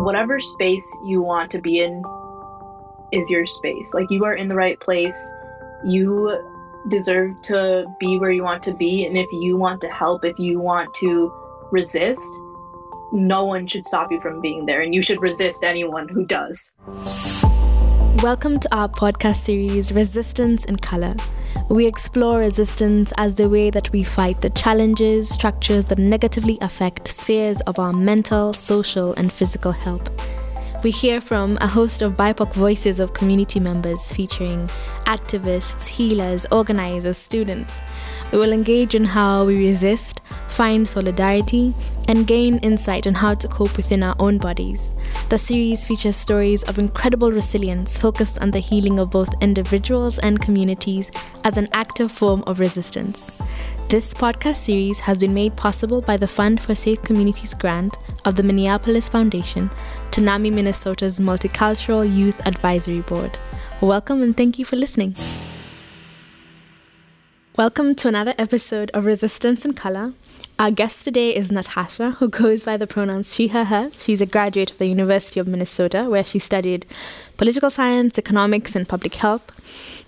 whatever 0.00 0.40
space 0.40 0.86
you 1.04 1.20
want 1.20 1.50
to 1.50 1.60
be 1.60 1.80
in 1.80 2.02
is 3.12 3.28
your 3.28 3.44
space. 3.44 3.92
Like 3.92 4.10
you 4.10 4.24
are 4.24 4.34
in 4.34 4.48
the 4.48 4.54
right 4.54 4.80
place. 4.80 5.18
You 5.84 6.40
deserve 6.88 7.40
to 7.42 7.84
be 8.00 8.18
where 8.18 8.30
you 8.30 8.42
want 8.42 8.62
to 8.62 8.72
be. 8.72 9.04
And 9.04 9.18
if 9.18 9.30
you 9.30 9.58
want 9.58 9.82
to 9.82 9.88
help, 9.88 10.24
if 10.24 10.38
you 10.38 10.58
want 10.58 10.94
to 11.00 11.30
resist, 11.70 12.26
no 13.12 13.44
one 13.44 13.66
should 13.66 13.84
stop 13.84 14.10
you 14.10 14.20
from 14.22 14.40
being 14.40 14.64
there. 14.64 14.80
And 14.80 14.94
you 14.94 15.02
should 15.02 15.20
resist 15.20 15.62
anyone 15.62 16.08
who 16.08 16.24
does. 16.24 16.72
Welcome 18.22 18.58
to 18.60 18.74
our 18.74 18.88
podcast 18.88 19.36
series, 19.36 19.92
Resistance 19.92 20.64
in 20.64 20.76
Color. 20.76 21.16
We 21.68 21.86
explore 21.86 22.38
resistance 22.38 23.12
as 23.16 23.34
the 23.34 23.48
way 23.48 23.70
that 23.70 23.92
we 23.92 24.02
fight 24.02 24.40
the 24.40 24.50
challenges, 24.50 25.28
structures 25.28 25.84
that 25.86 25.98
negatively 25.98 26.58
affect 26.60 27.08
spheres 27.08 27.60
of 27.62 27.78
our 27.78 27.92
mental, 27.92 28.52
social, 28.52 29.12
and 29.14 29.32
physical 29.32 29.72
health. 29.72 30.10
We 30.82 30.90
hear 30.90 31.20
from 31.20 31.58
a 31.60 31.66
host 31.66 32.00
of 32.00 32.14
BIPOC 32.14 32.54
voices 32.54 33.00
of 33.00 33.12
community 33.12 33.60
members 33.60 34.10
featuring 34.10 34.66
activists, 35.04 35.86
healers, 35.86 36.46
organizers, 36.50 37.18
students. 37.18 37.74
We 38.32 38.38
will 38.38 38.52
engage 38.52 38.94
in 38.94 39.04
how 39.04 39.44
we 39.44 39.58
resist, 39.58 40.20
find 40.48 40.88
solidarity, 40.88 41.74
and 42.06 42.28
gain 42.28 42.58
insight 42.58 43.08
on 43.08 43.14
how 43.14 43.34
to 43.34 43.48
cope 43.48 43.76
within 43.76 44.04
our 44.04 44.14
own 44.20 44.38
bodies. 44.38 44.94
The 45.30 45.38
series 45.38 45.84
features 45.84 46.16
stories 46.16 46.62
of 46.64 46.78
incredible 46.78 47.32
resilience 47.32 47.98
focused 47.98 48.38
on 48.38 48.52
the 48.52 48.60
healing 48.60 49.00
of 49.00 49.10
both 49.10 49.34
individuals 49.40 50.20
and 50.20 50.40
communities 50.40 51.10
as 51.42 51.56
an 51.56 51.68
active 51.72 52.12
form 52.12 52.44
of 52.46 52.60
resistance. 52.60 53.28
This 53.88 54.14
podcast 54.14 54.56
series 54.56 55.00
has 55.00 55.18
been 55.18 55.34
made 55.34 55.56
possible 55.56 56.00
by 56.00 56.16
the 56.16 56.28
Fund 56.28 56.60
for 56.60 56.76
Safe 56.76 57.02
Communities 57.02 57.54
grant 57.54 57.96
of 58.24 58.36
the 58.36 58.44
Minneapolis 58.44 59.08
Foundation 59.08 59.68
to 60.12 60.20
NAMI 60.20 60.52
Minnesota's 60.52 61.18
Multicultural 61.18 62.16
Youth 62.16 62.46
Advisory 62.46 63.00
Board. 63.00 63.36
Welcome 63.80 64.22
and 64.22 64.36
thank 64.36 64.60
you 64.60 64.64
for 64.64 64.76
listening. 64.76 65.16
Welcome 67.60 67.94
to 67.96 68.08
another 68.08 68.32
episode 68.38 68.90
of 68.94 69.04
Resistance 69.04 69.66
in 69.66 69.74
Color. 69.74 70.14
Our 70.58 70.70
guest 70.70 71.04
today 71.04 71.36
is 71.36 71.52
Natasha, 71.52 72.12
who 72.12 72.30
goes 72.30 72.64
by 72.64 72.78
the 72.78 72.86
pronouns 72.86 73.34
she, 73.34 73.48
her, 73.48 73.64
her. 73.64 73.90
She's 73.92 74.22
a 74.22 74.24
graduate 74.24 74.70
of 74.70 74.78
the 74.78 74.86
University 74.86 75.38
of 75.38 75.46
Minnesota, 75.46 76.04
where 76.04 76.24
she 76.24 76.38
studied 76.38 76.86
political 77.36 77.68
science, 77.68 78.18
economics, 78.18 78.74
and 78.74 78.88
public 78.88 79.16
health. 79.16 79.60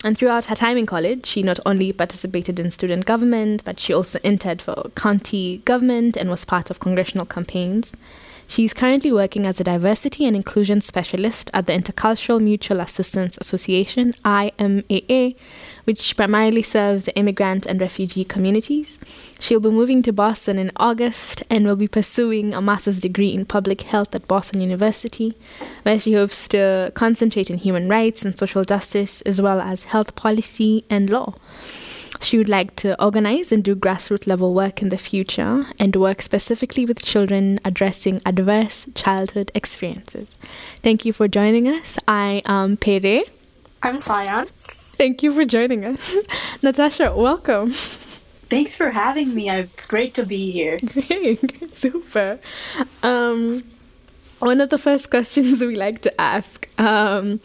And 0.02 0.16
throughout 0.16 0.46
her 0.46 0.54
time 0.54 0.78
in 0.78 0.86
college, 0.86 1.26
she 1.26 1.42
not 1.42 1.60
only 1.66 1.92
participated 1.92 2.58
in 2.58 2.70
student 2.70 3.04
government, 3.04 3.64
but 3.66 3.78
she 3.78 3.92
also 3.92 4.18
entered 4.24 4.62
for 4.62 4.90
county 4.96 5.58
government 5.66 6.16
and 6.16 6.30
was 6.30 6.46
part 6.46 6.70
of 6.70 6.80
congressional 6.80 7.26
campaigns. 7.26 7.92
She's 8.52 8.74
currently 8.74 9.10
working 9.10 9.46
as 9.46 9.60
a 9.60 9.64
diversity 9.64 10.26
and 10.26 10.36
inclusion 10.36 10.82
specialist 10.82 11.50
at 11.54 11.64
the 11.64 11.72
Intercultural 11.72 12.38
Mutual 12.38 12.80
Assistance 12.80 13.38
Association, 13.38 14.12
IMAA, 14.26 15.36
which 15.84 16.14
primarily 16.18 16.60
serves 16.60 17.06
the 17.06 17.16
immigrant 17.16 17.64
and 17.64 17.80
refugee 17.80 18.24
communities. 18.24 18.98
She'll 19.40 19.58
be 19.58 19.70
moving 19.70 20.02
to 20.02 20.12
Boston 20.12 20.58
in 20.58 20.70
August 20.76 21.42
and 21.48 21.64
will 21.64 21.76
be 21.76 21.88
pursuing 21.88 22.52
a 22.52 22.60
master's 22.60 23.00
degree 23.00 23.32
in 23.32 23.46
public 23.46 23.80
health 23.80 24.14
at 24.14 24.28
Boston 24.28 24.60
University, 24.60 25.34
where 25.84 25.98
she 25.98 26.12
hopes 26.12 26.46
to 26.48 26.92
concentrate 26.94 27.48
in 27.48 27.56
human 27.56 27.88
rights 27.88 28.22
and 28.22 28.38
social 28.38 28.64
justice, 28.64 29.22
as 29.22 29.40
well 29.40 29.62
as 29.62 29.84
health 29.84 30.14
policy 30.14 30.84
and 30.90 31.08
law. 31.08 31.32
She 32.22 32.38
would 32.38 32.48
like 32.48 32.76
to 32.76 33.02
organize 33.02 33.50
and 33.50 33.64
do 33.64 33.74
grassroots 33.74 34.26
level 34.28 34.54
work 34.54 34.80
in 34.80 34.90
the 34.90 34.96
future 34.96 35.66
and 35.78 35.94
work 35.96 36.22
specifically 36.22 36.86
with 36.86 37.04
children 37.04 37.58
addressing 37.64 38.22
adverse 38.24 38.86
childhood 38.94 39.50
experiences. 39.54 40.36
Thank 40.82 41.04
you 41.04 41.12
for 41.12 41.26
joining 41.26 41.66
us. 41.66 41.98
I 42.06 42.42
am 42.46 42.76
Pere. 42.76 43.24
I'm 43.82 44.00
Sion. 44.00 44.46
Thank 44.96 45.24
you 45.24 45.32
for 45.32 45.44
joining 45.44 45.84
us. 45.84 46.14
Natasha, 46.62 47.12
welcome. 47.16 47.72
Thanks 47.72 48.76
for 48.76 48.90
having 48.90 49.34
me. 49.34 49.50
It's 49.50 49.86
great 49.88 50.14
to 50.14 50.24
be 50.24 50.52
here. 50.52 50.78
Great, 50.78 51.74
super. 51.74 52.38
Um, 53.02 53.64
one 54.38 54.60
of 54.60 54.70
the 54.70 54.78
first 54.78 55.10
questions 55.10 55.60
we 55.64 55.74
like 55.74 56.02
to 56.02 56.20
ask 56.20 56.68
um, 56.78 57.40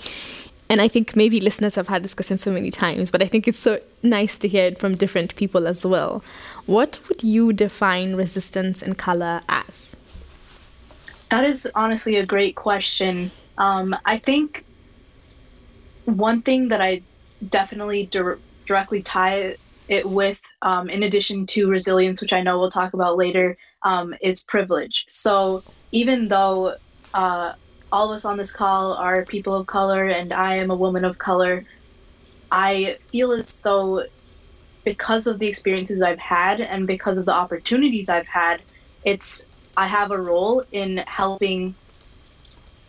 and 0.70 0.82
I 0.82 0.88
think 0.88 1.16
maybe 1.16 1.40
listeners 1.40 1.76
have 1.76 1.88
had 1.88 2.04
this 2.04 2.14
question 2.14 2.38
so 2.38 2.52
many 2.52 2.72
times, 2.72 3.12
but 3.12 3.22
I 3.22 3.28
think 3.28 3.48
it's 3.48 3.60
so 3.60 3.80
nice 4.04 4.38
to 4.40 4.48
hear 4.48 4.66
it 4.66 4.80
from 4.80 4.96
different 4.96 5.36
people 5.36 5.68
as 5.68 5.86
well. 5.86 6.24
What 6.66 7.00
would 7.08 7.24
you 7.24 7.54
define 7.54 8.16
resistance 8.16 8.82
in 8.82 8.96
color 8.96 9.42
as? 9.48 9.96
That 11.30 11.46
is 11.46 11.68
honestly 11.76 12.18
a 12.18 12.26
great 12.26 12.56
question. 12.56 13.32
Um, 13.58 13.96
I 14.06 14.18
think 14.18 14.66
one 16.06 16.42
thing 16.42 16.70
that 16.70 16.82
I 16.82 17.02
definitely 17.50 18.08
dir- 18.08 18.40
directly 18.66 19.02
tie 19.02 19.56
it 19.88 20.10
with, 20.10 20.38
um, 20.62 20.90
in 20.90 21.04
addition 21.04 21.46
to 21.48 21.70
resilience, 21.70 22.22
which 22.22 22.34
I 22.34 22.42
know 22.42 22.60
we'll 22.60 22.72
talk 22.72 22.94
about 22.94 23.18
later, 23.18 23.58
um, 23.84 24.14
is 24.22 24.44
privilege. 24.44 25.06
So 25.08 25.64
even 25.92 26.28
though 26.28 26.76
uh, 27.14 27.54
all 27.92 28.12
of 28.12 28.16
us 28.16 28.26
on 28.26 28.38
this 28.38 28.52
call 28.52 28.94
are 28.94 29.24
people 29.26 29.56
of 29.56 29.68
color 29.68 30.06
and 30.06 30.34
I 30.34 30.56
am 30.56 30.72
a 30.72 30.76
woman 30.76 31.06
of 31.06 31.18
color, 31.18 31.66
I 32.52 32.98
feel 33.08 33.32
as 33.32 33.62
though 33.62 34.06
because 34.84 35.28
of 35.28 35.40
the 35.40 35.48
experiences 35.48 36.02
I've 36.02 36.20
had 36.20 36.62
and 36.62 36.88
because 36.88 37.18
of 37.18 37.26
the 37.26 37.34
opportunities 37.34 38.10
I've 38.10 38.28
had, 38.28 38.62
it's 39.04 39.46
I 39.76 39.86
have 39.86 40.12
a 40.12 40.20
role 40.20 40.64
in 40.72 40.98
helping 41.08 41.76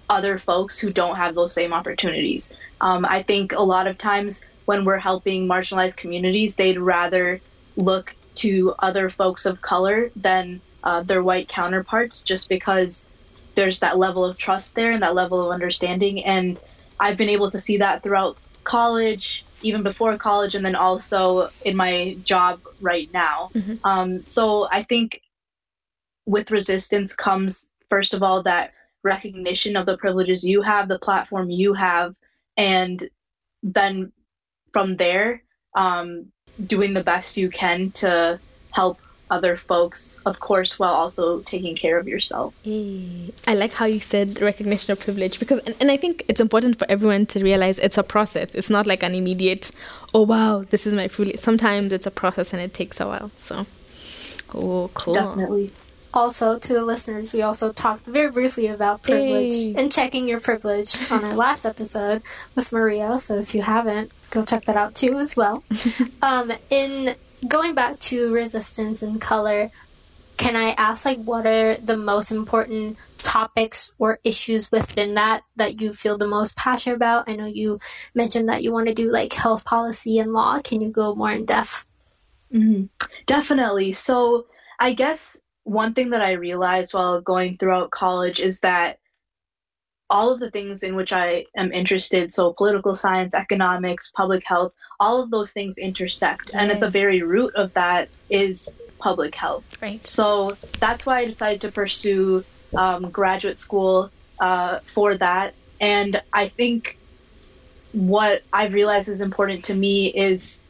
other 0.08 0.38
folks 0.38 0.78
who 0.78 0.90
don't 0.90 1.16
have 1.16 1.34
those 1.34 1.52
same 1.52 1.72
opportunities. 1.72 2.52
Um, 2.80 3.04
I 3.04 3.22
think 3.22 3.52
a 3.52 3.60
lot 3.60 3.86
of 3.86 3.98
times 3.98 4.42
when 4.64 4.84
we're 4.84 4.98
helping 4.98 5.46
marginalized 5.46 5.96
communities, 5.96 6.56
they'd 6.56 6.80
rather 6.80 7.40
look 7.76 8.14
to 8.36 8.74
other 8.78 9.10
folks 9.10 9.44
of 9.44 9.60
color 9.60 10.10
than 10.16 10.60
uh, 10.84 11.02
their 11.02 11.22
white 11.22 11.48
counterparts 11.48 12.22
just 12.22 12.48
because 12.48 13.08
there's 13.58 13.80
that 13.80 13.98
level 13.98 14.24
of 14.24 14.38
trust 14.38 14.76
there 14.76 14.92
and 14.92 15.02
that 15.02 15.16
level 15.16 15.44
of 15.44 15.50
understanding. 15.50 16.24
And 16.24 16.62
I've 17.00 17.16
been 17.16 17.28
able 17.28 17.50
to 17.50 17.58
see 17.58 17.76
that 17.78 18.04
throughout 18.04 18.38
college, 18.62 19.44
even 19.62 19.82
before 19.82 20.16
college, 20.16 20.54
and 20.54 20.64
then 20.64 20.76
also 20.76 21.50
in 21.64 21.74
my 21.74 22.16
job 22.22 22.60
right 22.80 23.12
now. 23.12 23.50
Mm-hmm. 23.54 23.74
Um, 23.84 24.22
so 24.22 24.68
I 24.70 24.84
think 24.84 25.22
with 26.24 26.52
resistance 26.52 27.16
comes, 27.16 27.68
first 27.90 28.14
of 28.14 28.22
all, 28.22 28.44
that 28.44 28.74
recognition 29.02 29.74
of 29.76 29.86
the 29.86 29.98
privileges 29.98 30.44
you 30.44 30.62
have, 30.62 30.86
the 30.86 31.00
platform 31.00 31.50
you 31.50 31.74
have, 31.74 32.14
and 32.56 33.08
then 33.64 34.12
from 34.72 34.94
there, 34.94 35.42
um, 35.74 36.26
doing 36.64 36.94
the 36.94 37.02
best 37.02 37.36
you 37.36 37.48
can 37.48 37.90
to 38.02 38.38
help 38.70 39.00
other 39.30 39.56
folks, 39.56 40.18
of 40.26 40.40
course, 40.40 40.78
while 40.78 40.92
also 40.92 41.40
taking 41.40 41.74
care 41.74 41.98
of 41.98 42.08
yourself. 42.08 42.54
I 42.66 43.54
like 43.54 43.72
how 43.72 43.86
you 43.86 43.98
said 43.98 44.40
recognition 44.40 44.92
of 44.92 45.00
privilege 45.00 45.38
because, 45.38 45.58
and, 45.60 45.74
and 45.80 45.90
I 45.90 45.96
think 45.96 46.24
it's 46.28 46.40
important 46.40 46.78
for 46.78 46.90
everyone 46.90 47.26
to 47.26 47.42
realize 47.42 47.78
it's 47.78 47.98
a 47.98 48.02
process. 48.02 48.54
It's 48.54 48.70
not 48.70 48.86
like 48.86 49.02
an 49.02 49.14
immediate, 49.14 49.70
oh 50.14 50.22
wow, 50.22 50.64
this 50.70 50.86
is 50.86 50.94
my 50.94 51.08
privilege. 51.08 51.38
Sometimes 51.38 51.92
it's 51.92 52.06
a 52.06 52.10
process 52.10 52.52
and 52.52 52.62
it 52.62 52.74
takes 52.74 53.00
a 53.00 53.06
while. 53.06 53.30
So, 53.38 53.66
oh, 54.54 54.90
cool. 54.94 55.14
Definitely. 55.14 55.72
Also, 56.14 56.58
to 56.58 56.72
the 56.72 56.84
listeners, 56.84 57.34
we 57.34 57.42
also 57.42 57.70
talked 57.70 58.06
very 58.06 58.30
briefly 58.30 58.66
about 58.66 59.02
privilege 59.02 59.52
hey. 59.52 59.74
and 59.76 59.92
checking 59.92 60.26
your 60.26 60.40
privilege 60.40 60.96
on 61.10 61.22
our 61.22 61.34
last 61.34 61.66
episode 61.66 62.22
with 62.54 62.72
Maria. 62.72 63.18
So 63.18 63.36
if 63.36 63.54
you 63.54 63.60
haven't, 63.62 64.10
go 64.30 64.44
check 64.44 64.64
that 64.64 64.76
out 64.76 64.94
too 64.94 65.18
as 65.18 65.36
well. 65.36 65.62
um, 66.22 66.50
in 66.70 67.14
going 67.46 67.74
back 67.74 67.98
to 67.98 68.32
resistance 68.32 69.02
and 69.02 69.20
color, 69.20 69.70
can 70.36 70.56
I 70.56 70.70
ask 70.70 71.04
like 71.04 71.18
what 71.18 71.46
are 71.46 71.76
the 71.76 71.96
most 71.96 72.30
important 72.30 72.96
topics 73.18 73.92
or 73.98 74.20
issues 74.24 74.70
within 74.70 75.14
that 75.14 75.42
that 75.56 75.80
you 75.80 75.92
feel 75.92 76.16
the 76.16 76.28
most 76.28 76.56
passionate 76.56 76.96
about? 76.96 77.28
I 77.28 77.36
know 77.36 77.46
you 77.46 77.80
mentioned 78.14 78.48
that 78.48 78.62
you 78.62 78.72
want 78.72 78.86
to 78.86 78.94
do 78.94 79.10
like 79.10 79.32
health 79.32 79.64
policy 79.64 80.18
and 80.18 80.32
law. 80.32 80.60
Can 80.60 80.80
you 80.80 80.90
go 80.90 81.14
more 81.14 81.32
in 81.32 81.44
depth? 81.44 81.84
Mm-hmm. 82.52 82.84
Definitely. 83.26 83.92
So 83.92 84.46
I 84.78 84.94
guess 84.94 85.40
one 85.64 85.92
thing 85.92 86.10
that 86.10 86.22
I 86.22 86.32
realized 86.32 86.94
while 86.94 87.20
going 87.20 87.58
throughout 87.58 87.90
college 87.90 88.40
is 88.40 88.60
that 88.60 89.00
all 90.10 90.32
of 90.32 90.40
the 90.40 90.50
things 90.50 90.82
in 90.82 90.94
which 90.94 91.12
I 91.12 91.44
am 91.56 91.72
interested, 91.72 92.32
so 92.32 92.52
political 92.52 92.94
science, 92.94 93.34
economics, 93.34 94.10
public 94.10 94.44
health, 94.44 94.72
all 95.00 95.20
of 95.20 95.30
those 95.30 95.52
things 95.52 95.78
intersect. 95.78 96.50
Yes. 96.52 96.54
And 96.54 96.70
at 96.70 96.80
the 96.80 96.90
very 96.90 97.22
root 97.22 97.54
of 97.54 97.72
that 97.74 98.08
is 98.30 98.74
public 98.98 99.34
health. 99.34 99.64
Right. 99.80 100.02
So 100.04 100.56
that's 100.78 101.04
why 101.04 101.20
I 101.20 101.24
decided 101.24 101.60
to 101.60 101.70
pursue 101.70 102.44
um, 102.76 103.10
graduate 103.10 103.58
school 103.58 104.10
uh, 104.40 104.80
for 104.80 105.16
that. 105.16 105.54
And 105.80 106.20
I 106.32 106.48
think 106.48 106.98
what 107.92 108.42
I've 108.52 108.72
realized 108.72 109.08
is 109.08 109.20
important 109.20 109.64
to 109.66 109.74
me 109.74 110.08
is 110.08 110.62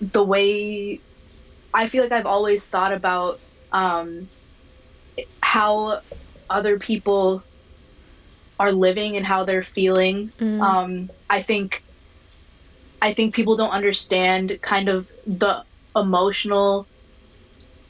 the 0.00 0.22
way 0.22 1.00
I 1.72 1.86
feel 1.88 2.02
like 2.02 2.12
I've 2.12 2.26
always 2.26 2.66
thought 2.66 2.92
about 2.92 3.40
um, 3.72 4.28
how 5.40 6.00
other 6.50 6.78
people 6.78 7.42
are 8.62 8.70
living 8.70 9.16
and 9.16 9.26
how 9.26 9.44
they're 9.44 9.64
feeling. 9.64 10.30
Mm. 10.38 10.60
Um, 10.62 11.10
I 11.28 11.42
think 11.42 11.82
I 13.02 13.12
think 13.12 13.34
people 13.34 13.56
don't 13.56 13.70
understand 13.70 14.56
kind 14.62 14.88
of 14.88 15.08
the 15.26 15.64
emotional 15.96 16.86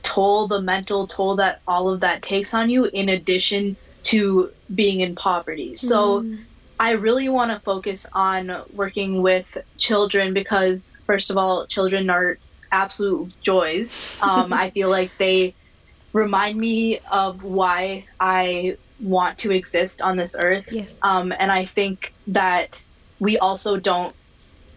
toll, 0.02 0.48
the 0.48 0.62
mental 0.62 1.06
toll 1.06 1.36
that 1.36 1.60
all 1.66 1.90
of 1.90 2.00
that 2.00 2.22
takes 2.22 2.54
on 2.54 2.70
you 2.70 2.86
in 2.86 3.10
addition 3.10 3.76
to 4.04 4.50
being 4.74 5.00
in 5.00 5.14
poverty. 5.14 5.76
So 5.76 6.22
Mm. 6.22 6.38
I 6.78 6.92
really 6.92 7.28
want 7.28 7.50
to 7.52 7.60
focus 7.60 8.06
on 8.14 8.50
working 8.70 9.20
with 9.22 9.46
children 9.78 10.32
because, 10.32 10.90
first 11.06 11.30
of 11.30 11.36
all, 11.36 11.66
children 11.66 12.08
are 12.08 12.38
absolute 12.72 13.34
joys. 13.44 14.00
Um, 14.22 14.52
I 14.64 14.70
feel 14.70 14.88
like 14.88 15.12
they 15.18 15.54
remind 16.14 16.58
me 16.58 17.00
of 17.10 17.42
why 17.42 18.06
I 18.18 18.78
want 19.02 19.38
to 19.38 19.50
exist 19.50 20.00
on 20.00 20.16
this 20.16 20.34
earth. 20.38 20.66
Yes. 20.70 20.94
Um, 21.02 21.32
and 21.38 21.50
I 21.50 21.64
think 21.64 22.14
that 22.28 22.82
we 23.18 23.38
also 23.38 23.76
don't 23.76 24.14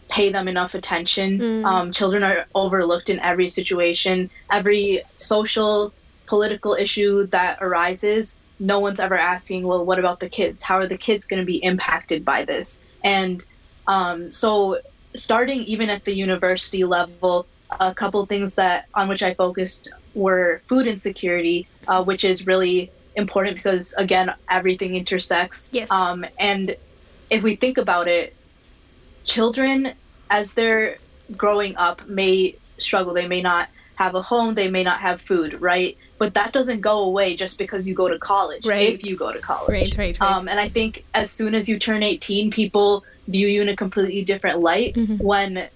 pay 0.10 0.31
them 0.31 0.48
enough 0.48 0.74
attention. 0.74 1.39
Mm. 1.39 1.66
Um, 1.66 1.92
children 1.92 2.24
are 2.24 2.45
overlooked 2.54 3.10
in 3.10 3.19
every 3.19 3.50
situation, 3.50 4.30
every 4.51 5.04
social, 5.16 5.94
political 6.25 6.74
issue 6.74 7.27
that 7.27 7.60
arises. 7.62 8.38
No 8.60 8.80
one's 8.80 9.00
ever 9.00 9.18
asking, 9.18 9.66
well, 9.66 9.86
what 9.86 10.00
about 10.00 10.19
the 10.19 10.30
kids? 10.30 10.63
How 10.63 10.77
are 10.77 10.88
the 10.88 10.98
kids 10.98 11.25
going 11.25 11.42
to 11.42 11.45
be 11.45 11.57
impacted 11.63 12.24
by 12.24 12.45
this? 12.45 12.81
And 13.04 13.44
um, 13.88 14.31
so, 14.31 14.80
starting 15.13 15.62
even 15.63 15.89
at 15.89 16.06
the 16.06 16.13
university 16.13 16.83
level, 16.83 17.45
a 17.80 17.94
couple 17.94 18.25
things 18.25 18.56
that 18.56 18.88
on 18.94 19.07
which 19.07 19.24
I 19.24 19.33
focused 19.33 19.89
were 20.13 20.62
food 20.68 20.88
insecurity, 20.88 21.68
uh, 21.88 22.04
which 22.04 22.24
is 22.24 22.48
really 22.48 22.92
important 23.15 23.56
because 23.56 23.94
again, 23.97 24.33
everything 24.50 24.95
intersects. 24.95 25.69
Yes. 25.71 25.89
Um, 25.91 26.25
and 26.39 26.75
if 27.29 27.44
we 27.44 27.56
think 27.56 27.77
about 27.77 28.07
it, 28.07 28.33
children 29.25 29.94
as 30.29 30.53
they're 30.53 30.97
growing 31.35 31.75
up 31.77 32.07
may 32.07 32.56
struggle. 32.77 33.13
They 33.13 33.27
may 33.27 33.41
not 33.41 33.69
have 33.95 34.15
a 34.15 34.21
home. 34.21 34.56
They 34.56 34.69
may 34.69 34.83
not 34.83 35.00
have 35.00 35.21
food, 35.21 35.62
right? 35.62 35.97
But 36.19 36.33
that 36.33 36.53
doesn't 36.53 36.81
go 36.81 37.00
away 37.03 37.35
just 37.35 37.57
because 37.57 37.88
you 37.88 37.95
go 37.95 38.07
to 38.09 38.19
college. 38.19 38.65
Right. 38.65 38.94
If 38.94 39.06
you 39.06 39.15
go 39.17 39.31
to 39.31 39.39
college. 39.39 39.69
Right, 39.71 39.97
right, 39.97 40.19
right. 40.19 40.21
Um, 40.21 40.47
and 40.47 40.59
I 40.59 40.69
think 40.69 41.03
as 41.13 41.31
soon 41.31 41.56
as 41.56 41.67
you 41.67 41.79
turn 41.79 42.03
18, 42.03 42.51
people 42.51 43.03
view 43.27 43.47
you 43.47 43.62
in 43.62 43.69
a 43.69 43.75
completely 43.75 44.23
different 44.23 44.59
light 44.59 44.95
Mhm. 44.95 45.19
when 45.21 45.67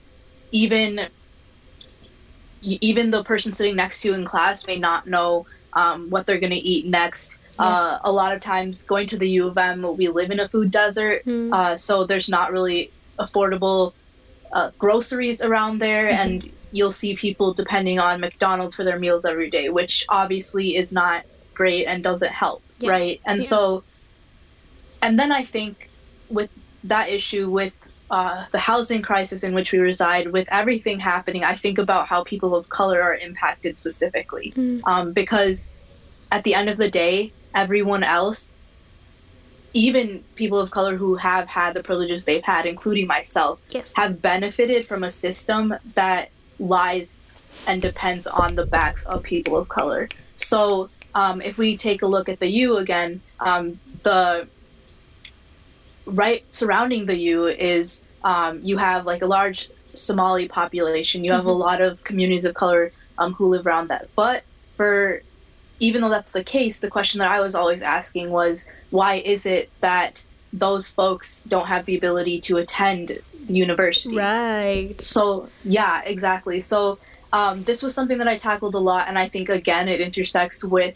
even 0.51 1.07
even 2.61 3.09
the 3.09 3.23
person 3.23 3.53
sitting 3.53 3.75
next 3.77 4.01
to 4.01 4.09
you 4.09 4.13
in 4.13 4.25
class 4.25 4.67
may 4.67 4.77
not 4.77 5.07
know 5.07 5.45
um, 5.73 6.09
what 6.09 6.25
they're 6.25 6.39
going 6.39 6.51
to 6.51 6.55
eat 6.57 6.85
next. 6.85 7.37
Uh, 7.57 7.97
a 8.05 8.11
lot 8.11 8.33
of 8.33 8.41
times, 8.41 8.83
going 8.83 9.05
to 9.07 9.17
the 9.17 9.29
U 9.31 9.47
of 9.47 9.57
M, 9.57 9.85
we 9.97 10.07
live 10.07 10.31
in 10.31 10.39
a 10.39 10.47
food 10.49 10.71
desert, 10.71 11.23
Mm. 11.25 11.53
uh, 11.53 11.75
so 11.75 12.05
there's 12.05 12.29
not 12.29 12.51
really 12.53 12.93
affordable 13.19 13.93
uh, 14.53 14.71
groceries 14.77 15.41
around 15.41 15.79
there, 15.79 16.07
Mm-hmm. 16.07 16.21
and 16.21 16.49
you'll 16.71 16.91
see 16.91 17.15
people 17.17 17.53
depending 17.53 17.99
on 17.99 18.21
McDonald's 18.21 18.75
for 18.75 18.83
their 18.85 18.99
meals 18.99 19.25
every 19.25 19.49
day, 19.49 19.69
which 19.69 20.03
obviously 20.09 20.75
is 20.75 20.91
not 20.91 21.25
great 21.53 21.85
and 21.85 22.03
doesn't 22.03 22.31
help, 22.31 22.63
Yeah. 22.79 22.91
right? 22.91 23.21
And 23.25 23.41
Yeah. 23.41 23.47
so, 23.49 23.83
and 25.01 25.19
then 25.19 25.31
I 25.31 25.43
think 25.43 25.89
with 26.29 26.49
that 26.83 27.09
issue 27.09 27.49
with 27.49 27.73
uh, 28.11 28.45
the 28.51 28.59
housing 28.59 29.01
crisis 29.01 29.43
in 29.43 29.53
which 29.53 29.71
we 29.71 29.79
reside, 29.79 30.31
with 30.31 30.47
everything 30.51 30.99
happening, 30.99 31.43
I 31.43 31.55
think 31.55 31.77
about 31.77 32.07
how 32.07 32.23
people 32.23 32.55
of 32.55 32.69
color 32.69 33.01
are 33.01 33.15
impacted 33.15 33.77
specifically. 33.77 34.53
Mm. 34.55 34.81
Um, 34.85 35.13
because 35.13 35.69
at 36.31 36.43
the 36.43 36.53
end 36.55 36.69
of 36.69 36.77
the 36.77 36.89
day, 36.89 37.31
everyone 37.53 38.03
else, 38.03 38.57
even 39.73 40.23
people 40.35 40.59
of 40.59 40.71
color 40.71 40.95
who 40.95 41.15
have 41.15 41.47
had 41.47 41.73
the 41.73 41.83
privileges 41.83 42.25
they've 42.25 42.43
had, 42.43 42.65
including 42.65 43.05
myself, 43.05 43.61
Yes. 43.69 43.91
have 43.95 44.21
benefited 44.21 44.87
from 44.87 45.03
a 45.03 45.11
system 45.11 45.75
that 45.93 46.29
lies 46.59 47.27
and 47.67 47.81
depends 47.81 48.25
on 48.25 48.55
the 48.55 48.65
backs 48.65 49.05
of 49.05 49.21
people 49.21 49.57
of 49.57 49.69
color. 49.69 50.09
So 50.37 50.89
um, 51.13 51.41
if 51.41 51.57
we 51.57 51.77
take 51.77 52.01
a 52.01 52.07
look 52.07 52.29
at 52.29 52.39
the 52.39 52.47
U 52.47 52.77
again, 52.77 53.21
um, 53.39 53.79
the 54.03 54.47
right 56.09 56.43
surrounding 56.49 57.05
the 57.05 57.17
U 57.17 57.47
is 57.47 58.03
um, 58.23 58.59
you 58.63 58.77
have 58.77 59.05
like 59.05 59.21
a 59.21 59.27
large 59.27 59.69
Somali 59.95 60.47
population. 60.47 61.23
You 61.23 61.31
have 61.33 61.45
a 61.45 61.51
lot 61.51 61.81
of 61.81 62.03
communities 62.03 62.45
of 62.45 62.53
color 62.53 62.91
um, 63.17 63.33
who 63.33 63.47
live 63.47 63.65
around 63.65 63.89
that. 63.89 64.09
But 64.15 64.43
for 64.77 65.21
even 65.79 66.01
though 66.01 66.09
that's 66.09 66.31
the 66.31 66.43
case, 66.43 66.79
the 66.79 66.89
question 66.89 67.19
that 67.19 67.31
I 67.31 67.39
was 67.39 67.55
always 67.55 67.81
asking 67.81 68.31
was 68.31 68.65
why 68.89 69.15
is 69.15 69.45
it 69.45 69.71
that 69.81 70.23
those 70.51 70.89
folks 70.89 71.41
don't 71.47 71.67
have 71.67 71.85
the 71.85 71.97
ability 71.97 72.41
to 72.41 72.57
attend 72.57 73.19
the 73.45 73.53
university? 73.53 74.17
Right. 74.17 74.99
So 74.99 75.49
yeah, 75.63 76.01
exactly. 76.05 76.59
So 76.59 76.99
um, 77.31 77.63
this 77.63 77.81
was 77.81 77.93
something 77.93 78.17
that 78.17 78.27
I 78.27 78.37
tackled 78.37 78.75
a 78.75 78.79
lot, 78.79 79.07
and 79.07 79.17
I 79.17 79.29
think 79.29 79.49
again 79.49 79.87
it 79.87 80.01
intersects 80.01 80.63
with, 80.63 80.95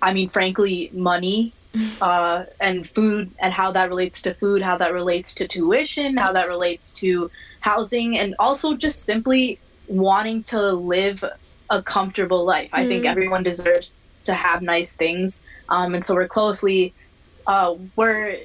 I 0.00 0.14
mean, 0.14 0.30
frankly, 0.30 0.90
money 0.94 1.54
uh, 2.00 2.44
and 2.60 2.88
food, 2.90 3.30
and 3.42 3.52
how 3.52 3.72
that 3.72 3.88
relates 3.88 4.22
to 4.22 4.34
food, 4.34 4.62
how 4.62 4.76
that 4.76 4.92
relates 4.92 5.34
to 5.34 5.48
tuition, 5.48 6.16
how 6.16 6.32
that 6.32 6.48
relates 6.48 6.92
to 6.92 7.30
housing, 7.60 8.18
and 8.18 8.34
also 8.38 8.76
just 8.76 9.04
simply 9.04 9.58
wanting 9.86 10.44
to 10.44 10.72
live 10.72 11.24
a 11.70 11.82
comfortable 11.82 12.44
life. 12.44 12.70
I 12.72 12.86
think 12.86 13.04
Mm. 13.04 13.10
everyone 13.10 13.42
deserves 13.42 14.02
to 14.24 14.34
have 14.34 14.60
nice 14.62 14.94
things, 14.94 15.42
um, 15.68 15.94
and 15.94 16.04
so 16.04 16.14
we're 16.14 16.28
closely, 16.28 16.94
uh, 17.46 17.74
we're 17.96 18.38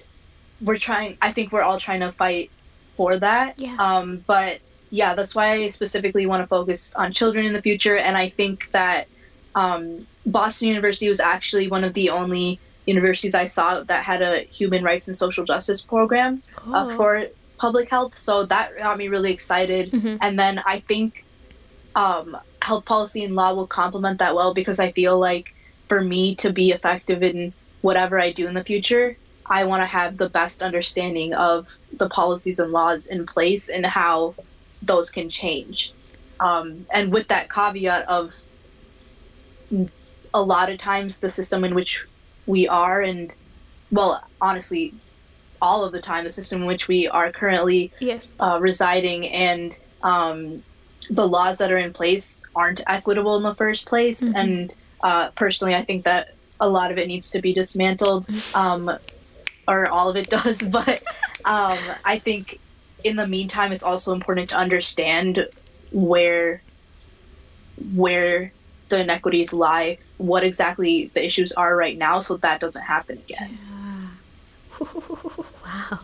we're 0.61 0.77
trying. 0.77 1.17
I 1.21 1.31
think 1.31 1.51
we're 1.51 1.63
all 1.63 1.79
trying 1.79 2.01
to 2.01 2.11
fight 2.11 2.51
for 2.95 3.17
that. 3.17 3.55
Yeah. 3.57 3.75
Um, 3.79 4.23
but 4.27 4.59
yeah, 4.91 5.15
that's 5.15 5.33
why 5.33 5.53
I 5.53 5.69
specifically 5.69 6.25
want 6.25 6.43
to 6.43 6.47
focus 6.47 6.91
on 6.95 7.13
children 7.13 7.45
in 7.45 7.53
the 7.53 7.61
future. 7.61 7.97
And 7.97 8.15
I 8.15 8.29
think 8.29 8.69
that 8.73 9.07
um, 9.55 10.05
Boston 10.25 10.67
University 10.67 11.09
was 11.09 11.19
actually 11.19 11.67
one 11.67 11.83
of 11.83 11.93
the 11.93 12.09
only 12.09 12.59
universities 12.85 13.35
I 13.35 13.45
saw 13.45 13.83
that 13.83 14.03
had 14.03 14.21
a 14.21 14.39
human 14.41 14.83
rights 14.83 15.07
and 15.07 15.15
social 15.15 15.45
justice 15.45 15.81
program 15.81 16.41
uh, 16.67 16.87
Oh. 16.89 16.95
for 16.97 17.27
public 17.57 17.89
health. 17.89 18.17
So 18.17 18.45
that 18.45 18.75
got 18.77 18.97
me 18.97 19.07
really 19.07 19.31
excited. 19.33 19.91
Mhm. 19.91 20.17
And 20.21 20.39
then 20.39 20.59
I 20.65 20.79
think 20.79 21.23
um, 21.95 22.37
health 22.61 22.85
policy 22.85 23.23
and 23.23 23.35
law 23.35 23.53
will 23.53 23.67
complement 23.67 24.19
that 24.19 24.33
well 24.33 24.53
because 24.53 24.79
I 24.79 24.91
feel 24.91 25.19
like 25.19 25.53
for 25.89 26.01
me 26.01 26.35
to 26.35 26.51
be 26.51 26.71
effective 26.71 27.21
in 27.21 27.53
whatever 27.81 28.19
I 28.19 28.31
do 28.31 28.47
in 28.47 28.53
the 28.53 28.63
future, 28.63 29.17
I 29.45 29.65
want 29.65 29.81
to 29.81 29.85
have 29.87 30.17
the 30.17 30.29
best 30.29 30.61
understanding 30.63 31.33
of 31.33 31.75
the 31.97 32.07
policies 32.09 32.59
and 32.59 32.71
laws 32.71 33.07
in 33.07 33.25
place 33.25 33.67
and 33.69 33.85
how 33.85 34.35
those 34.81 35.09
can 35.09 35.29
change. 35.29 35.91
Um, 36.39 36.85
and 36.91 37.11
with 37.11 37.27
that 37.27 37.51
caveat 37.51 38.07
of 38.07 38.33
a 40.33 40.41
lot 40.41 40.69
of 40.69 40.77
times 40.77 41.19
the 41.19 41.29
system 41.29 41.63
in 41.63 41.75
which 41.75 42.05
we 42.51 42.67
are, 42.67 43.01
and 43.01 43.33
well, 43.91 44.21
honestly, 44.41 44.93
all 45.61 45.83
of 45.85 45.91
the 45.91 46.01
time, 46.01 46.23
the 46.25 46.29
system 46.31 46.61
in 46.61 46.67
which 46.67 46.87
we 46.87 47.07
are 47.07 47.31
currently 47.31 47.91
Yes. 47.99 48.27
uh, 48.39 48.57
residing 48.59 49.27
and 49.29 49.79
um, 50.03 50.61
the 51.09 51.27
laws 51.27 51.57
that 51.59 51.71
are 51.71 51.77
in 51.77 51.93
place 51.93 52.41
aren't 52.55 52.81
equitable 52.87 53.37
in 53.37 53.43
the 53.43 53.55
first 53.55 53.85
place. 53.85 54.21
Mhm. 54.21 54.33
And 54.35 54.73
uh, 55.01 55.29
personally, 55.43 55.75
I 55.75 55.83
think 55.85 56.03
that 56.05 56.23
a 56.59 56.67
lot 56.67 56.91
of 56.91 56.97
it 56.97 57.07
needs 57.07 57.29
to 57.31 57.39
be 57.41 57.53
dismantled, 57.53 58.27
um, 58.53 58.91
or 59.67 59.89
all 59.89 60.09
of 60.09 60.15
it 60.15 60.29
does. 60.37 60.61
But 60.61 61.01
um, 61.45 61.77
I 62.03 62.19
think 62.19 62.59
in 63.03 63.15
the 63.15 63.27
meantime, 63.27 63.71
it's 63.71 63.83
also 63.91 64.13
important 64.13 64.49
to 64.49 64.57
understand 64.57 65.47
where 65.91 66.61
where 67.95 68.51
the 68.89 68.99
inequities 69.01 69.53
lie, 69.53 69.97
what 70.21 70.43
exactly 70.43 71.09
the 71.13 71.25
issues 71.25 71.51
are 71.53 71.75
right 71.75 71.97
now, 71.97 72.19
so 72.19 72.37
that 72.37 72.61
doesn't 72.61 72.83
happen 72.83 73.17
again. 73.17 73.57
wow. 74.79 75.99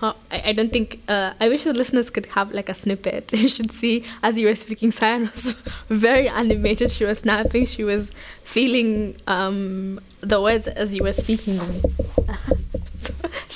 Oh, 0.00 0.16
I, 0.30 0.42
I 0.46 0.52
don't 0.52 0.72
think 0.72 1.00
uh, 1.08 1.34
I 1.40 1.48
wish 1.48 1.64
the 1.64 1.72
listeners 1.72 2.08
could 2.10 2.26
have 2.26 2.52
like 2.52 2.68
a 2.68 2.74
snippet. 2.74 3.32
You 3.38 3.48
should 3.48 3.72
see 3.72 4.04
as 4.22 4.38
you 4.38 4.46
were 4.46 4.54
speaking, 4.54 4.92
Cyan 4.92 5.22
was 5.22 5.52
very 5.88 6.28
animated. 6.28 6.90
She 6.90 7.04
was 7.04 7.18
snapping. 7.18 7.66
She 7.66 7.84
was 7.84 8.10
feeling 8.44 9.16
um, 9.26 10.00
the 10.20 10.40
words 10.40 10.66
as 10.66 10.94
you 10.94 11.02
were 11.02 11.12
speaking 11.12 11.58
them. 11.58 11.80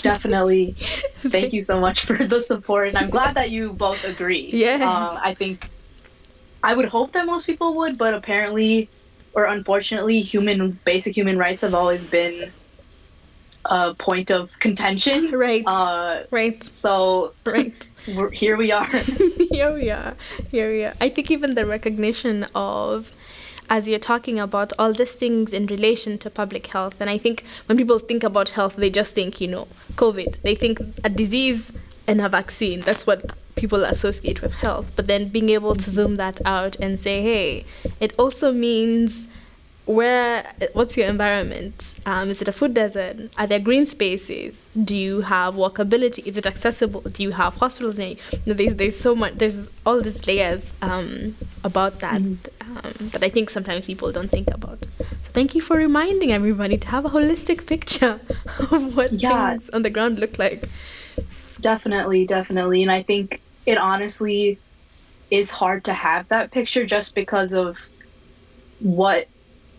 Definitely. 0.03 0.75
Thank 1.21 1.53
you 1.53 1.63
so 1.63 1.81
much 1.81 2.05
for 2.05 2.17
the 2.27 2.41
support, 2.41 2.89
and 2.89 2.99
I'm 2.99 3.11
glad 3.11 3.37
that 3.37 3.51
you 3.51 3.73
both 3.73 4.05
agree. 4.05 4.51
Yeah. 4.53 4.79
Uh, 4.81 5.19
I 5.23 5.35
think 5.35 5.71
I 6.63 6.75
would 6.75 6.87
hope 6.87 7.13
that 7.13 7.25
most 7.27 7.47
people 7.47 7.75
would, 7.79 7.97
but 7.97 8.13
apparently, 8.15 8.89
or 9.35 9.45
unfortunately, 9.45 10.21
human 10.21 10.79
basic 10.85 11.17
human 11.17 11.39
rights 11.39 11.61
have 11.63 11.75
always 11.75 12.05
been 12.05 12.53
a 13.65 13.95
point 13.95 14.31
of 14.31 14.51
contention. 14.59 15.31
Right. 15.33 15.65
Uh, 15.67 16.25
right. 16.31 16.63
so 16.63 17.33
Right. 17.45 17.89
here 18.33 18.57
we 18.57 18.73
are. 18.73 18.87
Here 19.51 19.73
we 19.73 19.91
are. 19.91 20.17
Here 20.51 20.71
we 20.71 20.85
are. 20.85 20.95
I 21.01 21.09
think 21.09 21.31
even 21.31 21.55
the 21.55 21.67
recognition 21.67 22.47
of 22.55 23.13
as 23.71 23.89
you're 23.89 23.99
talking 23.99 24.39
about 24.41 24.73
all 24.79 24.93
these 24.93 25.13
things 25.13 25.53
in 25.53 25.67
relation 25.67 26.19
to 26.19 26.29
public 26.29 26.67
health, 26.67 27.01
and 27.01 27.09
I 27.09 27.17
think 27.17 27.45
when 27.67 27.79
people 27.79 27.99
think 27.99 28.25
about 28.25 28.51
health, 28.51 28.77
they 28.77 28.91
just 28.91 29.15
think, 29.15 29.41
you 29.41 29.49
know, 29.49 29.69
COVID. 29.95 30.43
They 30.43 30.55
think 30.55 30.81
a 31.05 31.09
disease 31.09 31.73
and 32.07 32.21
a 32.21 32.29
vaccine. 32.29 32.81
That's 32.81 33.07
what 33.07 33.35
people 33.55 33.85
associate 33.85 34.43
with 34.43 34.53
health. 34.55 34.91
But 34.97 35.07
then 35.07 35.29
being 35.29 35.51
able 35.51 35.75
to 35.75 35.91
zoom 35.91 36.17
that 36.17 36.41
out 36.45 36.77
and 36.81 36.99
say, 36.99 37.23
hey, 37.23 37.65
it 38.01 38.15
also 38.19 38.53
means 38.53 39.29
where 39.85 40.53
what's 40.75 40.97
your 40.97 41.09
environment 41.09 41.97
um, 42.07 42.31
is 42.31 42.41
it 42.41 42.47
a 42.47 42.53
food 42.53 42.73
desert 42.73 43.17
are 43.37 43.49
there 43.49 43.59
green 43.59 43.85
spaces 43.85 44.71
do 44.85 44.95
you 44.95 45.23
have 45.23 45.55
walkability 45.55 46.25
is 46.25 46.37
it 46.37 46.47
accessible 46.47 47.01
do 47.01 47.21
you 47.21 47.33
have 47.33 47.57
hospitals 47.57 47.99
near 47.99 48.11
you, 48.11 48.17
know, 48.47 48.55
there's, 48.55 48.77
there's 48.77 48.97
so 48.97 49.17
much 49.17 49.35
there's 49.35 49.69
all 49.85 50.01
these 50.01 50.25
layers 50.29 50.73
um, 50.83 51.35
about 51.65 51.99
that 51.99 52.23
mm-hmm. 52.23 52.77
um, 52.77 53.09
that 53.09 53.25
i 53.25 53.29
think 53.29 53.51
sometimes 53.51 53.87
people 53.87 54.13
don't 54.13 54.31
think 54.31 54.47
about 54.53 54.87
so 55.01 55.33
thank 55.33 55.53
you 55.53 55.61
for 55.61 55.77
reminding 55.77 56.31
everybody 56.31 56.79
to 56.79 56.87
have 56.87 57.05
a 57.05 57.11
holistic 57.11 57.67
picture 57.67 58.21
of 58.71 58.97
what 58.97 59.13
yeah. 59.13 59.51
things 59.51 59.69
on 59.71 59.83
the 59.83 59.91
ground 59.91 60.21
look 60.21 60.39
like 60.39 60.69
definitely 61.63 62.27
definitely 62.27 62.83
and 62.83 62.93
i 62.93 63.03
think 63.03 63.41
it 63.65 63.79
honestly 63.79 64.59
is 65.31 65.51
hard 65.51 65.85
to 65.85 65.95
have 65.95 66.29
that 66.29 66.51
picture 66.51 66.85
just 66.85 67.15
because 67.15 67.55
of 67.55 67.89
what 68.81 69.29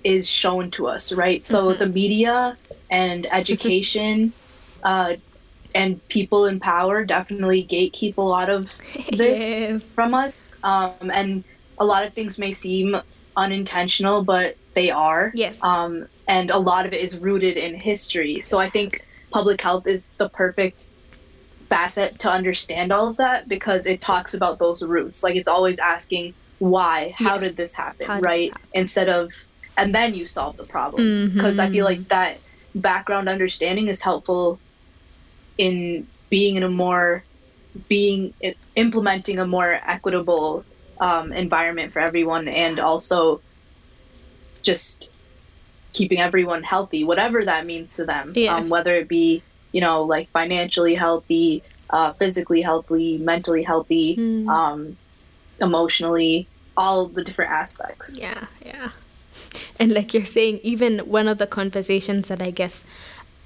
is 0.03 0.27
shown 0.27 0.71
to 0.71 0.87
us, 0.87 1.13
right? 1.13 1.45
So 1.45 1.67
mm-hmm. 1.67 1.79
the 1.79 1.85
media 1.85 2.57
and 2.89 3.27
education 3.31 4.33
uh, 4.83 5.15
and 5.75 6.05
people 6.07 6.45
in 6.45 6.59
power 6.59 7.05
definitely 7.05 7.63
gatekeep 7.63 8.17
a 8.17 8.21
lot 8.21 8.49
of 8.49 8.65
this 9.11 9.39
yes. 9.39 9.83
from 9.83 10.13
us. 10.13 10.55
Um, 10.63 11.11
and 11.13 11.43
a 11.77 11.85
lot 11.85 12.05
of 12.05 12.13
things 12.13 12.37
may 12.37 12.51
seem 12.51 12.99
unintentional, 13.35 14.23
but 14.23 14.57
they 14.73 14.89
are. 14.89 15.31
Yes. 15.33 15.63
Um, 15.63 16.07
and 16.27 16.49
a 16.49 16.57
lot 16.57 16.85
of 16.85 16.93
it 16.93 17.01
is 17.01 17.17
rooted 17.17 17.57
in 17.57 17.75
history. 17.75 18.41
So 18.41 18.59
I 18.59 18.69
think 18.69 19.05
public 19.31 19.61
health 19.61 19.87
is 19.87 20.11
the 20.13 20.29
perfect 20.29 20.87
facet 21.73 22.19
to 22.19 22.29
understand 22.29 22.91
all 22.91 23.07
of 23.07 23.17
that 23.17 23.47
because 23.47 23.85
it 23.85 24.01
talks 24.01 24.33
about 24.33 24.59
those 24.59 24.83
roots. 24.83 25.23
Like 25.23 25.35
it's 25.35 25.47
always 25.47 25.79
asking 25.79 26.33
why, 26.59 27.13
how 27.17 27.35
yes. 27.35 27.41
did 27.41 27.57
this 27.57 27.73
happen, 27.73 28.07
how 28.07 28.19
right? 28.19 28.51
Happen? 28.51 28.69
Instead 28.73 29.09
of 29.09 29.31
and 29.77 29.93
then 29.93 30.13
you 30.13 30.27
solve 30.27 30.57
the 30.57 30.63
problem 30.63 31.31
because 31.33 31.57
mm-hmm. 31.57 31.67
i 31.67 31.69
feel 31.69 31.85
like 31.85 32.07
that 32.09 32.37
background 32.75 33.29
understanding 33.29 33.87
is 33.87 34.01
helpful 34.01 34.59
in 35.57 36.07
being 36.29 36.55
in 36.55 36.63
a 36.63 36.69
more 36.69 37.23
being 37.87 38.33
implementing 38.75 39.39
a 39.39 39.47
more 39.47 39.79
equitable 39.85 40.63
um, 40.99 41.31
environment 41.33 41.91
for 41.91 41.99
everyone 41.99 42.47
and 42.47 42.79
also 42.79 43.41
just 44.61 45.09
keeping 45.91 46.19
everyone 46.19 46.63
healthy 46.63 47.03
whatever 47.03 47.45
that 47.45 47.65
means 47.65 47.95
to 47.95 48.05
them 48.05 48.33
yes. 48.35 48.51
um, 48.51 48.69
whether 48.69 48.95
it 48.95 49.07
be 49.07 49.41
you 49.73 49.81
know 49.81 50.03
like 50.03 50.29
financially 50.29 50.95
healthy 50.95 51.61
uh, 51.89 52.13
physically 52.13 52.61
healthy 52.61 53.17
mentally 53.17 53.63
healthy 53.63 54.15
mm. 54.15 54.47
um, 54.47 54.95
emotionally 55.59 56.47
all 56.77 57.05
the 57.05 57.23
different 57.23 57.51
aspects 57.51 58.17
yeah 58.17 58.45
yeah 58.65 58.89
and 59.79 59.93
like 59.93 60.13
you're 60.13 60.25
saying, 60.25 60.59
even 60.63 60.99
one 60.99 61.27
of 61.27 61.37
the 61.37 61.47
conversations 61.47 62.27
that 62.27 62.41
I 62.41 62.51
guess 62.51 62.83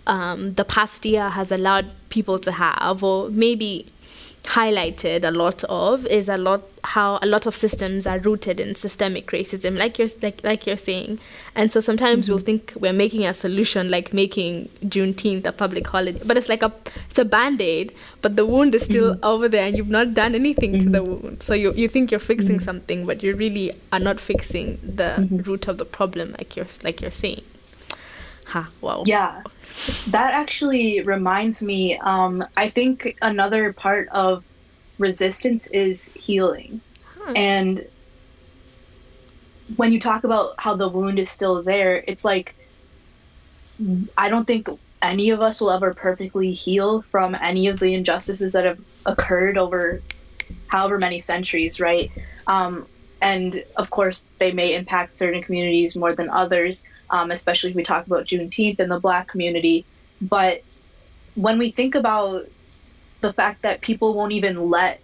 um, 0.05 0.53
the 0.53 0.65
past 0.65 1.05
year 1.05 1.29
has 1.29 1.51
allowed 1.51 1.88
people 2.10 2.39
to 2.39 2.51
have, 2.53 3.03
or 3.03 3.29
maybe 3.29 3.88
highlighted 4.44 5.25
a 5.25 5.32
lot 5.32 5.63
of 5.65 6.06
is 6.08 6.29
a 6.29 6.38
lot 6.38 6.62
how 6.84 7.20
a 7.22 7.25
lot 7.25 7.46
of 7.46 7.53
systems 7.53 8.08
are 8.08 8.20
rooted 8.20 8.60
in 8.62 8.74
systemic 8.75 9.27
racism 9.32 9.77
like 9.77 10.00
you're 10.00 10.08
like, 10.22 10.41
like 10.44 10.65
you're 10.65 10.77
saying 10.77 11.20
and 11.53 11.70
so 11.70 11.82
sometimes 11.82 12.25
mm-hmm. 12.25 12.34
we'll 12.34 12.44
think 12.44 12.74
we're 12.79 12.94
making 12.94 13.25
a 13.25 13.34
solution 13.34 13.91
like 13.91 14.13
making 14.13 14.70
juneteenth 14.86 15.46
a 15.46 15.51
public 15.51 15.86
holiday 15.88 16.22
but 16.25 16.38
it's 16.38 16.48
like 16.48 16.63
a 16.63 16.74
it's 17.10 17.20
a 17.20 17.25
band-aid 17.25 17.94
but 18.22 18.38
the 18.38 18.46
wound 18.46 18.74
is 18.74 18.84
still 18.84 19.15
mm-hmm. 19.15 19.25
over 19.25 19.50
there 19.50 19.67
and 19.67 19.75
you've 19.75 19.89
not 19.89 20.13
done 20.13 20.34
anything 20.34 20.74
mm-hmm. 20.74 20.86
to 20.86 20.89
the 20.89 21.00
mm-hmm. 21.00 21.27
wound 21.27 21.44
so 21.44 21.53
you, 21.53 21.74
you 21.74 21.89
think 21.89 22.10
you're 22.10 22.20
fixing 22.20 22.56
mm-hmm. 22.56 22.63
something 22.63 23.06
but 23.06 23.22
you 23.22 23.36
really 23.36 23.74
are 23.91 24.00
not 24.00 24.20
fixing 24.20 24.79
the 24.82 25.15
mm-hmm. 25.17 25.38
root 25.39 25.67
of 25.67 25.77
the 25.77 25.86
problem 25.86 26.32
like 26.38 26.56
you're 26.56 26.67
like 26.84 27.01
you're 27.01 27.12
saying 27.12 27.44
ha 28.48 28.70
wow 28.82 29.04
yeah 29.06 29.42
that 30.08 30.34
actually 30.34 31.01
reminds 31.01 31.62
me. 31.62 31.98
Um, 32.00 32.44
I 32.58 32.70
think 32.70 33.16
another 33.22 33.74
part 33.74 34.10
of 34.10 34.44
resistance 34.98 35.68
is 35.68 36.06
healing, 36.13 36.82
hmm. 37.20 37.34
and 37.36 37.88
when 39.75 39.92
you 39.92 40.00
talk 40.00 40.24
about 40.24 40.56
how 40.58 40.75
the 40.75 40.88
wound 40.88 41.20
is 41.20 41.30
still 41.30 41.62
there, 41.62 42.04
it's 42.08 42.25
like 42.25 42.56
I 44.18 44.30
don't 44.30 44.46
think 44.46 44.68
any 45.01 45.30
of 45.30 45.42
us 45.42 45.62
will 45.62 45.70
ever 45.70 45.94
perfectly 45.94 46.54
heal 46.54 47.04
from 47.04 47.36
any 47.36 47.68
of 47.68 47.80
the 47.80 47.94
injustices 47.94 48.54
that 48.54 48.66
have 48.66 48.80
occurred 49.06 49.58
over 49.58 50.01
however 50.68 50.98
many 50.98 51.20
centuries, 51.20 51.80
right? 51.80 52.10
Um, 52.48 52.88
and 53.22 53.63
of 53.75 53.92
course, 53.92 54.25
they 54.39 54.51
may 54.51 54.74
impact 54.74 55.12
certain 55.12 55.44
communities 55.44 55.96
more 55.96 56.16
than 56.16 56.30
others 56.30 56.84
um, 57.09 57.31
especially 57.31 57.69
if 57.71 57.75
we 57.75 57.83
talk 57.83 58.05
about 58.05 58.25
Juneteenth 58.25 58.79
and 58.79 58.91
the 58.91 58.99
Black 58.99 59.27
community. 59.27 59.85
But 60.21 60.63
when 61.35 61.57
we 61.57 61.71
think 61.71 61.95
about 61.95 62.45
the 63.21 63.33
fact 63.33 63.61
that 63.61 63.81
people 63.81 64.13
won't 64.13 64.31
even 64.31 64.69
let 64.69 64.99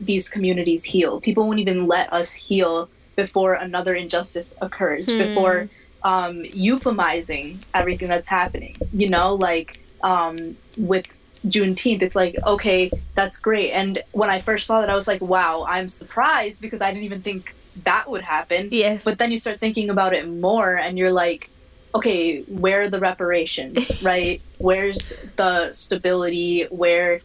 these 0.00 0.28
communities 0.28 0.82
heal, 0.82 1.20
people 1.20 1.46
won't 1.46 1.58
even 1.58 1.86
let 1.86 2.12
us 2.12 2.32
heal 2.32 2.88
before 3.16 3.54
another 3.54 3.94
injustice 3.94 4.54
occurs, 4.60 5.10
hmm. 5.10 5.18
before 5.18 5.68
um, 6.02 6.42
euphemizing 6.42 7.58
everything 7.74 8.08
that's 8.08 8.28
happening. 8.28 8.76
You 8.92 9.10
know, 9.10 9.34
like 9.34 9.80
um, 10.02 10.56
with 10.76 11.06
Juneteenth, 11.46 12.02
it's 12.02 12.16
like, 12.16 12.36
okay, 12.46 12.90
that's 13.14 13.38
great. 13.38 13.72
And 13.72 14.02
when 14.12 14.30
I 14.30 14.40
first 14.40 14.66
saw 14.66 14.80
that, 14.80 14.90
I 14.90 14.96
was 14.96 15.06
like, 15.06 15.20
wow, 15.20 15.64
I'm 15.68 15.88
surprised 15.88 16.60
because 16.60 16.80
I 16.80 16.90
didn't 16.90 17.04
even 17.04 17.22
think 17.22 17.54
that 17.84 18.10
would 18.10 18.22
happen. 18.22 18.68
Yes. 18.72 19.04
But 19.04 19.18
then 19.18 19.30
you 19.32 19.38
start 19.38 19.58
thinking 19.58 19.90
about 19.90 20.14
it 20.14 20.28
more 20.28 20.76
and 20.76 20.98
you're 20.98 21.12
like, 21.12 21.50
okay, 21.94 22.42
where 22.42 22.82
are 22.82 22.90
the 22.90 23.00
reparations, 23.00 24.02
right? 24.02 24.40
Where's 24.58 25.12
the 25.36 25.72
stability? 25.74 26.64
Where 26.70 27.20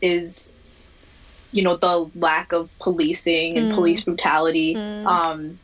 is, 0.00 0.52
you 1.52 1.62
know, 1.62 1.76
the 1.76 2.10
lack 2.14 2.52
of 2.52 2.70
policing 2.78 3.58
and 3.58 3.72
mm. 3.72 3.74
police 3.74 4.02
brutality? 4.02 4.74
Mm. 4.74 5.06
Um, 5.06 5.58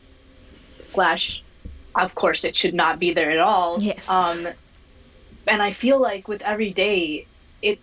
slash, 0.81 1.43
of 1.95 2.15
course, 2.15 2.43
it 2.43 2.55
should 2.55 2.73
not 2.73 2.99
be 2.99 3.13
there 3.13 3.31
at 3.31 3.39
all. 3.39 3.81
Yes. 3.81 4.07
Um, 4.09 4.47
and 5.47 5.61
I 5.61 5.71
feel 5.71 5.99
like 5.99 6.27
with 6.27 6.41
every 6.41 6.71
day, 6.71 7.25
it, 7.61 7.79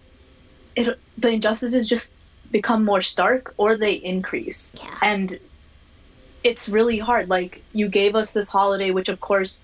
it, 0.76 0.98
the 1.18 1.28
injustices 1.30 1.86
just 1.86 2.12
become 2.50 2.84
more 2.84 3.02
stark 3.02 3.54
or 3.56 3.76
they 3.76 3.92
increase. 3.92 4.72
Yeah. 4.76 4.98
And 5.02 5.38
it's 6.42 6.68
really 6.68 6.98
hard. 6.98 7.28
Like 7.28 7.62
you 7.72 7.88
gave 7.88 8.14
us 8.16 8.32
this 8.32 8.48
holiday, 8.48 8.90
which 8.90 9.08
of 9.08 9.20
course 9.20 9.62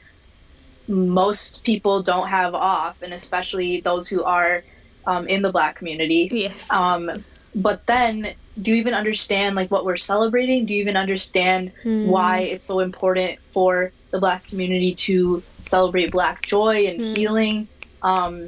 most 0.89 1.63
people 1.65 2.03
don't 2.03 2.29
have 2.29 2.55
off, 2.55 3.03
and 3.03 3.13
especially 3.13 3.81
those 3.81 4.09
who 4.09 4.23
are 4.23 4.63
um, 5.07 5.29
in 5.29 5.43
the 5.43 5.51
Black 5.51 5.77
community. 5.77 6.29
Yes. 6.31 6.71
Um, 6.71 7.25
but 7.55 7.87
then, 7.87 8.35
do 8.61 8.71
you 8.71 8.77
even 8.77 8.95
understand 8.95 9.57
like 9.57 9.71
what 9.71 9.85
we're 9.85 9.97
celebrating? 9.97 10.67
Do 10.67 10.75
you 10.75 10.81
even 10.81 10.97
understand 10.97 11.73
mm. 11.85 12.07
why 12.07 12.41
it's 12.41 12.67
so 12.67 12.81
important 12.81 13.39
for 13.53 13.93
the 14.11 14.19
Black 14.19 14.47
community 14.47 14.95
to 14.95 15.43
celebrate 15.63 16.11
Black 16.11 16.47
joy 16.47 16.87
and 16.87 17.01
mm. 17.01 17.17
healing? 17.17 17.69
Um, 18.03 18.47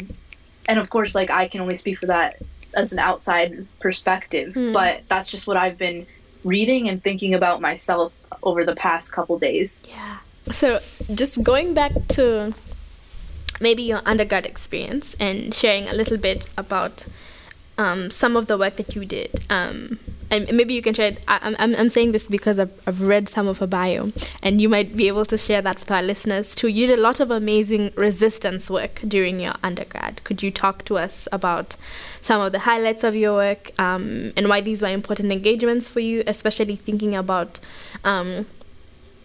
and 0.68 0.78
of 0.78 0.90
course, 0.90 1.14
like 1.14 1.30
I 1.30 1.48
can 1.48 1.60
only 1.60 1.76
speak 1.76 1.98
for 1.98 2.06
that 2.06 2.36
as 2.74 2.92
an 2.92 2.98
outside 2.98 3.66
perspective, 3.80 4.52
mm. 4.52 4.72
but 4.72 5.02
that's 5.08 5.28
just 5.28 5.46
what 5.46 5.56
I've 5.56 5.78
been 5.78 6.06
reading 6.44 6.88
and 6.88 7.02
thinking 7.02 7.34
about 7.34 7.60
myself 7.60 8.12
over 8.42 8.64
the 8.64 8.74
past 8.74 9.12
couple 9.12 9.38
days. 9.38 9.82
Yeah. 9.88 10.18
So, 10.52 10.80
just 11.14 11.42
going 11.42 11.74
back 11.74 11.92
to 12.08 12.54
maybe 13.60 13.82
your 13.82 14.00
undergrad 14.06 14.46
experience 14.46 15.14
and 15.20 15.52
sharing 15.52 15.88
a 15.88 15.92
little 15.92 16.16
bit 16.16 16.48
about 16.56 17.06
um, 17.78 18.10
some 18.10 18.36
of 18.36 18.46
the 18.46 18.58
work 18.58 18.76
that 18.76 18.94
you 18.94 19.04
did. 19.04 19.30
Um, 19.48 19.98
and 20.30 20.52
maybe 20.52 20.74
you 20.74 20.82
can 20.82 20.92
share 20.92 21.12
it. 21.12 21.22
I, 21.26 21.54
I'm, 21.58 21.74
I'm 21.74 21.88
saying 21.88 22.12
this 22.12 22.28
because 22.28 22.58
I've, 22.58 22.72
I've 22.86 23.00
read 23.00 23.28
some 23.28 23.48
of 23.48 23.58
her 23.58 23.66
bio, 23.66 24.12
and 24.42 24.60
you 24.60 24.68
might 24.68 24.94
be 24.94 25.08
able 25.08 25.24
to 25.24 25.38
share 25.38 25.62
that 25.62 25.80
with 25.80 25.90
our 25.90 26.02
listeners 26.02 26.54
too. 26.54 26.68
You 26.68 26.86
did 26.86 26.98
a 26.98 27.02
lot 27.02 27.18
of 27.18 27.30
amazing 27.30 27.92
resistance 27.94 28.68
work 28.68 29.00
during 29.08 29.40
your 29.40 29.54
undergrad. 29.62 30.22
Could 30.24 30.42
you 30.42 30.50
talk 30.50 30.84
to 30.84 30.98
us 30.98 31.28
about 31.32 31.76
some 32.20 32.42
of 32.42 32.52
the 32.52 32.60
highlights 32.60 33.04
of 33.04 33.14
your 33.14 33.34
work 33.34 33.70
um, 33.78 34.32
and 34.36 34.48
why 34.48 34.60
these 34.60 34.82
were 34.82 34.88
important 34.88 35.32
engagements 35.32 35.88
for 35.88 36.00
you, 36.00 36.22
especially 36.26 36.76
thinking 36.76 37.14
about 37.14 37.58
um, 38.04 38.44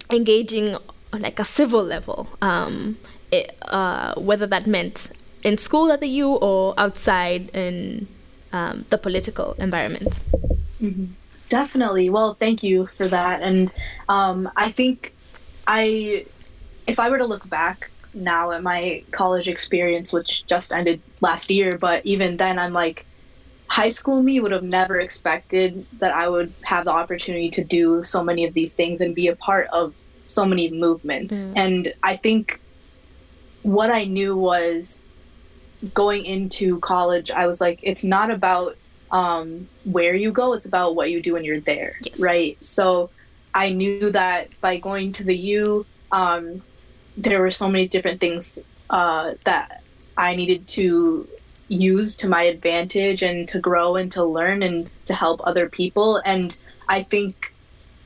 engaging 0.10 0.77
on 1.12 1.22
like 1.22 1.39
a 1.39 1.45
civil 1.45 1.83
level, 1.83 2.29
um, 2.41 2.98
it, 3.29 3.57
uh, 3.63 4.13
whether 4.15 4.48
that 4.48 4.65
meant 4.67 5.12
in 5.43 5.57
school 5.57 5.91
at 5.91 6.00
the 6.00 6.07
U 6.07 6.29
or 6.29 6.74
outside 6.77 7.50
in 7.50 8.07
um, 8.53 8.86
the 8.89 8.98
political 8.98 9.53
environment? 9.53 10.19
Mm-hmm. 10.81 11.05
Definitely. 11.50 12.10
Well, 12.10 12.36
thank 12.36 12.63
you 12.63 12.88
for 12.98 13.07
that. 13.07 13.41
And 13.41 13.72
um, 14.10 14.50
I 14.55 14.72
think 14.72 15.13
I, 15.67 16.25
if 16.88 17.00
I 17.00 17.10
were 17.10 17.17
to 17.17 17.25
look 17.25 17.48
back 17.50 17.89
now 18.13 18.51
at 18.51 18.63
my 18.63 19.03
college 19.12 19.48
experience, 19.48 20.13
which 20.13 20.45
just 20.48 20.72
ended 20.72 21.01
last 21.22 21.50
year, 21.50 21.77
but 21.77 22.05
even 22.05 22.38
then, 22.38 22.57
I'm 22.57 22.74
like, 22.74 23.05
high 23.67 23.89
school 23.89 24.22
me 24.22 24.39
would 24.39 24.51
have 24.51 24.63
never 24.63 25.00
expected 25.00 25.86
that 26.00 26.13
I 26.13 26.29
would 26.29 26.53
have 26.63 26.86
the 26.86 26.91
opportunity 26.91 27.50
to 27.51 27.63
do 27.63 28.03
so 28.03 28.24
many 28.24 28.45
of 28.45 28.53
these 28.53 28.74
things 28.75 29.01
and 29.01 29.15
be 29.15 29.27
a 29.27 29.36
part 29.36 29.67
of 29.74 29.93
so 30.25 30.45
many 30.45 30.69
movements. 30.69 31.45
Mm. 31.45 31.53
And 31.55 31.93
I 32.03 32.15
think 32.15 32.60
what 33.63 33.89
I 33.89 34.05
knew 34.05 34.38
was 34.38 35.02
going 35.93 36.25
into 36.25 36.79
college, 36.79 37.31
I 37.31 37.47
was 37.47 37.59
like, 37.59 37.79
it's 37.83 38.03
not 38.03 38.31
about 38.31 38.77
um, 39.11 39.67
where 39.83 40.15
you 40.15 40.31
go, 40.31 40.53
it's 40.53 40.65
about 40.65 40.95
what 40.95 41.11
you 41.11 41.21
do 41.21 41.33
when 41.33 41.43
you're 41.43 41.59
there, 41.59 41.97
yes. 42.01 42.19
right? 42.19 42.63
So 42.63 43.09
I 43.53 43.71
knew 43.71 44.11
that 44.11 44.49
by 44.61 44.77
going 44.77 45.13
to 45.13 45.23
the 45.23 45.35
U, 45.35 45.85
um, 46.11 46.61
there 47.17 47.41
were 47.41 47.51
so 47.51 47.67
many 47.67 47.87
different 47.87 48.19
things 48.19 48.59
uh, 48.89 49.33
that 49.43 49.83
I 50.17 50.35
needed 50.35 50.67
to 50.69 51.27
use 51.67 52.15
to 52.17 52.27
my 52.27 52.43
advantage 52.43 53.23
and 53.23 53.47
to 53.49 53.59
grow 53.59 53.95
and 53.95 54.11
to 54.13 54.23
learn 54.23 54.63
and 54.63 54.89
to 55.05 55.13
help 55.13 55.41
other 55.43 55.69
people. 55.69 56.21
And 56.25 56.55
I 56.87 57.03
think 57.03 57.53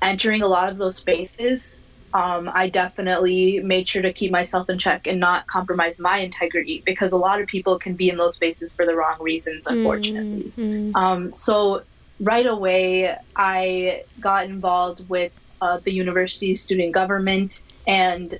entering 0.01 0.41
a 0.41 0.47
lot 0.47 0.69
of 0.69 0.77
those 0.77 0.97
spaces 0.97 1.79
um, 2.13 2.49
I 2.53 2.69
definitely 2.69 3.59
made 3.59 3.87
sure 3.89 4.01
to 4.01 4.13
keep 4.13 4.31
myself 4.31 4.69
in 4.69 4.79
check 4.79 5.07
and 5.07 5.19
not 5.19 5.47
compromise 5.47 5.99
my 5.99 6.19
integrity 6.19 6.81
because 6.85 7.11
a 7.11 7.17
lot 7.17 7.41
of 7.41 7.47
people 7.47 7.77
can 7.77 7.95
be 7.95 8.09
in 8.09 8.17
those 8.17 8.35
spaces 8.35 8.73
for 8.73 8.85
the 8.85 8.95
wrong 8.95 9.17
reasons, 9.19 9.67
unfortunately. 9.67 10.51
Mm-hmm. 10.57 10.95
Um, 10.95 11.33
so 11.33 11.83
right 12.19 12.45
away, 12.45 13.15
I 13.35 14.03
got 14.19 14.45
involved 14.45 15.07
with 15.09 15.33
uh, 15.61 15.79
the 15.83 15.91
university's 15.91 16.61
student 16.61 16.93
government, 16.93 17.61
and 17.85 18.39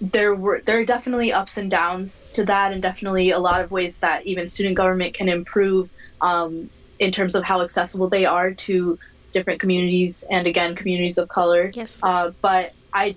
there 0.00 0.34
were 0.34 0.60
there 0.66 0.80
are 0.80 0.84
definitely 0.84 1.32
ups 1.32 1.56
and 1.56 1.70
downs 1.70 2.26
to 2.34 2.44
that, 2.46 2.72
and 2.72 2.82
definitely 2.82 3.30
a 3.30 3.38
lot 3.38 3.60
of 3.60 3.70
ways 3.70 3.98
that 4.00 4.26
even 4.26 4.48
student 4.48 4.76
government 4.76 5.14
can 5.14 5.28
improve 5.28 5.90
um, 6.20 6.68
in 6.98 7.12
terms 7.12 7.34
of 7.34 7.44
how 7.44 7.62
accessible 7.62 8.08
they 8.08 8.24
are 8.24 8.52
to 8.52 8.98
different 9.32 9.60
communities 9.60 10.24
and 10.30 10.46
again 10.46 10.74
communities 10.74 11.18
of 11.18 11.28
color. 11.28 11.70
Yes. 11.74 12.00
Uh, 12.02 12.32
but 12.40 12.72
I 12.96 13.14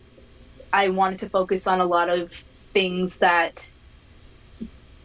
I 0.74 0.90
wanted 0.90 1.20
to 1.22 1.30
focus 1.30 1.66
on 1.66 1.80
a 1.80 1.86
lot 1.86 2.10
of 2.10 2.32
things 2.74 3.18
that 3.20 3.68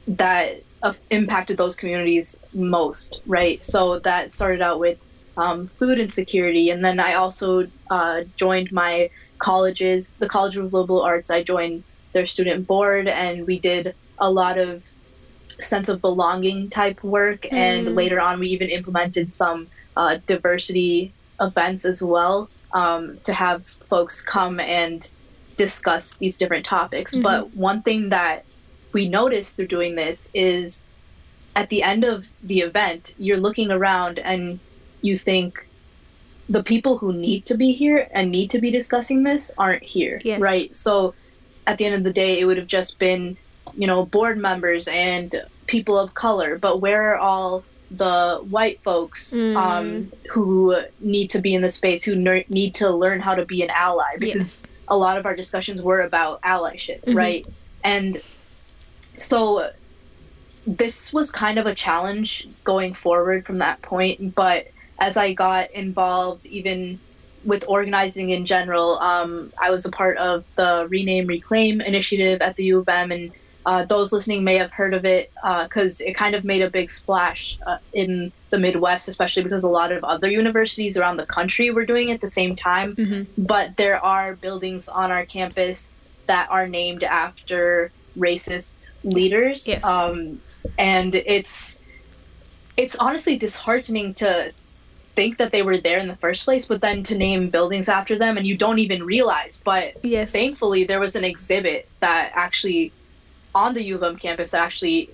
that 0.06 0.62
impacted 1.10 1.56
those 1.56 1.76
communities 1.76 2.36
most, 2.52 3.22
right? 3.26 3.62
So 3.64 4.00
that 4.00 4.32
started 4.32 4.60
out 4.60 4.78
with 4.80 4.98
um, 5.36 5.68
food 5.78 5.98
insecurity, 5.98 6.70
and 6.70 6.84
then 6.84 7.00
I 7.00 7.14
also 7.14 7.66
uh, 7.90 8.22
joined 8.36 8.70
my 8.72 9.08
colleges, 9.38 10.12
the 10.18 10.28
College 10.28 10.56
of 10.56 10.72
Liberal 10.72 11.02
Arts. 11.02 11.30
I 11.30 11.42
joined 11.42 11.84
their 12.12 12.26
student 12.26 12.66
board, 12.66 13.08
and 13.08 13.46
we 13.46 13.58
did 13.58 13.94
a 14.18 14.30
lot 14.30 14.58
of 14.58 14.82
sense 15.60 15.88
of 15.88 16.00
belonging 16.00 16.68
type 16.68 17.02
work. 17.02 17.42
Mm. 17.42 17.52
And 17.52 17.94
later 17.94 18.20
on, 18.20 18.38
we 18.40 18.48
even 18.48 18.68
implemented 18.68 19.28
some 19.28 19.68
uh, 19.96 20.18
diversity 20.26 21.14
events 21.40 21.84
as 21.84 22.02
well 22.02 22.50
um, 22.74 23.18
to 23.24 23.32
have 23.32 23.66
folks 23.66 24.20
come 24.20 24.60
and 24.60 25.10
discuss 25.56 26.14
these 26.14 26.36
different 26.36 26.66
topics. 26.66 27.12
Mm-hmm. 27.12 27.22
But 27.22 27.54
one 27.54 27.82
thing 27.82 28.10
that 28.10 28.44
we 28.92 29.08
noticed 29.08 29.56
through 29.56 29.68
doing 29.68 29.94
this 29.94 30.30
is 30.34 30.84
at 31.56 31.68
the 31.70 31.82
end 31.82 32.04
of 32.04 32.28
the 32.42 32.60
event, 32.60 33.14
you're 33.16 33.38
looking 33.38 33.70
around 33.70 34.18
and 34.18 34.58
you 35.02 35.16
think 35.16 35.66
the 36.48 36.62
people 36.62 36.98
who 36.98 37.12
need 37.12 37.46
to 37.46 37.56
be 37.56 37.72
here 37.72 38.08
and 38.12 38.30
need 38.30 38.50
to 38.50 38.60
be 38.60 38.70
discussing 38.70 39.22
this 39.22 39.50
aren't 39.56 39.82
here, 39.82 40.20
yes. 40.24 40.40
right? 40.40 40.74
So 40.74 41.14
at 41.66 41.78
the 41.78 41.86
end 41.86 41.94
of 41.94 42.02
the 42.02 42.12
day, 42.12 42.40
it 42.40 42.44
would 42.44 42.58
have 42.58 42.66
just 42.66 42.98
been, 42.98 43.36
you 43.74 43.86
know, 43.86 44.04
board 44.04 44.36
members 44.36 44.88
and 44.88 45.34
people 45.66 45.98
of 45.98 46.12
color, 46.14 46.58
but 46.58 46.80
where 46.80 47.14
are 47.14 47.16
all 47.16 47.64
the 47.90 48.40
white 48.48 48.80
folks 48.82 49.32
mm. 49.32 49.56
um, 49.56 50.10
who 50.30 50.76
need 51.00 51.28
to 51.30 51.40
be 51.40 51.54
in 51.54 51.62
the 51.62 51.70
space, 51.70 52.02
who 52.02 52.16
ner- 52.16 52.44
need 52.48 52.74
to 52.76 52.90
learn 52.90 53.20
how 53.20 53.34
to 53.34 53.44
be 53.44 53.62
an 53.62 53.70
ally, 53.70 54.10
because 54.18 54.62
yes. 54.62 54.72
a 54.88 54.96
lot 54.96 55.16
of 55.16 55.26
our 55.26 55.36
discussions 55.36 55.82
were 55.82 56.02
about 56.02 56.40
allyship, 56.42 57.00
mm-hmm. 57.02 57.16
right? 57.16 57.46
And 57.82 58.20
so 59.16 59.70
this 60.66 61.12
was 61.12 61.30
kind 61.30 61.58
of 61.58 61.66
a 61.66 61.74
challenge 61.74 62.48
going 62.64 62.94
forward 62.94 63.44
from 63.44 63.58
that 63.58 63.82
point. 63.82 64.34
But 64.34 64.68
as 64.98 65.16
I 65.16 65.32
got 65.34 65.70
involved, 65.72 66.46
even 66.46 66.98
with 67.44 67.64
organizing 67.68 68.30
in 68.30 68.46
general, 68.46 68.98
um, 69.00 69.52
I 69.60 69.70
was 69.70 69.84
a 69.84 69.90
part 69.90 70.16
of 70.16 70.44
the 70.54 70.86
Rename 70.88 71.26
Reclaim 71.26 71.82
initiative 71.82 72.40
at 72.40 72.56
the 72.56 72.64
U 72.64 72.78
of 72.78 72.88
M 72.88 73.12
and 73.12 73.30
uh, 73.66 73.84
those 73.84 74.12
listening 74.12 74.44
may 74.44 74.56
have 74.56 74.70
heard 74.72 74.94
of 74.94 75.04
it 75.04 75.32
because 75.34 76.00
uh, 76.00 76.04
it 76.04 76.14
kind 76.14 76.34
of 76.34 76.44
made 76.44 76.62
a 76.62 76.70
big 76.70 76.90
splash 76.90 77.58
uh, 77.66 77.78
in 77.92 78.30
the 78.50 78.58
Midwest, 78.58 79.08
especially 79.08 79.42
because 79.42 79.64
a 79.64 79.68
lot 79.68 79.90
of 79.90 80.04
other 80.04 80.30
universities 80.30 80.96
around 80.96 81.16
the 81.16 81.26
country 81.26 81.70
were 81.70 81.86
doing 81.86 82.10
it 82.10 82.14
at 82.14 82.20
the 82.20 82.28
same 82.28 82.54
time. 82.54 82.94
Mm-hmm. 82.94 83.42
But 83.44 83.76
there 83.76 84.02
are 84.04 84.36
buildings 84.36 84.88
on 84.88 85.10
our 85.10 85.24
campus 85.24 85.92
that 86.26 86.50
are 86.50 86.66
named 86.66 87.04
after 87.04 87.90
racist 88.18 88.74
leaders, 89.02 89.66
yes. 89.66 89.82
um, 89.84 90.40
and 90.78 91.14
it's 91.14 91.80
it's 92.76 92.96
honestly 92.96 93.36
disheartening 93.36 94.14
to 94.14 94.52
think 95.14 95.38
that 95.38 95.52
they 95.52 95.62
were 95.62 95.78
there 95.78 95.98
in 95.98 96.08
the 96.08 96.16
first 96.16 96.44
place, 96.44 96.66
but 96.66 96.80
then 96.80 97.02
to 97.04 97.14
name 97.14 97.48
buildings 97.48 97.88
after 97.88 98.18
them 98.18 98.36
and 98.36 98.46
you 98.46 98.56
don't 98.56 98.80
even 98.80 99.04
realize. 99.04 99.60
But 99.64 99.94
yes. 100.04 100.32
thankfully, 100.32 100.84
there 100.84 101.00
was 101.00 101.14
an 101.16 101.24
exhibit 101.24 101.88
that 102.00 102.32
actually 102.34 102.92
on 103.54 103.74
the 103.74 103.82
U 103.82 103.96
of 103.96 104.02
M 104.02 104.16
campus 104.16 104.50
that 104.50 104.60
actually 104.60 105.10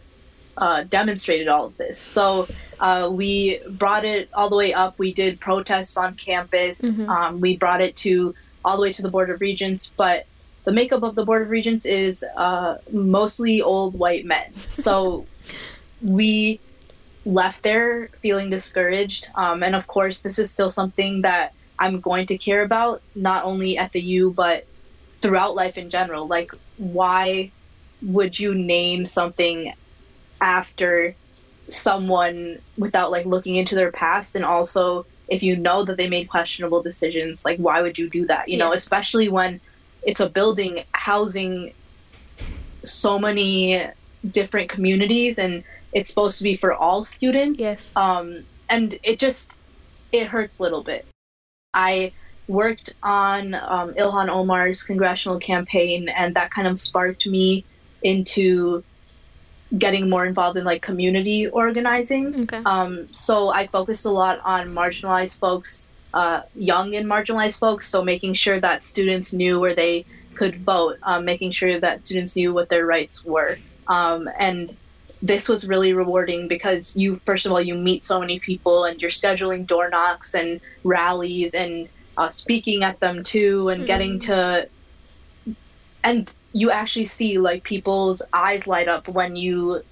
uh, 0.57 0.85
demonstrated 0.85 1.49
all 1.49 1.67
of 1.67 1.77
this. 1.77 1.99
So 1.99 2.49
uh, 2.81 3.09
we 3.13 3.61
brought 3.71 4.05
it 4.05 4.29
all 4.35 4.49
the 4.51 4.57
way 4.57 4.73
up. 4.73 4.99
We 4.99 5.13
did 5.13 5.41
protests 5.41 5.97
on 5.97 6.15
campus. 6.15 6.83
Mm-hmm. 6.83 7.09
Um, 7.09 7.41
we 7.41 7.57
brought 7.57 7.81
it 7.81 7.97
to 7.97 8.35
all 8.65 8.77
the 8.77 8.83
way 8.83 8.93
to 8.93 9.03
the 9.03 9.11
Board 9.11 9.31
of 9.31 9.41
Regents, 9.41 9.91
but 9.97 10.27
the 10.65 10.73
makeup 10.73 11.03
of 11.03 11.15
the 11.15 11.25
Board 11.25 11.43
of 11.43 11.51
Regents 11.51 11.87
is 11.87 12.25
uh, 12.37 12.77
mostly 12.93 13.63
old 13.63 13.99
white 13.99 14.25
men. 14.25 14.53
So 14.71 15.27
we 16.03 16.59
left 17.27 17.63
there 17.63 18.09
feeling 18.21 18.51
discouraged. 18.51 19.29
Um, 19.35 19.63
and 19.63 19.75
of 19.75 19.87
course, 19.87 20.21
this 20.21 20.39
is 20.39 20.51
still 20.51 20.71
something 20.71 21.23
that 21.23 21.53
I'm 21.79 22.01
going 22.01 22.27
to 22.29 22.39
care 22.39 22.63
about, 22.63 23.03
not 23.15 23.45
only 23.45 23.77
at 23.77 23.93
the 23.93 24.01
U, 24.01 24.31
but 24.31 24.67
throughout 25.21 25.55
life 25.55 25.77
in 25.77 25.91
general. 25.91 26.27
Like, 26.27 26.53
why 26.79 27.51
would 28.03 28.39
you 28.39 28.55
name 28.55 29.07
something 29.07 29.73
after 30.41 31.15
someone 31.69 32.59
without 32.79 33.11
like 33.11 33.27
looking 33.27 33.57
into 33.57 33.75
their 33.75 33.93
past? 33.93 34.37
And 34.37 34.45
also 34.45 35.07
if 35.29 35.43
you 35.43 35.57
know 35.57 35.85
that 35.85 35.97
they 35.97 36.09
made 36.09 36.29
questionable 36.29 36.83
decisions 36.83 37.45
like 37.45 37.57
why 37.59 37.81
would 37.81 37.97
you 37.97 38.11
do 38.11 38.27
that? 38.27 38.49
You 38.49 38.59
yes. 38.59 38.65
know 38.65 38.73
especially 38.73 39.29
when 39.29 39.61
it's 40.03 40.21
a 40.21 40.29
building 40.29 40.85
housing 40.93 41.73
so 42.83 43.19
many 43.19 43.87
different 44.31 44.69
communities 44.69 45.39
and 45.39 45.63
it's 45.93 46.09
supposed 46.09 46.39
to 46.39 46.45
be 46.45 46.57
for 46.57 46.75
all 46.75 47.05
students. 47.05 47.61
Yes. 47.61 47.93
Um 47.97 48.45
and 48.69 48.99
it 49.03 49.19
just 49.19 49.53
it 50.13 50.27
hurts 50.27 50.59
a 50.59 50.63
little 50.63 50.83
bit. 50.83 51.07
I 51.73 52.13
worked 52.49 52.93
on 53.05 53.55
um, 53.55 53.95
ilhan 53.95 54.29
omar's 54.29 54.83
congressional 54.83 55.39
campaign 55.39 56.09
and 56.09 56.35
that 56.35 56.51
kind 56.51 56.67
of 56.67 56.81
sparked 56.81 57.25
me 57.27 57.65
into 58.03 58.83
getting 59.79 60.11
more 60.11 60.27
involved 60.27 60.57
in 60.57 60.65
like 60.65 60.83
community 60.83 61.47
organizing. 61.47 62.43
Okay. 62.43 62.63
Um, 62.65 63.13
so 63.13 63.51
I 63.51 63.67
focused 63.67 64.05
a 64.05 64.11
lot 64.11 64.41
on 64.45 64.71
marginalized 64.71 65.39
folks, 65.39 65.89
uh, 66.13 66.43
young 66.55 66.95
and 66.97 67.07
marginalized 67.07 67.59
folks. 67.59 67.89
So 67.89 68.03
making 68.03 68.35
sure 68.35 68.59
that 68.61 68.83
students 68.83 69.33
knew 69.33 69.61
where 69.61 69.75
they 69.75 70.05
could 70.35 70.57
vote, 70.57 70.99
um, 71.03 71.25
making 71.25 71.53
sure 71.53 71.79
that 71.79 72.05
students 72.05 72.35
knew 72.35 72.53
what 72.53 72.69
their 72.69 72.87
rights 72.87 73.25
were. 73.25 73.59
Um, 73.87 74.29
and 74.39 74.77
this 75.23 75.49
was 75.49 75.67
really 75.67 75.93
rewarding 75.93 76.49
because 76.49 76.97
you, 76.97 77.21
first 77.25 77.47
of 77.47 77.53
all, 77.53 77.61
you 77.61 77.75
meet 77.75 78.03
so 78.03 78.19
many 78.19 78.41
people 78.41 78.85
and 78.85 79.01
you're 79.01 79.11
scheduling 79.11 79.67
door 79.67 79.89
knocks 79.89 80.35
and 80.35 80.61
rallies 80.83 81.55
and 81.55 81.89
uh, 82.17 82.29
speaking 82.29 82.83
at 82.83 82.99
them 83.01 83.23
too 83.23 83.69
and 83.69 83.81
mm-hmm. 83.81 83.87
getting 83.87 84.19
to 84.19 84.69
and 86.03 86.33
you 86.53 86.71
actually 86.71 87.07
see 87.07 87.39
like 87.39 87.63
people's 87.63 88.23
eyes 88.33 88.67
light 88.67 88.89
up 88.89 89.07
when 89.09 89.37
you 89.37 89.83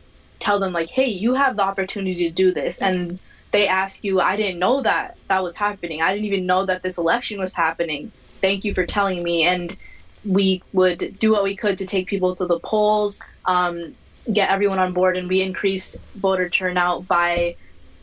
tell 0.40 0.58
them 0.58 0.72
like 0.72 0.88
hey 0.88 1.06
you 1.06 1.34
have 1.34 1.56
the 1.56 1.62
opportunity 1.62 2.28
to 2.28 2.34
do 2.34 2.52
this 2.52 2.80
yes. 2.80 2.94
and 2.94 3.18
they 3.50 3.66
ask 3.66 4.04
you 4.04 4.20
i 4.20 4.36
didn't 4.36 4.58
know 4.58 4.82
that 4.82 5.16
that 5.28 5.42
was 5.42 5.56
happening. 5.56 6.02
I 6.02 6.12
didn't 6.12 6.26
even 6.26 6.46
know 6.46 6.66
that 6.66 6.82
this 6.82 6.98
election 6.98 7.38
was 7.38 7.54
happening. 7.54 8.10
Thank 8.40 8.64
you 8.64 8.74
for 8.74 8.86
telling 8.86 9.22
me. 9.22 9.44
And 9.44 9.76
we 10.24 10.62
would 10.72 11.18
do 11.18 11.30
what 11.30 11.44
we 11.44 11.54
could 11.54 11.78
to 11.78 11.86
take 11.86 12.08
people 12.08 12.34
to 12.36 12.46
the 12.46 12.58
polls 12.60 13.20
um, 13.44 13.94
get 14.32 14.50
everyone 14.50 14.78
on 14.78 14.92
board 14.92 15.16
and 15.16 15.28
we 15.28 15.40
increased 15.40 15.96
voter 16.16 16.48
turnout 16.50 17.06
by 17.06 17.56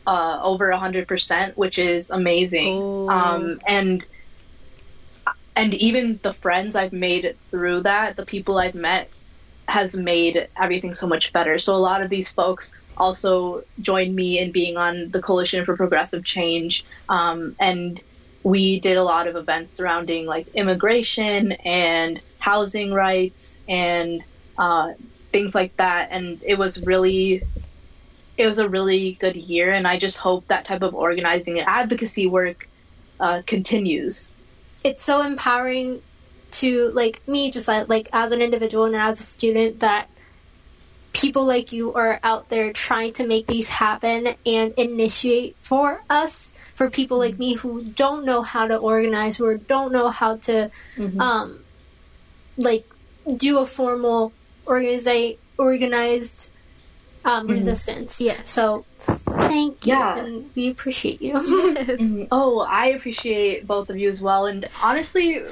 uh, 0.06 0.40
over 0.42 0.70
100% 0.70 1.56
which 1.56 1.78
is 1.78 2.10
amazing. 2.10 3.10
Um, 3.10 3.60
and 3.66 4.06
and 5.56 5.74
even 5.74 6.20
the 6.22 6.34
friends 6.34 6.76
I've 6.76 6.92
made 6.92 7.34
through 7.50 7.80
that, 7.82 8.16
the 8.16 8.26
people 8.26 8.58
I've 8.58 8.74
met, 8.74 9.10
has 9.68 9.96
made 9.96 10.46
everything 10.60 10.94
so 10.94 11.06
much 11.06 11.32
better. 11.32 11.58
So 11.58 11.74
a 11.74 11.78
lot 11.78 12.02
of 12.02 12.10
these 12.10 12.30
folks 12.30 12.74
also 12.96 13.64
joined 13.80 14.14
me 14.14 14.38
in 14.38 14.52
being 14.52 14.76
on 14.76 15.10
the 15.10 15.20
Coalition 15.20 15.64
for 15.64 15.76
Progressive 15.76 16.24
Change, 16.24 16.84
um, 17.08 17.56
and 17.58 18.02
we 18.42 18.78
did 18.78 18.96
a 18.96 19.02
lot 19.02 19.26
of 19.26 19.34
events 19.34 19.72
surrounding 19.72 20.24
like 20.26 20.46
immigration 20.54 21.52
and 21.64 22.20
housing 22.38 22.92
rights 22.92 23.58
and 23.66 24.22
uh, 24.56 24.92
things 25.32 25.52
like 25.52 25.76
that. 25.78 26.08
And 26.12 26.40
it 26.44 26.56
was 26.56 26.80
really, 26.82 27.42
it 28.36 28.46
was 28.46 28.58
a 28.58 28.68
really 28.68 29.14
good 29.14 29.34
year. 29.34 29.72
And 29.72 29.88
I 29.88 29.98
just 29.98 30.16
hope 30.16 30.46
that 30.46 30.64
type 30.64 30.82
of 30.82 30.94
organizing 30.94 31.58
and 31.58 31.66
advocacy 31.68 32.28
work 32.28 32.68
uh, 33.18 33.42
continues 33.46 34.30
it's 34.86 35.02
so 35.02 35.20
empowering 35.20 36.00
to 36.52 36.90
like 36.94 37.26
me 37.26 37.50
just 37.50 37.66
like, 37.66 37.88
like 37.88 38.08
as 38.12 38.30
an 38.30 38.40
individual 38.40 38.84
and 38.84 38.94
as 38.94 39.18
a 39.18 39.24
student 39.24 39.80
that 39.80 40.08
people 41.12 41.44
like 41.44 41.72
you 41.72 41.92
are 41.94 42.20
out 42.22 42.48
there 42.50 42.72
trying 42.72 43.12
to 43.12 43.26
make 43.26 43.46
these 43.46 43.68
happen 43.68 44.28
and 44.46 44.72
initiate 44.76 45.56
for 45.60 46.02
us 46.08 46.52
for 46.74 46.88
people 46.88 47.18
like 47.18 47.36
me 47.38 47.54
who 47.54 47.82
don't 47.82 48.24
know 48.24 48.42
how 48.42 48.66
to 48.68 48.76
organize 48.76 49.40
or 49.40 49.56
don't 49.56 49.92
know 49.92 50.08
how 50.08 50.36
to 50.36 50.70
mm-hmm. 50.96 51.20
um 51.20 51.58
like 52.56 52.86
do 53.36 53.58
a 53.58 53.66
formal 53.66 54.32
organize 54.66 55.36
organized 55.58 56.50
um, 57.24 57.42
mm-hmm. 57.42 57.54
resistance 57.54 58.20
yeah 58.20 58.36
so 58.44 58.84
Thank 59.36 59.86
you. 59.86 59.92
Yeah. 59.92 60.18
And 60.18 60.50
we 60.54 60.70
appreciate 60.70 61.20
you. 61.20 61.34
Oh, 62.32 62.60
I 62.60 62.86
appreciate 62.86 63.66
both 63.66 63.90
of 63.90 63.96
you 63.96 64.08
as 64.08 64.20
well. 64.20 64.46
And 64.46 64.68
honestly, 64.82 65.42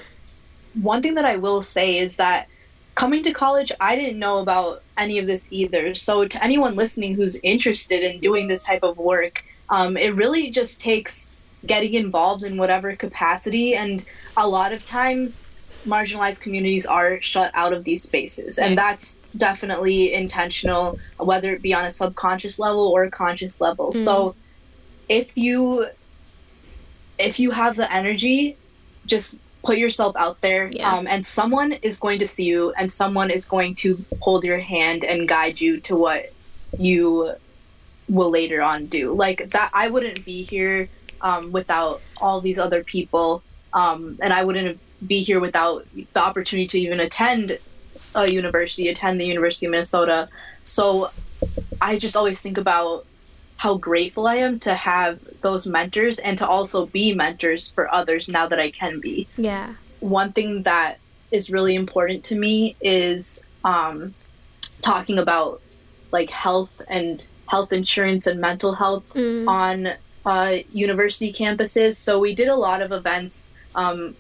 one 0.81 1.03
thing 1.03 1.15
that 1.15 1.25
I 1.25 1.37
will 1.37 1.63
say 1.63 1.99
is 1.99 2.17
that 2.17 2.49
coming 2.95 3.23
to 3.25 3.33
college, 3.33 3.73
I 3.81 3.97
didn't 3.97 4.19
know 4.19 4.39
about 4.39 4.83
any 4.97 5.19
of 5.19 5.27
this 5.27 5.47
either. 5.51 5.95
So, 5.95 6.27
to 6.27 6.45
anyone 6.45 6.77
listening 6.77 7.15
who's 7.15 7.37
interested 7.43 8.03
in 8.03 8.21
doing 8.21 8.49
this 8.49 8.65
type 8.65 8.83
of 8.83 8.99
work, 8.99 9.45
um, 9.71 9.97
it 9.97 10.15
really 10.15 10.51
just 10.51 10.81
takes 10.81 11.31
getting 11.67 11.95
involved 11.95 12.45
in 12.45 12.57
whatever 12.57 12.95
capacity. 12.95 13.75
And 13.75 14.05
a 14.37 14.47
lot 14.47 14.73
of 14.73 14.85
times, 14.85 15.49
marginalized 15.85 16.41
communities 16.41 16.87
are 16.87 17.21
shut 17.21 17.51
out 17.55 17.73
of 17.73 17.85
these 17.85 18.03
spaces. 18.03 18.59
And 18.59 18.77
that's 18.77 19.19
definitely 19.37 20.13
intentional, 20.13 20.99
whether 21.19 21.53
it 21.55 21.63
be 21.63 21.75
on 21.75 21.85
a 21.85 21.91
subconscious 21.91 22.59
level 22.59 22.89
or 22.89 23.05
a 23.05 23.11
conscious 23.11 23.61
level. 23.61 23.93
Mm. 23.93 24.05
So 24.05 24.35
if 25.09 25.37
you 25.37 25.87
if 27.19 27.39
you 27.39 27.51
have 27.53 27.77
the 27.77 27.93
energy, 27.93 28.57
just 29.07 29.37
put 29.65 29.79
yourself 29.79 30.15
out 30.17 30.41
there 30.41 30.69
yeah. 30.73 30.93
um, 30.93 31.07
and 31.07 31.27
someone 31.27 31.73
is 31.73 31.99
going 31.99 32.19
to 32.19 32.27
see 32.27 32.45
you 32.45 32.73
and 32.77 32.91
someone 32.91 33.31
is 33.31 33.47
going 33.47 33.75
to 33.75 34.03
hold 34.21 34.45
your 34.45 34.59
hand 34.59 35.05
and 35.05 35.27
guide 35.27 35.61
you 35.61 35.81
to 35.81 35.97
what 35.97 36.33
you 36.79 37.33
will 38.09 38.31
later 38.31 38.61
on 38.61 38.85
do 38.87 39.15
like 39.15 39.49
that 39.51 39.71
i 39.73 39.89
wouldn't 39.89 40.23
be 40.25 40.43
here 40.43 40.87
um, 41.23 41.51
without 41.51 42.03
all 42.19 42.41
these 42.43 42.59
other 42.59 42.85
people 42.85 43.43
um, 43.73 44.19
and 44.21 44.33
i 44.35 44.45
wouldn't 44.45 44.79
be 45.07 45.23
here 45.23 45.41
without 45.41 45.87
the 45.95 46.21
opportunity 46.21 46.67
to 46.69 46.81
even 46.81 47.01
attend 47.01 47.59
a 48.15 48.31
university, 48.31 48.89
attend 48.89 49.21
the 49.21 49.27
University 49.27 49.67
of 49.67 49.73
Minnesota. 49.73 50.29
So 50.63 51.11
I 51.81 51.99
just 51.99 52.17
always 52.17 52.41
think 52.41 52.59
about 52.59 53.07
how 53.57 53.77
grateful 53.77 54.27
I 54.27 54.37
am 54.37 54.59
to 54.61 54.75
have 54.75 55.21
those 55.41 55.67
mentors 55.67 56.19
and 56.19 56.37
to 56.39 56.47
also 56.47 56.87
be 56.87 57.15
mentors 57.15 57.71
for 57.71 57.93
others 57.95 58.29
now 58.29 58.47
that 58.49 58.59
I 58.59 58.71
can 58.71 59.01
be. 59.01 59.27
Yeah. 59.37 59.75
One 60.01 60.33
thing 60.33 60.63
that 60.65 60.99
is 61.31 61.51
really 61.51 61.75
important 61.75 62.25
to 62.25 62.35
me 62.35 62.77
is 62.81 63.43
um, 63.65 64.15
talking 64.83 65.19
about 65.19 65.61
like 66.13 66.31
health 66.31 66.83
and 66.89 67.27
health 67.47 67.73
insurance 67.73 68.27
and 68.27 68.41
mental 68.41 68.75
health 68.75 69.05
mm. 69.15 69.49
on 69.49 69.93
uh, 70.27 70.59
university 70.73 71.33
campuses. 71.33 71.97
So 71.97 72.19
we 72.19 72.35
did 72.35 72.49
a 72.49 72.57
lot 72.57 72.81
of 72.81 72.93
events 72.93 73.51
um, 73.75 74.15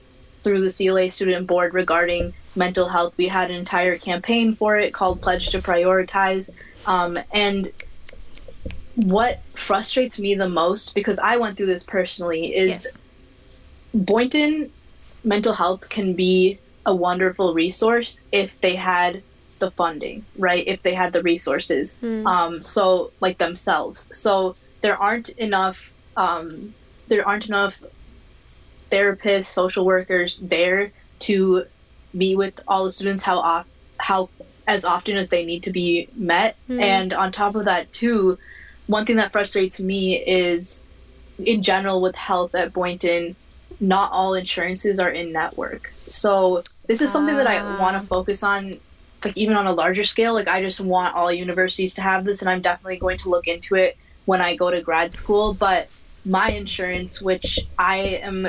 through 0.44 0.60
the 0.60 0.70
CLA 0.70 1.10
student 1.10 1.46
board 1.46 1.74
regarding 1.74 2.32
mental 2.54 2.88
health. 2.88 3.14
We 3.16 3.26
had 3.26 3.50
an 3.50 3.56
entire 3.56 3.98
campaign 3.98 4.54
for 4.54 4.78
it 4.78 4.92
called 4.92 5.20
Pledge 5.20 5.48
to 5.48 5.58
Prioritize. 5.60 6.50
Um, 6.86 7.18
and 7.32 7.72
what 8.94 9.40
frustrates 9.54 10.20
me 10.20 10.34
the 10.34 10.48
most, 10.48 10.94
because 10.94 11.18
I 11.18 11.38
went 11.38 11.56
through 11.56 11.66
this 11.66 11.84
personally, 11.84 12.54
is 12.54 12.86
yes. 12.86 12.98
Boynton 13.94 14.70
mental 15.24 15.54
health 15.54 15.88
can 15.88 16.14
be 16.14 16.58
a 16.86 16.94
wonderful 16.94 17.54
resource 17.54 18.20
if 18.30 18.60
they 18.60 18.74
had 18.74 19.22
the 19.58 19.70
funding, 19.70 20.24
right? 20.36 20.64
If 20.66 20.82
they 20.82 20.94
had 20.94 21.12
the 21.12 21.22
resources. 21.22 21.98
Mm. 22.02 22.26
Um, 22.26 22.62
so, 22.62 23.10
like 23.20 23.38
themselves. 23.38 24.06
So, 24.12 24.56
there 24.82 24.96
aren't 24.96 25.30
enough. 25.30 25.92
Um, 26.16 26.74
there 27.08 27.26
aren't 27.26 27.46
enough 27.46 27.82
therapists, 28.94 29.46
social 29.46 29.84
workers 29.84 30.38
there 30.38 30.92
to 31.20 31.64
meet 32.12 32.36
with 32.36 32.60
all 32.68 32.84
the 32.84 32.90
students 32.90 33.22
how 33.22 33.38
off, 33.38 33.66
how 33.98 34.28
as 34.66 34.84
often 34.84 35.16
as 35.16 35.28
they 35.28 35.44
need 35.44 35.64
to 35.64 35.70
be 35.70 36.08
met. 36.14 36.56
Mm-hmm. 36.68 36.80
And 36.80 37.12
on 37.12 37.32
top 37.32 37.54
of 37.56 37.64
that, 37.64 37.92
too, 37.92 38.38
one 38.86 39.04
thing 39.04 39.16
that 39.16 39.32
frustrates 39.32 39.80
me 39.80 40.16
is, 40.16 40.84
in 41.38 41.62
general, 41.62 42.00
with 42.00 42.14
health 42.14 42.54
at 42.54 42.72
Boynton, 42.72 43.34
not 43.80 44.12
all 44.12 44.34
insurances 44.34 44.98
are 45.00 45.10
in 45.10 45.32
network. 45.32 45.92
So 46.06 46.62
this 46.86 47.00
is 47.02 47.10
something 47.10 47.36
that 47.36 47.46
I 47.46 47.58
ah. 47.58 47.80
want 47.80 48.00
to 48.00 48.06
focus 48.06 48.42
on, 48.42 48.78
like 49.24 49.36
even 49.36 49.56
on 49.56 49.66
a 49.66 49.72
larger 49.72 50.04
scale. 50.04 50.34
Like 50.34 50.48
I 50.48 50.62
just 50.62 50.80
want 50.80 51.14
all 51.14 51.32
universities 51.32 51.94
to 51.94 52.02
have 52.02 52.24
this, 52.24 52.40
and 52.40 52.48
I'm 52.48 52.62
definitely 52.62 52.98
going 52.98 53.18
to 53.18 53.28
look 53.28 53.48
into 53.48 53.74
it 53.74 53.96
when 54.26 54.40
I 54.40 54.56
go 54.56 54.70
to 54.70 54.80
grad 54.80 55.12
school. 55.12 55.52
But 55.52 55.88
my 56.24 56.50
insurance, 56.50 57.20
which 57.20 57.58
I 57.78 57.96
am 58.22 58.48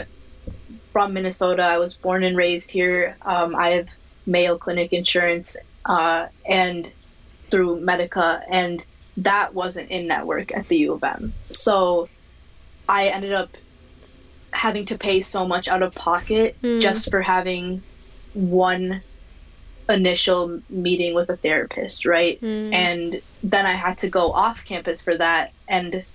from 0.95 1.11
Minnesota. 1.11 1.61
I 1.61 1.77
was 1.77 1.93
born 1.93 2.23
and 2.23 2.37
raised 2.37 2.71
here. 2.71 3.17
Um, 3.23 3.53
I 3.53 3.71
have 3.71 3.89
Mayo 4.25 4.57
Clinic 4.57 4.93
insurance 4.93 5.57
uh, 5.83 6.27
and 6.47 6.89
through 7.49 7.81
Medica, 7.81 8.41
and 8.49 8.81
that 9.17 9.53
wasn't 9.53 9.91
in 9.91 10.07
network 10.07 10.55
at 10.55 10.69
the 10.69 10.77
U 10.77 10.93
of 10.93 11.03
M. 11.03 11.33
So 11.51 12.07
I 12.87 13.09
ended 13.09 13.33
up 13.33 13.49
having 14.51 14.85
to 14.85 14.97
pay 14.97 15.19
so 15.19 15.45
much 15.45 15.67
out 15.67 15.83
of 15.83 15.93
pocket 15.93 16.55
mm. 16.63 16.79
just 16.79 17.11
for 17.11 17.21
having 17.21 17.83
one 18.33 19.01
initial 19.89 20.61
meeting 20.69 21.13
with 21.13 21.29
a 21.29 21.35
therapist, 21.35 22.05
right? 22.05 22.39
Mm. 22.39 22.73
And 22.73 23.21
then 23.43 23.65
I 23.65 23.73
had 23.73 23.97
to 23.97 24.09
go 24.09 24.31
off 24.31 24.63
campus 24.63 25.01
for 25.01 25.17
that. 25.17 25.51
And 25.67 26.05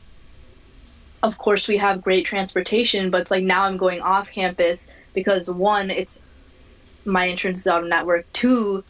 of 1.22 1.38
course 1.38 1.68
we 1.68 1.76
have 1.76 2.02
great 2.02 2.24
transportation, 2.24 3.10
but 3.10 3.22
it's 3.22 3.30
like 3.30 3.44
now 3.44 3.64
I'm 3.64 3.76
going 3.76 4.00
off 4.00 4.30
campus 4.30 4.90
because 5.14 5.50
one, 5.50 5.90
it's 5.90 6.20
my 7.04 7.26
insurance 7.26 7.60
is 7.60 7.66
out 7.66 7.82
of 7.82 7.88
network. 7.88 8.30
Two, 8.32 8.84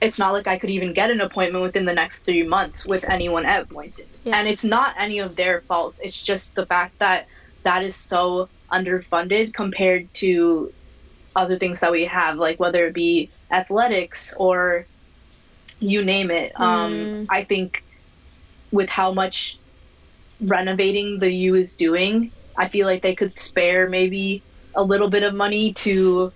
it's 0.00 0.18
not 0.18 0.32
like 0.32 0.46
I 0.46 0.58
could 0.58 0.70
even 0.70 0.92
get 0.92 1.10
an 1.10 1.20
appointment 1.20 1.62
within 1.62 1.84
the 1.84 1.94
next 1.94 2.18
three 2.20 2.42
months 2.42 2.84
with 2.84 3.04
anyone 3.04 3.46
at 3.46 3.68
Boynton. 3.68 4.06
Yeah. 4.24 4.38
And 4.38 4.48
it's 4.48 4.64
not 4.64 4.94
any 4.98 5.18
of 5.18 5.36
their 5.36 5.62
faults. 5.62 6.00
It's 6.02 6.20
just 6.20 6.54
the 6.54 6.66
fact 6.66 6.98
that 6.98 7.26
that 7.62 7.82
is 7.82 7.96
so 7.96 8.48
underfunded 8.70 9.54
compared 9.54 10.12
to 10.14 10.72
other 11.36 11.58
things 11.58 11.80
that 11.80 11.92
we 11.92 12.04
have, 12.04 12.36
like 12.36 12.60
whether 12.60 12.86
it 12.86 12.94
be 12.94 13.30
athletics 13.50 14.34
or 14.36 14.86
you 15.80 16.04
name 16.04 16.30
it. 16.30 16.52
Mm. 16.54 16.60
Um, 16.60 17.26
I 17.30 17.44
think 17.44 17.82
with 18.70 18.88
how 18.88 19.12
much 19.12 19.58
renovating 20.48 21.18
the 21.18 21.30
U 21.30 21.54
is 21.54 21.76
doing, 21.76 22.30
I 22.56 22.66
feel 22.68 22.86
like 22.86 23.02
they 23.02 23.14
could 23.14 23.38
spare 23.38 23.88
maybe 23.88 24.42
a 24.74 24.82
little 24.82 25.08
bit 25.08 25.22
of 25.22 25.34
money 25.34 25.72
to, 25.74 26.32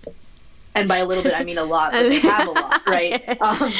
and 0.75 0.87
by 0.87 0.97
a 0.97 1.05
little 1.05 1.23
bit 1.23 1.33
I 1.33 1.43
mean 1.43 1.57
a 1.57 1.63
lot, 1.63 1.91
but 1.91 2.09
they 2.09 2.19
have 2.19 2.47
a 2.47 2.51
lot, 2.51 2.81
right? 2.87 3.41
Um, 3.41 3.71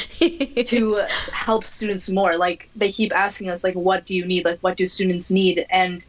to 0.66 1.06
help 1.32 1.64
students 1.66 2.10
more. 2.10 2.38
Like 2.38 2.70
they 2.76 2.92
keep 2.92 3.14
asking 3.14 3.50
us, 3.50 3.64
like, 3.64 3.76
what 3.76 4.06
do 4.06 4.16
you 4.16 4.26
need? 4.26 4.46
Like, 4.46 4.60
what 4.60 4.78
do 4.78 4.88
students 4.88 5.32
need? 5.32 5.66
And 5.70 6.06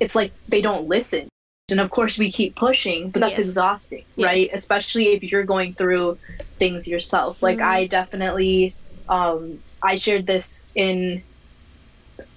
it's 0.00 0.14
like 0.14 0.32
they 0.48 0.60
don't 0.60 0.88
listen. 0.88 1.28
And 1.70 1.80
of 1.80 1.90
course, 1.90 2.16
we 2.16 2.32
keep 2.32 2.56
pushing, 2.56 3.10
but 3.10 3.20
that's 3.20 3.36
yes. 3.36 3.46
exhausting, 3.46 4.04
yes. 4.16 4.26
right? 4.26 4.50
Especially 4.54 5.08
if 5.08 5.22
you're 5.22 5.44
going 5.44 5.74
through 5.74 6.16
things 6.58 6.88
yourself. 6.88 7.42
Like 7.42 7.58
mm-hmm. 7.58 7.68
I 7.68 7.86
definitely, 7.86 8.74
um, 9.08 9.58
I 9.82 9.96
shared 9.96 10.26
this 10.26 10.64
in 10.74 11.22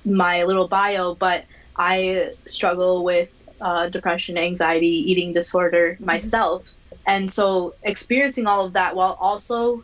my 0.06 0.44
little 0.44 0.68
bio, 0.68 1.16
but 1.16 1.46
I 1.76 2.34
struggle 2.48 3.04
with 3.04 3.30
uh, 3.62 3.90
depression, 3.90 4.38
anxiety, 4.38 4.88
eating 4.88 5.34
disorder 5.34 5.94
mm-hmm. 5.94 6.06
myself. 6.06 6.64
Mm-hmm. 6.64 6.96
And 7.08 7.32
so 7.32 7.74
experiencing 7.84 8.48
all 8.48 8.66
of 8.66 8.74
that 8.74 8.96
while 8.96 9.18
also 9.20 9.84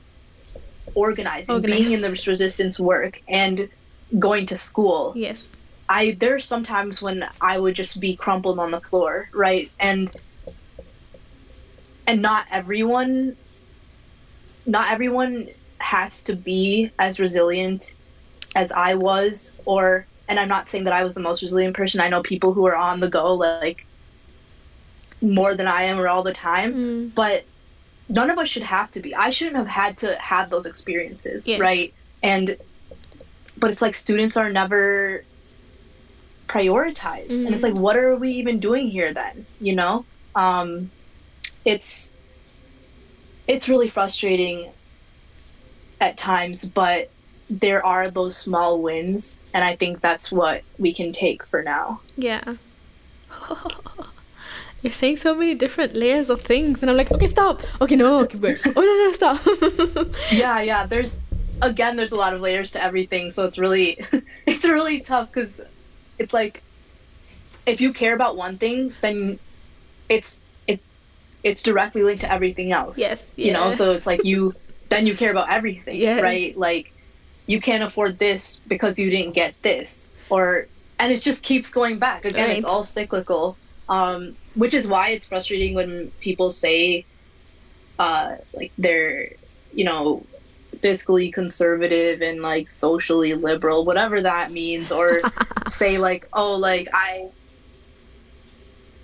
organizing, 0.95 1.55
Organize. 1.55 1.79
being 1.79 1.91
in 1.93 2.01
the 2.01 2.09
resistance 2.09 2.79
work 2.79 3.21
and 3.27 3.69
going 4.19 4.45
to 4.47 4.57
school. 4.57 5.13
Yes. 5.15 5.53
I 5.89 6.17
there's 6.19 6.45
sometimes 6.45 7.01
when 7.01 7.25
I 7.39 7.57
would 7.57 7.75
just 7.75 7.99
be 7.99 8.15
crumpled 8.15 8.59
on 8.59 8.71
the 8.71 8.81
floor, 8.81 9.29
right? 9.33 9.71
And 9.79 10.11
and 12.05 12.21
not 12.21 12.45
everyone 12.51 13.35
not 14.65 14.91
everyone 14.91 15.47
has 15.79 16.21
to 16.23 16.35
be 16.35 16.91
as 16.99 17.19
resilient 17.19 17.93
as 18.55 18.71
I 18.71 18.95
was 18.95 19.53
or 19.65 20.05
and 20.29 20.39
I'm 20.39 20.49
not 20.49 20.67
saying 20.67 20.83
that 20.83 20.93
I 20.93 21.03
was 21.05 21.13
the 21.13 21.21
most 21.21 21.41
resilient 21.41 21.75
person. 21.75 22.01
I 22.01 22.09
know 22.09 22.21
people 22.21 22.53
who 22.53 22.65
are 22.65 22.75
on 22.75 22.99
the 22.99 23.09
go 23.09 23.33
like 23.35 23.85
more 25.21 25.55
than 25.55 25.67
I 25.67 25.83
am 25.83 25.99
or 25.99 26.07
all 26.09 26.21
the 26.23 26.33
time, 26.33 26.73
Mm. 26.73 27.15
but 27.15 27.45
none 28.09 28.29
of 28.29 28.37
us 28.37 28.47
should 28.49 28.63
have 28.63 28.91
to 28.91 28.99
be. 28.99 29.15
I 29.15 29.29
shouldn't 29.29 29.55
have 29.55 29.67
had 29.67 29.97
to 29.99 30.15
have 30.17 30.49
those 30.49 30.65
experiences, 30.65 31.47
Yes. 31.47 31.59
right? 31.59 31.93
And 32.23 32.57
but 33.57 33.69
it's 33.71 33.81
like 33.81 33.95
students 33.95 34.37
are 34.37 34.49
never 34.51 35.23
prioritized. 36.47 37.31
And 37.45 37.53
it's 37.53 37.63
like 37.63 37.75
what 37.75 37.95
are 37.97 38.15
we 38.15 38.31
even 38.33 38.59
doing 38.59 38.89
here 38.89 39.13
then, 39.13 39.45
you 39.59 39.75
know? 39.75 40.05
Um 40.35 40.89
it's 41.65 42.11
it's 43.47 43.69
really 43.69 43.87
frustrating 43.87 44.69
at 46.01 46.17
times, 46.17 46.65
but 46.65 47.09
there 47.49 47.85
are 47.85 48.09
those 48.11 48.35
small 48.35 48.81
wins 48.81 49.37
and 49.53 49.63
I 49.63 49.75
think 49.75 50.01
that's 50.01 50.31
what 50.31 50.63
we 50.77 50.93
can 50.93 51.13
take 51.13 51.43
for 51.45 51.63
now. 51.63 52.01
Yeah. 52.17 52.55
You're 54.81 54.93
saying 54.93 55.17
so 55.17 55.33
many 55.33 55.55
different 55.55 55.95
layers 55.95 56.29
of 56.29 56.41
things, 56.41 56.81
and 56.83 56.91
I'm 56.91 56.95
like, 56.97 57.11
okay, 57.11 57.25
stop. 57.25 57.61
Okay, 57.81 57.95
no, 57.95 58.25
keep 58.27 58.41
going. 58.41 58.57
Oh 58.75 58.81
no, 58.81 58.83
no, 58.83 59.11
stop. 59.11 60.15
yeah 60.31 60.61
yeah 60.61 60.85
there's 60.85 61.23
again 61.63 61.95
there's 61.95 62.11
a 62.11 62.15
lot 62.15 62.33
of 62.33 62.41
layers 62.41 62.69
to 62.71 62.83
everything 62.83 63.31
so 63.31 63.45
it's 63.45 63.57
really 63.57 63.97
it's 64.45 64.63
really 64.63 64.99
tough 65.01 65.31
because 65.31 65.59
it's 66.19 66.31
like 66.33 66.61
if 67.65 67.81
you 67.81 67.91
care 67.91 68.13
about 68.13 68.37
one 68.37 68.57
thing 68.59 68.93
then 69.01 69.39
it's 70.07 70.39
it 70.67 70.79
it's 71.43 71.63
directly 71.63 72.03
linked 72.03 72.21
to 72.21 72.31
everything 72.31 72.71
else 72.71 72.97
Yes, 72.99 73.31
you 73.35 73.51
know 73.53 73.71
so 73.71 73.93
it's 73.93 74.05
like 74.05 74.23
you 74.23 74.53
then 74.89 75.07
you 75.07 75.15
care 75.15 75.31
about 75.31 75.49
everything 75.49 75.97
Yes. 75.97 76.21
right 76.21 76.55
like 76.55 76.93
you 77.47 77.59
can't 77.61 77.83
afford 77.83 78.19
this 78.19 78.61
because 78.67 78.99
you 78.99 79.09
didn't 79.09 79.33
get 79.33 79.55
this. 79.63 80.09
Or 80.29 80.67
and 80.99 81.11
it 81.13 81.21
just 81.21 81.43
keeps 81.43 81.71
going 81.71 81.97
back. 81.99 82.25
Again 82.25 82.49
it's 82.49 82.65
all 82.65 82.83
cyclical. 82.83 83.59
Um 83.89 84.37
which 84.53 84.73
is 84.73 84.87
why 84.87 85.09
it's 85.09 85.27
frustrating 85.27 85.75
when 85.75 86.11
people 86.19 86.51
say 86.51 87.05
uh 87.99 88.35
like 88.53 88.73
they're 88.77 89.29
you 89.71 89.83
know 89.85 90.27
fiscally 90.77 91.31
conservative 91.33 92.21
and 92.21 92.41
like 92.41 92.69
socially 92.71 93.33
liberal 93.33 93.85
whatever 93.85 94.21
that 94.21 94.51
means 94.51 94.91
or 94.91 95.21
say 95.67 95.97
like 95.97 96.27
oh 96.33 96.55
like 96.55 96.87
i 96.93 97.27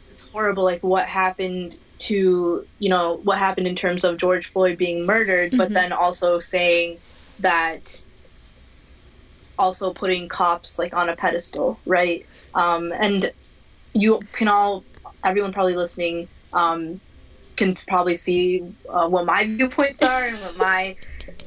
it's 0.10 0.20
horrible 0.20 0.64
like 0.64 0.84
what 0.84 1.08
happened 1.08 1.76
to 2.00 2.68
you 2.80 2.90
know 2.90 3.20
what 3.24 3.38
happened 3.40 3.66
in 3.68 3.76
terms 3.76 4.04
of 4.04 4.18
george 4.18 4.52
floyd 4.52 4.78
being 4.78 5.06
murdered 5.06 5.52
but 5.58 5.70
Mhm. 5.70 5.74
then 5.74 5.94
also 5.94 6.40
saying 6.40 7.00
that 7.40 8.03
also 9.58 9.94
putting 9.94 10.28
cops 10.28 10.80
like 10.80 10.94
on 10.94 11.10
a 11.10 11.16
pedestal 11.16 11.80
right 11.86 12.26
um 12.54 12.92
and 12.92 13.32
you 13.94 14.20
can 14.34 14.48
all 14.48 14.84
everyone 15.24 15.54
probably 15.54 15.76
listening 15.76 16.28
um 16.54 17.00
can 17.56 17.76
probably 17.88 18.16
see 18.16 18.64
uh, 18.90 19.08
what 19.08 19.26
my 19.26 19.46
viewpoints 19.46 20.02
are 20.02 20.24
and 20.26 20.42
what 20.42 20.58
my 20.58 20.96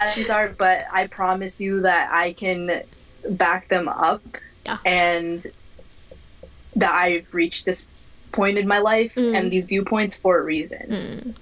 attitudes 0.00 0.30
are 0.30 0.48
but 0.50 0.84
i 0.92 1.06
promise 1.08 1.60
you 1.60 1.80
that 1.82 2.08
i 2.12 2.32
can 2.32 2.82
back 3.30 3.68
them 3.68 3.88
up 3.88 4.22
Yeah. 4.64 4.78
and 4.84 5.44
that 6.76 6.92
i've 6.92 7.26
reached 7.34 7.64
this 7.64 7.86
point 8.32 8.58
in 8.58 8.68
my 8.68 8.78
life 8.78 9.12
Mm. 9.16 9.34
and 9.36 9.52
these 9.52 9.64
viewpoints 9.64 10.16
for 10.18 10.38
a 10.38 10.42
reason 10.44 10.86
Mm. 10.88 11.36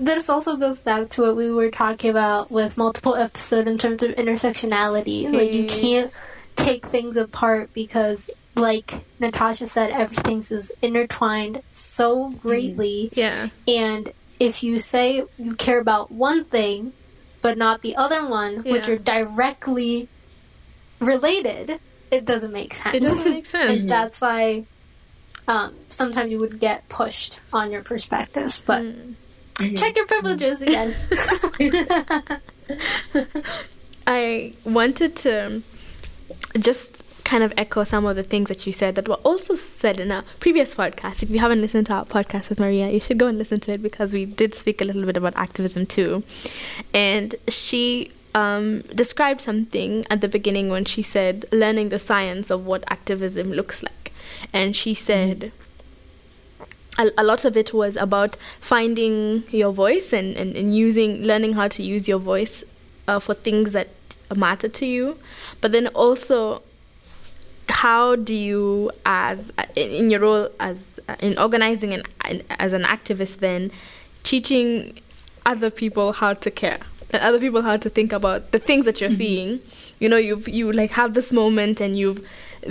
This 0.00 0.28
also 0.30 0.56
goes 0.56 0.80
back 0.80 1.10
to 1.10 1.22
what 1.22 1.36
we 1.36 1.50
were 1.50 1.70
talking 1.70 2.10
about 2.10 2.50
with 2.50 2.78
multiple 2.78 3.14
episodes 3.14 3.68
in 3.70 3.76
terms 3.78 4.02
of 4.02 4.12
intersectionality. 4.12 5.30
Like 5.30 5.52
you 5.52 5.64
Mm. 5.64 5.68
can't 5.68 6.12
take 6.56 6.86
things 6.86 7.16
apart 7.18 7.72
because, 7.74 8.30
like 8.54 8.94
Natasha 9.18 9.66
said, 9.66 9.90
everything's 9.90 10.50
is 10.50 10.72
intertwined 10.82 11.62
so 11.70 12.30
greatly. 12.30 13.10
Yeah. 13.14 13.48
And 13.68 14.10
if 14.38 14.62
you 14.62 14.78
say 14.78 15.24
you 15.38 15.54
care 15.56 15.78
about 15.78 16.10
one 16.10 16.44
thing, 16.44 16.92
but 17.42 17.58
not 17.58 17.82
the 17.82 17.96
other 17.96 18.26
one, 18.26 18.62
which 18.64 18.88
are 18.88 18.96
directly 18.96 20.08
related, 20.98 21.78
it 22.10 22.24
doesn't 22.24 22.52
make 22.52 22.74
sense. 22.74 22.96
It 22.96 23.00
doesn't 23.02 23.32
make 23.34 23.46
sense. 23.56 23.80
and 23.80 23.90
that's 23.90 24.20
why 24.20 24.64
um, 25.48 25.74
sometimes 25.88 26.30
you 26.30 26.38
would 26.38 26.60
get 26.60 26.88
pushed 26.88 27.40
on 27.52 27.70
your 27.70 27.82
perspectives. 27.82 28.62
But 28.64 28.82
Mm. 28.82 29.14
Check 29.76 29.96
your 29.96 30.06
privileges 30.06 30.62
again. 30.62 30.94
I 34.06 34.54
wanted 34.64 35.16
to 35.16 35.62
just 36.58 37.04
kind 37.24 37.44
of 37.44 37.52
echo 37.56 37.84
some 37.84 38.04
of 38.06 38.16
the 38.16 38.24
things 38.24 38.48
that 38.48 38.66
you 38.66 38.72
said 38.72 38.96
that 38.96 39.06
were 39.06 39.22
also 39.22 39.54
said 39.54 40.00
in 40.00 40.10
a 40.10 40.24
previous 40.40 40.74
podcast. 40.74 41.22
If 41.22 41.30
you 41.30 41.38
haven't 41.38 41.60
listened 41.60 41.86
to 41.86 41.94
our 41.94 42.04
podcast 42.04 42.48
with 42.48 42.58
Maria, 42.58 42.90
you 42.90 42.98
should 42.98 43.18
go 43.18 43.28
and 43.28 43.38
listen 43.38 43.60
to 43.60 43.72
it 43.72 43.82
because 43.82 44.12
we 44.12 44.24
did 44.24 44.54
speak 44.54 44.80
a 44.80 44.84
little 44.84 45.04
bit 45.04 45.16
about 45.16 45.36
activism 45.36 45.86
too. 45.86 46.24
And 46.92 47.36
she 47.46 48.10
um, 48.34 48.80
described 48.94 49.40
something 49.40 50.04
at 50.10 50.20
the 50.20 50.28
beginning 50.28 50.70
when 50.70 50.84
she 50.84 51.02
said 51.02 51.46
learning 51.52 51.90
the 51.90 51.98
science 52.00 52.50
of 52.50 52.66
what 52.66 52.82
activism 52.88 53.52
looks 53.52 53.82
like. 53.82 54.12
And 54.52 54.74
she 54.74 54.94
said, 54.94 55.52
a, 57.00 57.10
a 57.18 57.24
lot 57.24 57.44
of 57.44 57.56
it 57.56 57.72
was 57.72 57.96
about 57.96 58.36
finding 58.60 59.44
your 59.50 59.72
voice 59.72 60.12
and, 60.12 60.36
and, 60.36 60.54
and 60.56 60.74
using 60.76 61.22
learning 61.22 61.54
how 61.54 61.68
to 61.68 61.82
use 61.82 62.08
your 62.08 62.18
voice 62.18 62.62
uh, 63.08 63.18
for 63.18 63.34
things 63.34 63.72
that 63.72 63.88
matter 64.36 64.68
to 64.68 64.86
you. 64.86 65.18
But 65.60 65.72
then 65.72 65.88
also 65.88 66.62
how 67.68 68.16
do 68.16 68.34
you 68.34 68.90
as 69.06 69.52
in 69.76 69.90
in 69.92 70.10
your 70.10 70.20
role 70.20 70.48
as 70.58 71.00
uh, 71.08 71.14
in 71.20 71.38
organizing 71.38 71.92
and 71.92 72.44
as 72.58 72.72
an 72.72 72.82
activist 72.82 73.38
then 73.38 73.70
teaching 74.24 74.98
other 75.46 75.70
people 75.70 76.12
how 76.12 76.34
to 76.34 76.50
care 76.50 76.80
and 77.12 77.22
other 77.22 77.38
people 77.38 77.62
how 77.62 77.76
to 77.76 77.88
think 77.88 78.12
about 78.12 78.50
the 78.50 78.58
things 78.58 78.84
that 78.84 79.00
you're 79.00 79.10
mm-hmm. 79.10 79.18
seeing? 79.18 79.60
You 79.98 80.08
know 80.08 80.16
you've 80.16 80.48
you 80.48 80.72
like 80.72 80.92
have 80.92 81.14
this 81.14 81.32
moment 81.32 81.80
and 81.80 81.96
you've 81.96 82.26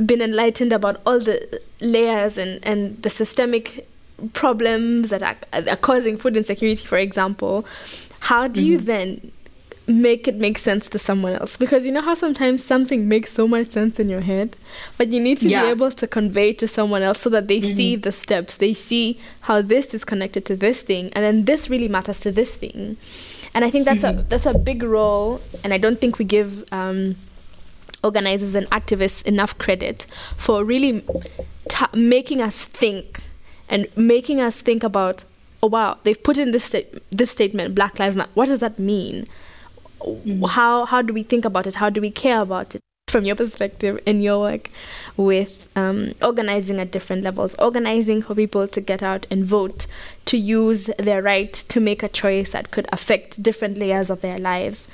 been 0.06 0.22
enlightened 0.22 0.74
about 0.74 1.02
all 1.06 1.20
the 1.20 1.62
layers 1.82 2.38
and 2.38 2.60
and 2.64 3.02
the 3.02 3.10
systemic 3.10 3.89
problems 4.34 5.10
that 5.10 5.22
are, 5.22 5.38
are 5.54 5.78
causing 5.78 6.18
food 6.18 6.36
insecurity 6.38 6.86
for 6.86 6.98
example 6.98 7.66
how 8.22 8.48
do 8.48 8.64
you 8.64 8.78
mm-hmm. 8.78 8.86
then 8.86 9.32
make 9.90 10.28
it 10.28 10.36
make 10.36 10.58
sense 10.58 10.88
to 10.90 11.00
someone 11.00 11.34
else? 11.34 11.58
Because 11.58 11.86
you 11.86 11.92
know 11.92 12.02
how 12.02 12.14
sometimes 12.14 12.64
something 12.64 13.08
makes 13.08 13.34
so 13.34 13.48
much 13.48 13.70
sense 13.72 14.00
in 14.00 14.08
your 14.08 14.22
head 14.22 14.56
but 14.98 15.08
you 15.10 15.20
need 15.20 15.40
to 15.40 15.50
Yeah. 15.50 15.64
be 15.64 15.70
able 15.70 15.92
to 15.92 16.08
convey 16.08 16.54
to 16.54 16.68
someone 16.68 17.02
else 17.02 17.22
so 17.22 17.30
that 17.32 17.48
they 17.48 17.60
mm-hmm. 17.60 17.76
see 17.76 17.96
the 17.96 18.12
steps 18.12 18.58
they 18.58 18.74
see 18.74 19.20
how 19.42 19.62
this 19.62 19.94
is 19.94 20.06
connected 20.06 20.46
to 20.46 20.56
this 20.56 20.84
thing 20.84 21.12
and 21.14 21.26
then 21.26 21.46
this 21.46 21.70
really 21.70 21.88
matters 21.88 22.20
to 22.22 22.32
this 22.32 22.56
thing. 22.56 22.98
And 23.56 23.66
i 23.66 23.72
think 23.72 23.86
that's 23.86 24.04
a 24.04 24.12
mm-hmm. 24.14 24.30
that's 24.30 24.46
a 24.46 24.54
big 24.54 24.84
role 24.84 25.42
and 25.64 25.74
i 25.74 25.80
don't 25.80 26.00
think 26.00 26.20
we 26.20 26.26
give 26.26 26.64
um, 26.72 27.16
organizers 28.04 28.54
and 28.54 28.70
activists 28.70 29.24
enough 29.24 29.58
credit 29.58 30.06
for 30.38 30.64
really 30.64 31.04
ta 31.68 31.90
making 31.94 32.42
us 32.42 32.66
think 32.66 33.19
and 33.70 33.88
making 33.96 34.42
us 34.42 34.62
think 34.62 34.84
about 34.84 35.24
oh 35.62 35.68
wow 35.68 35.98
they've 36.04 36.22
put 36.24 36.38
in 36.38 36.52
this 36.52 36.66
sta- 36.66 36.88
this 37.12 37.32
statement 37.32 37.76
black 37.76 38.00
lives 38.00 38.16
matter. 38.16 38.32
What 38.34 38.48
does 38.48 38.60
that 38.60 38.80
mean? 38.80 39.28
How 40.48 40.86
how 40.86 41.02
do 41.02 41.14
we 41.14 41.24
think 41.24 41.46
about 41.46 41.68
it? 41.68 41.76
How 41.76 41.90
do 41.90 42.02
we 42.02 42.12
care 42.12 42.42
about 42.42 42.76
it? 42.76 42.82
From 43.10 43.26
your 43.26 43.36
perspective 43.36 44.00
in 44.06 44.22
your 44.22 44.40
work 44.40 44.70
with 45.18 45.68
um, 45.76 46.14
organizing 46.22 46.78
at 46.78 46.92
different 46.92 47.24
levels 47.24 47.56
organizing 47.56 48.22
for 48.22 48.36
people 48.36 48.68
to 48.68 48.80
get 48.80 49.02
out 49.02 49.26
and 49.32 49.44
vote 49.44 49.88
to 50.26 50.38
use 50.38 50.92
their 51.00 51.24
right 51.24 51.52
to 51.52 51.80
make 51.80 52.04
a 52.04 52.08
choice 52.08 52.52
that 52.52 52.70
could 52.70 52.88
affect 52.94 53.42
different 53.42 53.80
layers 53.80 54.12
of 54.12 54.22
their 54.22 54.38
lives 54.38 54.88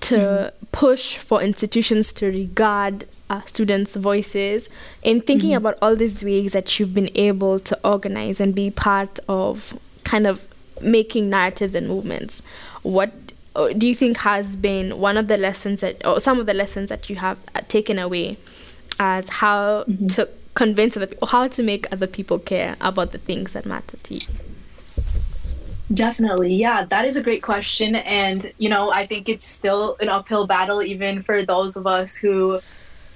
to 0.00 0.52
push 0.72 1.18
for 1.18 1.42
institutions 1.42 2.12
to 2.14 2.26
regard 2.26 3.04
uh, 3.32 3.40
students' 3.46 3.96
voices 3.96 4.68
in 5.02 5.20
thinking 5.20 5.54
about 5.54 5.78
all 5.82 5.96
these 5.96 6.22
ways 6.22 6.52
that 6.52 6.78
you've 6.78 6.94
been 6.94 7.10
able 7.14 7.58
to 7.58 7.78
organize 7.84 8.40
and 8.40 8.54
be 8.54 8.70
part 8.70 9.18
of 9.28 9.78
kind 10.04 10.26
of 10.26 10.46
making 10.80 11.30
narratives 11.30 11.74
and 11.74 11.88
movements. 11.88 12.42
What 12.82 13.12
uh, 13.54 13.72
do 13.72 13.86
you 13.86 13.94
think 13.94 14.18
has 14.18 14.56
been 14.56 14.98
one 14.98 15.16
of 15.16 15.28
the 15.28 15.38
lessons 15.38 15.80
that, 15.80 16.04
or 16.06 16.20
some 16.20 16.38
of 16.40 16.46
the 16.46 16.54
lessons 16.54 16.88
that 16.88 17.08
you 17.08 17.16
have 17.16 17.38
uh, 17.54 17.60
taken 17.68 17.98
away 17.98 18.36
as 18.98 19.28
how 19.28 19.84
to 20.08 20.28
convince 20.54 20.96
other 20.96 21.06
people, 21.06 21.28
how 21.28 21.46
to 21.46 21.62
make 21.62 21.90
other 21.92 22.06
people 22.06 22.38
care 22.38 22.76
about 22.80 23.12
the 23.12 23.18
things 23.18 23.52
that 23.54 23.64
matter 23.64 23.96
to 24.02 24.14
you? 24.14 24.26
Definitely. 25.92 26.54
Yeah, 26.54 26.86
that 26.86 27.04
is 27.04 27.16
a 27.16 27.22
great 27.22 27.42
question. 27.42 27.96
And, 27.96 28.50
you 28.58 28.68
know, 28.68 28.90
I 28.90 29.06
think 29.06 29.28
it's 29.28 29.48
still 29.48 29.96
an 30.00 30.08
uphill 30.08 30.46
battle, 30.46 30.82
even 30.82 31.22
for 31.22 31.44
those 31.44 31.76
of 31.76 31.86
us 31.86 32.14
who 32.14 32.60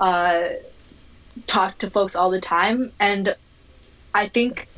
uh, 0.01 0.49
talk 1.47 1.79
to 1.79 1.91
folks 1.91 2.17
all 2.17 2.31
the 2.31 2.41
time. 2.41 2.93
And 3.01 3.35
I 4.15 4.29
think 4.29 4.69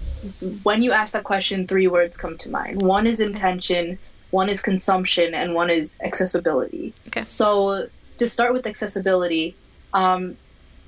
when 0.62 0.82
you 0.82 0.92
ask 0.92 1.12
that 1.12 1.24
question, 1.24 1.66
three 1.66 1.86
words 1.86 2.16
come 2.16 2.36
to 2.38 2.48
mind. 2.50 2.82
One 2.82 3.06
is 3.06 3.20
intention, 3.20 3.98
one 4.30 4.48
is 4.48 4.60
consumption, 4.60 5.34
and 5.34 5.54
one 5.54 5.70
is 5.70 5.98
accessibility. 6.02 6.92
Okay. 7.08 7.24
So 7.24 7.88
to 8.18 8.26
start 8.28 8.52
with 8.52 8.66
accessibility, 8.66 9.54
um, 9.92 10.36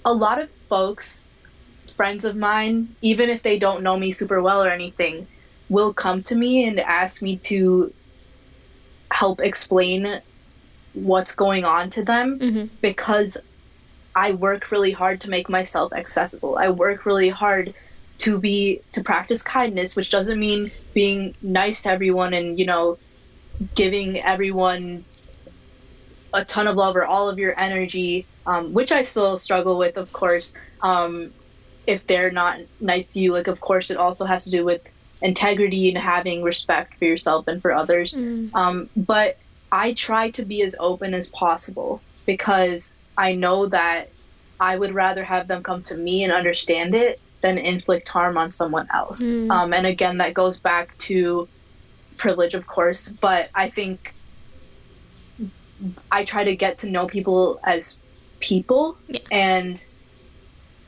a 0.05 0.13
lot 0.13 0.41
of 0.41 0.49
folks, 0.69 1.29
friends 1.97 2.25
of 2.25 2.37
mine, 2.37 2.95
even 3.03 3.31
if 3.31 3.43
they 3.43 3.59
don't 3.59 3.83
know 3.83 3.97
me 3.97 4.13
super 4.13 4.43
well 4.43 4.63
or 4.65 4.71
anything, 4.71 5.27
will 5.69 5.93
come 5.93 6.23
to 6.25 6.35
me 6.35 6.65
and 6.67 6.81
ask 6.81 7.23
me 7.23 7.37
to 7.37 7.93
help 9.13 9.41
explain 9.41 10.21
what's 10.95 11.35
going 11.35 11.65
on 11.65 11.91
to 11.91 12.05
them 12.05 12.39
Mm-hmm. 12.41 12.75
because 12.81 13.37
I 14.15 14.33
work 14.33 14.71
really 14.71 14.93
hard 14.93 15.21
to 15.23 15.31
make 15.31 15.49
myself 15.49 15.93
accessible. 15.93 16.59
I 16.61 16.71
work 16.71 17.07
really 17.07 17.29
hard 17.31 17.75
to 18.21 18.39
be 18.41 18.83
to 18.93 19.03
practice 19.03 19.43
kindness, 19.43 19.97
which 19.97 20.11
doesn't 20.11 20.39
mean 20.39 20.73
being 20.95 21.35
nice 21.43 21.83
to 21.83 21.91
everyone 21.91 22.35
and 22.35 22.59
you 22.59 22.67
know 22.67 22.99
giving 23.75 24.21
everyone 24.21 25.07
a 26.33 26.45
ton 26.45 26.67
of 26.69 26.77
love 26.77 26.97
or 26.97 27.05
all 27.05 27.29
of 27.29 27.39
your 27.39 27.59
energy, 27.59 28.29
um, 28.47 28.73
which 28.73 28.93
I 28.93 29.03
still 29.03 29.37
struggle 29.37 29.79
with, 29.79 29.97
of 29.97 30.13
course. 30.13 30.55
Um, 30.83 31.33
if 31.87 32.07
they're 32.07 32.31
not 32.31 32.59
nice 32.81 33.13
to 33.13 33.21
you, 33.21 33.33
like 33.33 33.49
of 33.49 33.61
course 33.61 33.91
it 33.91 33.97
also 33.97 34.25
has 34.27 34.45
to 34.45 34.51
do 34.51 34.65
with 34.65 34.83
integrity 35.23 35.89
and 35.89 35.99
having 35.99 36.43
respect 36.43 36.95
for 36.99 37.05
yourself 37.07 37.47
and 37.49 37.61
for 37.61 37.73
others. 37.73 38.23
Um, 38.55 38.91
but 38.97 39.37
I 39.73 39.95
try 39.95 40.31
to 40.33 40.45
be 40.45 40.63
as 40.63 40.77
open 40.79 41.15
as 41.15 41.29
possible 41.31 42.05
because 42.27 42.93
I 43.21 43.35
know 43.35 43.67
that 43.67 44.09
I 44.59 44.73
would 44.81 44.95
rather 44.95 45.23
have 45.25 45.47
them 45.47 45.63
come 45.63 45.83
to 45.85 45.95
me 45.95 46.25
and 46.25 46.33
understand 46.33 46.95
it 46.95 47.21
than 47.43 47.59
inflict 47.59 48.09
harm 48.09 48.37
on 48.39 48.51
someone 48.51 48.89
else. 48.93 49.23
Um, 49.51 49.73
and 49.73 49.87
again, 49.87 50.17
that 50.19 50.33
goes 50.35 50.59
back 50.59 50.97
to 51.09 51.47
privilege, 52.17 52.55
of 52.55 52.67
course, 52.67 53.09
but 53.09 53.51
I 53.55 53.69
think 53.69 54.15
I 56.11 56.25
try 56.25 56.45
to 56.45 56.57
get 56.57 56.79
to 56.79 56.87
know 56.89 57.07
people 57.07 57.61
as 57.65 57.97
people, 58.41 58.97
Yeah. 59.09 59.21
and 59.31 59.85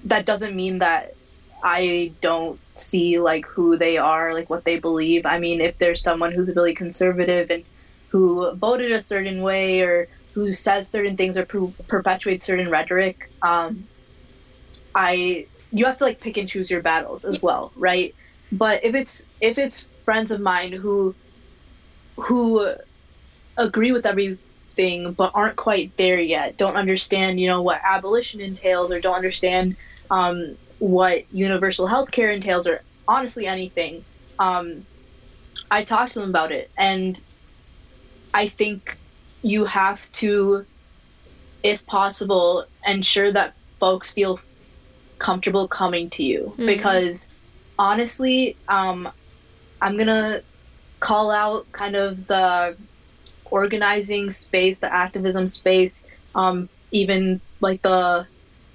that 0.05 0.27
doesn't 0.27 0.55
mean 0.57 0.79
that 0.79 1.14
I 1.62 2.12
don't 2.21 2.59
see 2.75 3.18
like 3.18 3.45
who 3.47 3.77
they 3.77 3.97
are, 3.99 4.35
like 4.35 4.49
what 4.51 4.64
they 4.64 4.79
believe. 4.79 5.25
I 5.27 5.38
mean, 5.38 5.61
if 5.61 5.79
there's 5.79 6.03
someone 6.03 6.33
who's 6.33 6.55
really 6.57 6.75
conservative 6.75 7.51
and 7.51 7.62
who 8.09 8.51
voted 8.57 8.92
a 8.92 9.01
certain 9.01 9.42
way 9.42 9.83
or 9.83 10.09
who 10.35 10.53
says 10.53 10.90
certain 10.90 11.16
things 11.16 11.37
or 11.37 11.47
per- 11.47 11.73
perpetuates 11.88 12.47
certain 12.47 12.71
rhetoric, 12.71 13.18
um, 13.42 13.88
I 14.95 15.49
you 15.71 15.87
have 15.87 15.99
to 15.99 16.05
like 16.05 16.21
pick 16.21 16.37
and 16.37 16.49
choose 16.49 16.71
your 16.71 16.83
battles 16.83 17.25
as 17.25 17.40
well, 17.42 17.73
right? 17.77 18.14
But 18.51 18.85
if 18.85 18.95
it's 18.95 19.23
if 19.40 19.59
it's 19.59 19.88
friends 20.05 20.31
of 20.31 20.40
mine 20.40 20.73
who 20.73 21.16
who 22.16 22.75
agree 23.57 23.92
with 23.92 24.07
everything 24.07 25.14
but 25.14 25.33
aren't 25.35 25.57
quite 25.57 25.92
there 25.99 26.21
yet, 26.21 26.57
don't 26.57 26.77
understand, 26.77 27.40
you 27.40 27.47
know, 27.49 27.62
what 27.62 27.81
abolition 27.85 28.40
entails 28.40 28.92
or 28.92 29.01
don't 29.01 29.16
understand 29.16 29.77
um, 30.11 30.57
what 30.79 31.25
universal 31.31 31.87
health 31.87 32.11
care 32.11 32.31
entails 32.31 32.66
or 32.66 32.83
honestly 33.09 33.47
anything, 33.47 34.05
um, 34.38 34.87
I 35.71 35.85
talk 35.85 36.11
to 36.11 36.21
them 36.21 36.31
about 36.31 36.53
it. 36.53 36.71
And 36.79 37.16
I 38.35 38.49
think 38.49 38.99
you 39.43 39.65
have 39.65 40.11
to, 40.13 40.65
if 41.63 41.85
possible, 41.87 42.65
ensure 42.87 43.33
that 43.33 43.55
folks 43.81 44.11
feel 44.11 44.41
comfortable 45.19 45.69
coming 45.69 46.11
to 46.11 46.23
you. 46.23 46.55
Because 46.67 47.29
honestly, 47.79 48.57
um, 48.69 49.11
I'm 49.81 49.97
going 49.97 50.09
to 50.09 50.43
call 51.01 51.31
out 51.31 51.67
kind 51.73 51.97
of 51.97 52.27
the 52.27 52.77
organizing 53.47 54.31
space, 54.31 54.79
the 54.79 54.93
activism 54.93 55.47
space, 55.47 56.07
um, 56.35 56.69
even 56.91 57.41
like 57.61 57.83
the 57.83 58.27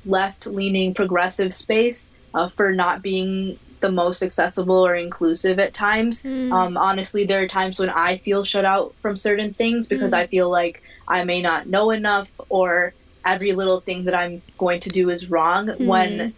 left 0.06 0.46
leaning 0.46 0.94
progressive 0.94 1.54
space 1.54 2.14
uh, 2.34 2.50
for 2.50 2.72
not 2.72 3.02
being 3.02 3.58
the 3.82 3.92
most 3.92 4.24
accessible 4.24 4.86
or 4.86 4.96
inclusive 4.96 5.60
at 5.60 5.74
times. 5.74 6.24
Um, 6.52 6.78
honestly, 6.78 7.26
there 7.26 7.42
are 7.44 7.48
times 7.48 7.80
when 7.80 7.90
I 7.90 8.18
feel 8.20 8.44
shut 8.44 8.66
out 8.66 8.96
from 9.02 9.16
certain 9.18 9.54
things 9.54 9.88
because 9.88 10.14
I 10.14 10.28
feel 10.28 10.50
like 10.50 10.82
I 11.08 11.24
may 11.24 11.42
not 11.42 11.68
know 11.68 11.92
enough 11.92 12.32
or 12.50 12.96
every 13.26 13.54
little 13.54 13.82
thing 13.82 14.06
that 14.06 14.16
I'm 14.16 14.42
going 14.58 14.80
to 14.82 14.90
do 14.90 15.10
is 15.10 15.30
wrong 15.30 15.70
when 15.80 16.34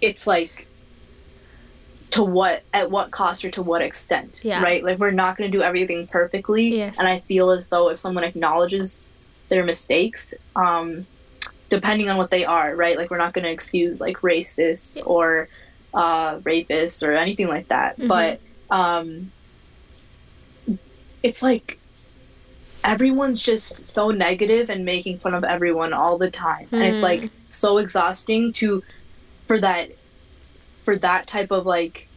it's 0.00 0.26
like 0.26 0.66
to 2.10 2.24
what 2.24 2.64
at 2.72 2.90
what 2.90 3.12
cost 3.12 3.44
or 3.44 3.50
to 3.52 3.62
what 3.62 3.82
extent 3.82 4.40
Yeah. 4.42 4.62
right 4.62 4.82
like 4.82 4.98
we're 4.98 5.12
not 5.12 5.36
going 5.36 5.50
to 5.50 5.56
do 5.56 5.62
everything 5.62 6.08
perfectly 6.08 6.76
Yes. 6.76 6.98
and 6.98 7.06
i 7.06 7.20
feel 7.28 7.50
as 7.50 7.68
though 7.68 7.88
if 7.90 7.98
someone 8.00 8.24
acknowledges 8.24 9.06
their 9.48 9.64
mistakes 9.64 10.34
um 10.56 11.06
depending 11.68 12.08
on 12.08 12.16
what 12.16 12.30
they 12.30 12.44
are 12.44 12.74
right 12.74 12.96
like 12.96 13.10
we're 13.10 13.18
not 13.18 13.32
going 13.32 13.44
to 13.44 13.50
excuse 13.50 14.00
like 14.00 14.16
racists 14.18 15.00
or 15.06 15.48
uh 15.94 16.38
rapists 16.40 17.02
or 17.06 17.12
anything 17.16 17.48
like 17.48 17.68
that. 17.68 17.96
But 18.08 18.40
um 18.70 19.32
it's 21.22 21.42
like 21.42 21.78
everyone's 22.82 23.42
just 23.42 23.92
so 23.92 24.10
negative 24.10 24.70
and 24.70 24.84
making 24.84 25.18
fun 25.18 25.34
of 25.34 25.44
everyone 25.44 25.92
all 25.92 26.16
the 26.18 26.30
time. 26.30 26.68
And 26.72 26.82
it's 26.84 27.02
like 27.02 27.30
so 27.50 27.78
exhausting 27.78 28.52
to 28.54 28.82
for 29.48 29.60
that 29.60 29.90
for 30.84 30.98
that 30.98 31.26
type 31.26 31.50
of 31.50 31.66
like 31.66 32.08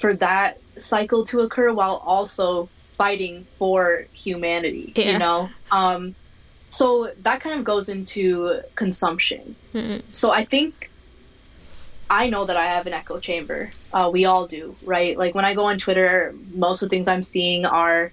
for 0.00 0.14
that 0.16 0.56
cycle 0.78 1.24
to 1.26 1.40
occur 1.40 1.72
while 1.72 2.02
also 2.04 2.70
fighting 2.98 3.46
for 3.58 4.08
humanity 4.12 4.92
Yeah. 4.96 5.12
you 5.12 5.18
know? 5.18 5.48
Um 5.70 6.16
so 6.68 7.12
that 7.20 7.40
kind 7.40 7.58
of 7.58 7.64
goes 7.66 7.88
into 7.88 8.60
consumption. 8.76 9.56
So 10.12 10.30
i 10.32 10.44
think 10.44 10.91
i 12.12 12.28
know 12.28 12.44
that 12.44 12.56
i 12.56 12.66
have 12.66 12.86
an 12.86 12.92
echo 12.92 13.18
chamber. 13.18 13.70
Uh, 13.92 14.08
we 14.12 14.24
all 14.26 14.46
do 14.46 14.76
right? 14.84 15.16
Like 15.16 15.34
when 15.34 15.44
i 15.44 15.54
go 15.54 15.64
on 15.64 15.78
twitter 15.78 16.34
most 16.54 16.82
of 16.82 16.88
the 16.88 16.94
things 16.94 17.08
i'm 17.08 17.22
seeing 17.22 17.64
are 17.64 18.12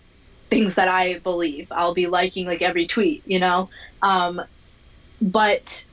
things 0.50 0.76
that 0.76 0.88
i 0.88 1.20
believe. 1.20 1.72
I'll 1.72 1.94
be 1.94 2.08
liking 2.08 2.48
like 2.48 2.62
every 2.62 2.88
tweet 2.88 3.24
you 3.28 3.40
know? 3.40 3.70
Um 4.02 4.42
but 5.22 5.86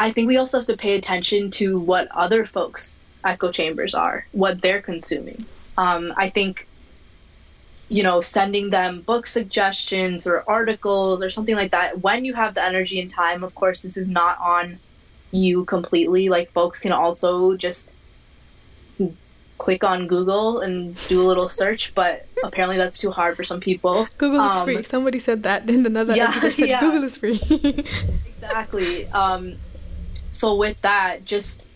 I 0.00 0.12
think 0.12 0.28
we 0.28 0.38
also 0.38 0.58
have 0.58 0.66
to 0.68 0.78
pay 0.78 0.96
attention 0.96 1.50
to 1.52 1.78
what 1.78 2.08
other 2.12 2.46
folks' 2.46 3.00
echo 3.22 3.52
chambers 3.52 3.94
are, 3.94 4.26
what 4.32 4.62
they're 4.62 4.80
consuming. 4.80 5.44
Um, 5.76 6.14
I 6.16 6.30
think, 6.30 6.66
you 7.90 8.02
know, 8.02 8.22
sending 8.22 8.70
them 8.70 9.02
book 9.02 9.26
suggestions 9.26 10.26
or 10.26 10.42
articles 10.48 11.22
or 11.22 11.28
something 11.28 11.54
like 11.54 11.72
that, 11.72 12.00
when 12.00 12.24
you 12.24 12.32
have 12.32 12.54
the 12.54 12.64
energy 12.64 12.98
and 12.98 13.12
time, 13.12 13.44
of 13.44 13.54
course, 13.54 13.82
this 13.82 13.98
is 13.98 14.08
not 14.08 14.38
on 14.40 14.78
you 15.32 15.64
completely. 15.64 16.28
Like, 16.28 16.52
folks 16.52 16.78
can 16.80 16.92
also 16.92 17.56
just 17.56 17.92
click 19.58 19.84
on 19.84 20.06
Google 20.06 20.60
and 20.60 20.96
do 21.06 21.20
a 21.22 21.26
little 21.26 21.48
search, 21.48 21.94
but 21.94 22.26
apparently 22.44 22.78
that's 22.78 22.98
too 22.98 23.10
hard 23.10 23.36
for 23.36 23.44
some 23.44 23.60
people. 23.60 24.08
Google 24.18 24.44
is 24.44 24.52
Um, 24.52 24.64
free. 24.64 24.82
Somebody 24.82 25.18
said 25.18 25.42
that 25.42 25.68
in 25.68 25.84
another 25.86 26.14
yeah, 26.16 26.28
episode. 26.30 26.54
Said 26.54 26.68
yeah. 26.74 26.80
Google 26.80 27.04
is 27.04 27.16
free. 27.16 27.40
exactly 28.40 29.06
um 29.08 29.54
so 30.32 30.56
with 30.56 30.80
that 30.80 31.24
just 31.26 31.68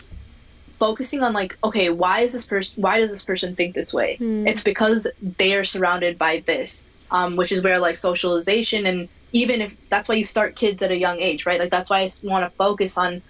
focusing 0.79 1.23
on 1.23 1.35
like 1.35 1.57
okay 1.63 1.91
why 1.91 2.21
is 2.21 2.33
this 2.33 2.47
person 2.47 2.83
why 2.83 2.99
does 2.99 3.11
this 3.11 3.23
person 3.23 3.55
think 3.55 3.75
this 3.75 3.93
way 3.93 4.17
it's 4.21 4.63
because 4.63 5.07
they 5.39 5.55
are 5.55 5.65
surrounded 5.65 6.17
by 6.17 6.43
this 6.47 6.89
um 7.11 7.37
which 7.37 7.53
is 7.53 7.63
where 7.63 7.79
like 7.79 7.97
socialization 7.99 8.87
and 8.87 9.09
even 9.33 9.61
if 9.61 9.73
that's 9.91 10.09
why 10.09 10.15
you 10.15 10.25
start 10.25 10.57
kids 10.57 10.83
at 10.83 10.91
a 10.91 10.97
young 10.97 11.21
age 11.21 11.45
right 11.45 11.61
like 11.61 11.71
that's 11.71 11.91
why 11.91 12.01
i 12.01 12.11
want 12.23 12.45
to 12.45 12.57
focus 12.57 12.97
on 12.97 13.21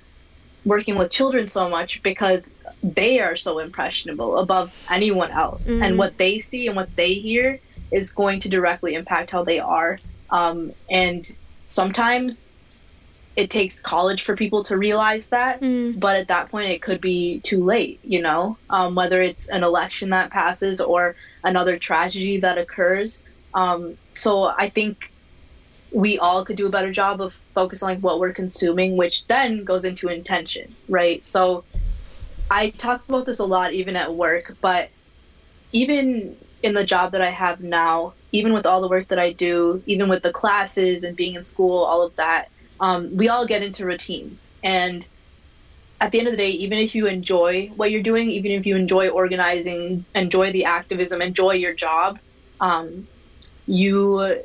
working 0.65 0.97
with 0.97 1.11
children 1.13 1.47
so 1.47 1.69
much 1.69 2.03
because 2.03 2.53
they 2.83 3.21
are 3.21 3.37
so 3.37 3.59
impressionable 3.59 4.39
above 4.39 4.73
anyone 4.91 5.31
else. 5.31 5.75
And 5.81 5.99
what 5.99 6.17
they 6.19 6.41
see 6.41 6.67
and 6.67 6.77
what 6.77 6.91
they 6.97 7.15
hear 7.15 7.61
is 7.93 8.13
going 8.13 8.41
to 8.41 8.49
directly 8.49 8.95
impact 8.95 9.31
how 9.31 9.45
they 9.45 9.61
are. 9.61 10.01
Um, 10.31 10.73
and 10.91 11.25
sometimes 11.67 12.59
it 13.37 13.51
takes 13.51 13.81
college 13.81 14.23
for 14.23 14.37
people 14.37 14.65
to 14.65 14.79
realize 14.79 15.29
that 15.31 15.63
but 15.95 16.17
at 16.17 16.29
that 16.29 16.51
point 16.51 16.71
it 16.71 16.83
could 16.83 17.01
be 17.01 17.41
too 17.45 17.65
late 17.65 18.01
you 18.03 18.21
know? 18.23 18.59
Um, 18.71 18.95
whether 18.95 19.21
it's 19.21 19.49
an 19.49 19.65
election 19.65 20.11
that 20.11 20.31
passes 20.33 20.81
or 20.81 21.17
another 21.45 21.79
tragedy 21.79 22.39
that 22.41 22.59
occurs. 22.59 23.25
Um, 23.55 23.97
so 24.13 24.53
i 24.59 24.69
think 24.69 25.14
we 25.95 26.19
all 26.19 26.45
could 26.45 26.57
do 26.57 26.67
a 26.67 26.71
better 26.71 26.93
job 26.93 27.21
of 27.21 27.35
focusing 27.55 27.87
on 27.87 27.95
like 27.95 28.03
what 28.03 28.19
we're 28.19 28.33
consuming 28.33 28.97
which 28.97 29.27
then 29.27 29.65
goes 29.65 29.85
into 29.85 30.09
intention 30.09 30.75
right? 30.89 31.23
So 31.25 31.65
i 32.51 32.69
talk 32.69 33.03
about 33.09 33.25
this 33.25 33.39
a 33.39 33.45
lot 33.45 33.73
even 33.73 33.97
at 33.97 34.15
work 34.15 34.55
but 34.61 34.91
even 35.73 36.37
in 36.63 36.75
the 36.75 36.85
job 36.85 37.13
that 37.13 37.23
i 37.23 37.31
have 37.31 37.63
now 37.63 38.13
even 38.33 38.53
with 38.53 38.67
all 38.67 38.83
the 38.83 38.89
work 38.89 39.09
that 39.09 39.19
i 39.19 39.33
do 39.33 39.83
even 39.87 40.11
with 40.11 40.23
the 40.23 40.31
classes 40.31 41.05
and 41.05 41.17
being 41.17 41.37
in 41.37 41.43
school 41.43 41.83
all 41.83 42.03
of 42.03 42.15
that 42.17 42.51
um, 42.81 43.17
we 43.17 43.29
all 43.29 43.47
get 43.47 43.63
into 43.63 43.85
routines. 43.85 44.53
And 44.63 45.07
at 46.01 46.13
the 46.13 46.19
end 46.19 46.29
of 46.29 46.33
the 46.33 46.39
day, 46.39 46.51
even 46.51 46.79
if 46.79 46.95
you 46.95 47.07
enjoy 47.07 47.69
what 47.77 47.91
you're 47.91 48.03
doing, 48.03 48.31
even 48.31 48.53
if 48.53 48.67
you 48.67 48.77
enjoy 48.77 49.09
organizing, 49.09 50.05
enjoy 50.15 50.53
the 50.53 50.65
activism, 50.65 51.23
enjoy 51.23 51.53
your 51.53 51.75
job, 51.75 52.19
um, 52.61 53.07
you 53.67 54.43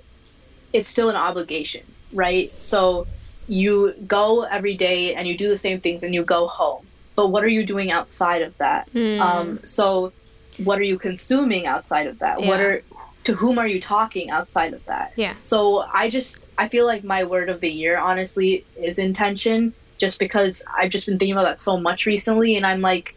it's 0.74 0.90
still 0.90 1.10
an 1.10 1.16
obligation, 1.16 1.96
right? 2.12 2.52
So 2.58 3.08
you 3.48 3.94
go 4.06 4.44
every 4.44 4.78
day 4.78 5.16
and 5.16 5.28
you 5.28 5.38
do 5.38 5.50
the 5.50 5.58
same 5.58 5.82
things 5.82 6.04
and 6.04 6.14
you 6.14 6.24
go 6.24 6.48
home. 6.48 6.90
But 7.16 7.30
what 7.30 7.44
are 7.44 7.50
you 7.50 7.66
doing 7.66 7.92
outside 7.92 8.44
of 8.44 8.56
that? 8.60 8.92
Mm. 8.94 9.20
Um, 9.20 9.60
so 9.66 10.14
what 10.58 10.80
are 10.80 10.84
you 10.84 11.00
consuming 11.00 11.66
outside 11.66 12.08
of 12.08 12.20
that? 12.20 12.42
What 12.42 12.62
are 12.62 12.84
to 13.26 13.36
whom 13.36 13.58
are 13.60 13.68
you 13.68 13.82
talking 13.82 14.30
outside 14.30 14.74
of 14.74 14.82
that? 14.88 15.12
Yeah. 15.18 15.36
So 15.40 15.84
I 15.94 16.10
just 16.10 16.50
I 16.58 16.70
feel 16.70 16.86
like 16.86 17.04
my 17.04 17.24
word 17.24 17.50
of 17.50 17.60
the 17.62 17.70
year 17.70 17.98
honestly 17.98 18.68
is 18.76 19.00
intention 19.00 19.74
just 20.00 20.20
because 20.20 20.62
I've 20.78 20.92
just 20.92 21.06
been 21.06 21.18
thinking 21.20 21.34
about 21.34 21.44
that 21.44 21.60
so 21.60 21.78
much 21.78 22.06
recently 22.06 22.56
and 22.56 22.66
I'm 22.66 22.82
like 22.82 23.14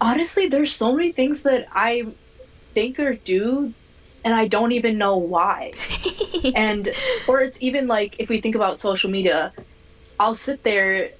honestly 0.00 0.48
there's 0.48 0.74
so 0.74 0.94
many 0.94 1.12
things 1.12 1.42
that 1.44 1.66
I 1.72 2.04
think 2.74 2.98
or 2.98 3.14
do 3.14 3.74
and 4.28 4.36
I 4.38 4.46
don't 4.46 4.72
even 4.72 4.98
know 4.98 5.16
why. 5.16 5.72
and 6.54 6.94
or 7.26 7.40
it's 7.40 7.56
even 7.62 7.86
like 7.86 8.16
if 8.18 8.28
we 8.28 8.42
think 8.42 8.54
about 8.56 8.78
social 8.78 9.10
media, 9.10 9.54
I'll 10.18 10.34
sit 10.34 10.62
there 10.62 11.10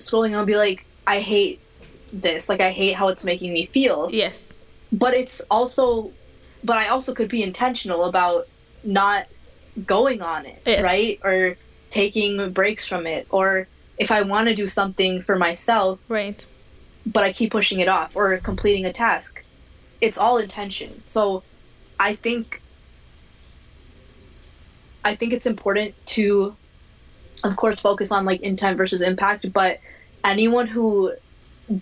scrolling 0.00 0.26
and 0.28 0.36
I'll 0.36 0.44
be 0.46 0.56
like 0.56 0.84
I 1.06 1.20
hate 1.20 1.62
this. 2.10 2.48
Like 2.48 2.60
I 2.60 2.72
hate 2.72 2.94
how 2.96 3.06
it's 3.08 3.22
making 3.24 3.52
me 3.52 3.66
feel 3.72 4.08
Yes. 4.10 4.44
but 4.90 5.14
it's 5.14 5.40
also 5.50 6.14
but 6.64 6.76
i 6.76 6.88
also 6.88 7.12
could 7.14 7.28
be 7.28 7.42
intentional 7.42 8.04
about 8.04 8.44
not 8.82 9.26
going 9.84 10.22
on 10.22 10.46
it 10.46 10.60
Yes. 10.66 10.82
right 10.82 11.18
or 11.22 11.56
taking 11.90 12.52
breaks 12.52 12.86
from 12.86 13.06
it 13.06 13.26
or 13.30 13.68
if 13.98 14.10
i 14.10 14.22
want 14.22 14.48
to 14.48 14.54
do 14.56 14.66
something 14.66 15.22
for 15.22 15.36
myself 15.36 16.00
Right. 16.08 16.44
but 17.04 17.22
i 17.24 17.32
keep 17.32 17.52
pushing 17.52 17.80
it 17.80 17.88
off 17.88 18.16
or 18.16 18.38
completing 18.40 18.86
a 18.86 18.92
task 18.92 19.42
it's 20.00 20.18
all 20.18 20.38
intention 20.38 21.02
so 21.04 21.44
i 21.98 22.14
think 22.16 22.62
i 25.04 25.14
think 25.14 25.32
it's 25.32 25.46
important 25.46 25.94
to 26.06 26.56
of 27.44 27.56
course 27.56 27.80
focus 27.80 28.12
on 28.12 28.24
like 28.24 28.40
intent 28.40 28.76
versus 28.76 29.00
impact 29.02 29.46
but 29.52 29.78
anyone 30.24 30.66
who 30.66 31.12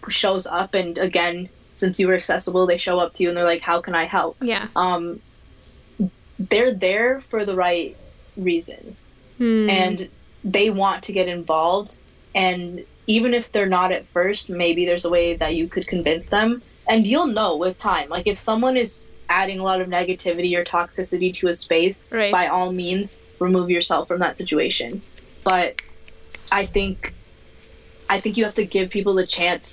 shows 0.09 0.47
up 0.47 0.75
and 0.75 0.99
again 0.99 1.49
since 1.75 1.99
you 1.99 2.07
were 2.07 2.15
accessible 2.15 2.67
they 2.67 2.79
show 2.79 2.99
up 2.99 3.13
to 3.15 3.23
you 3.23 3.29
and 3.29 3.37
they're 3.37 3.45
like 3.45 3.63
how 3.63 3.81
can 3.81 3.95
i 3.95 4.05
help 4.07 4.37
Yeah. 4.41 4.69
um 4.77 5.21
they're 6.39 6.75
there 6.75 7.23
for 7.31 7.45
the 7.45 7.55
right 7.57 7.99
reasons 8.37 9.15
Hmm. 9.39 9.69
and 9.69 10.11
they 10.45 10.71
want 10.71 11.05
to 11.05 11.13
get 11.13 11.29
involved 11.29 11.97
and 12.35 12.81
even 13.09 13.35
if 13.35 13.51
they're 13.51 13.67
not 13.69 13.91
at 13.91 14.09
first 14.13 14.49
maybe 14.49 14.87
there's 14.87 15.05
a 15.05 15.11
way 15.11 15.37
that 15.37 15.55
you 15.57 15.69
could 15.69 15.87
convince 15.89 16.29
them 16.29 16.63
and 16.89 17.05
you'll 17.07 17.27
know 17.27 17.57
with 17.57 17.77
time 17.77 18.09
like 18.09 18.27
if 18.27 18.39
someone 18.39 18.77
is 18.77 19.09
adding 19.41 19.59
a 19.59 19.65
lot 19.71 19.81
of 19.83 19.89
negativity 19.89 20.53
or 20.59 20.65
toxicity 20.65 21.31
to 21.39 21.49
a 21.49 21.55
space 21.67 21.97
Right. 22.11 22.33
by 22.39 22.45
all 22.55 22.71
means 22.73 23.21
remove 23.47 23.69
yourself 23.77 24.03
from 24.09 24.21
that 24.25 24.35
situation 24.43 24.91
but 25.51 25.69
i 26.61 26.63
think 26.75 27.13
i 28.09 28.17
think 28.21 28.37
you 28.39 28.45
have 28.49 28.55
to 28.63 28.67
give 28.77 28.87
people 28.97 29.15
the 29.23 29.27
chance 29.39 29.65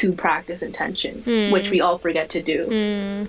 to 0.00 0.06
practice 0.12 0.60
intention 0.70 1.14
Hmm. 1.28 1.50
which 1.54 1.68
we 1.74 1.78
all 1.84 1.98
forget 2.06 2.26
to 2.36 2.40
do 2.42 2.58
Mm. 2.80 3.28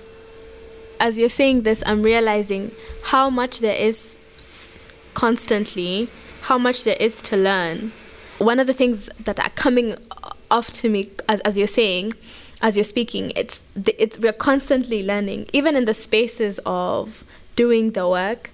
As 1.07 1.17
you're 1.19 1.37
saying 1.41 1.57
this, 1.63 1.79
I'm 1.85 2.01
realizing 2.03 2.71
how 3.11 3.25
much 3.29 3.59
there 3.59 3.75
is 3.89 4.17
constantly, 5.13 6.07
how 6.43 6.57
much 6.57 6.85
there 6.85 6.95
is 7.07 7.21
to 7.23 7.35
learn. 7.35 7.91
One 8.37 8.59
of 8.61 8.67
the 8.67 8.73
things 8.73 9.09
that 9.23 9.37
are 9.39 9.49
coming 9.51 9.95
off 10.49 10.71
to 10.79 10.89
me 10.89 11.09
as, 11.27 11.39
as 11.41 11.57
you're 11.57 11.67
saying, 11.81 12.13
as 12.61 12.77
you're 12.77 12.83
speaking, 12.83 13.31
it's 13.35 13.63
the, 13.75 14.01
it's 14.01 14.17
we're 14.19 14.33
constantly 14.33 15.03
learning, 15.03 15.47
even 15.53 15.75
in 15.75 15.85
the 15.85 15.93
spaces 15.93 16.59
of 16.65 17.23
doing 17.55 17.91
the 17.91 18.07
work, 18.07 18.51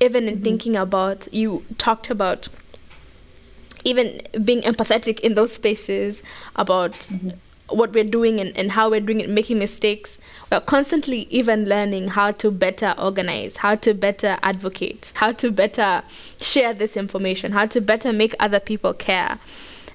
even 0.00 0.28
in 0.28 0.34
mm-hmm. 0.34 0.44
thinking 0.44 0.76
about 0.76 1.28
you 1.32 1.64
talked 1.78 2.10
about 2.10 2.48
even 3.84 4.22
being 4.42 4.62
empathetic 4.62 5.20
in 5.20 5.34
those 5.34 5.52
spaces 5.52 6.22
about 6.56 6.92
mm-hmm. 6.92 7.30
what 7.68 7.92
we're 7.92 8.02
doing 8.02 8.40
and, 8.40 8.56
and 8.56 8.72
how 8.72 8.90
we're 8.90 9.00
doing 9.00 9.20
it, 9.20 9.28
making 9.28 9.58
mistakes. 9.58 10.18
We're 10.50 10.60
constantly 10.60 11.22
even 11.30 11.66
learning 11.66 12.08
how 12.08 12.30
to 12.32 12.50
better 12.50 12.94
organize, 12.98 13.58
how 13.58 13.74
to 13.76 13.92
better 13.94 14.38
advocate, 14.42 15.12
how 15.16 15.32
to 15.32 15.50
better 15.50 16.02
share 16.40 16.72
this 16.72 16.96
information, 16.96 17.52
how 17.52 17.66
to 17.66 17.80
better 17.80 18.12
make 18.12 18.34
other 18.40 18.60
people 18.60 18.94
care. 18.94 19.38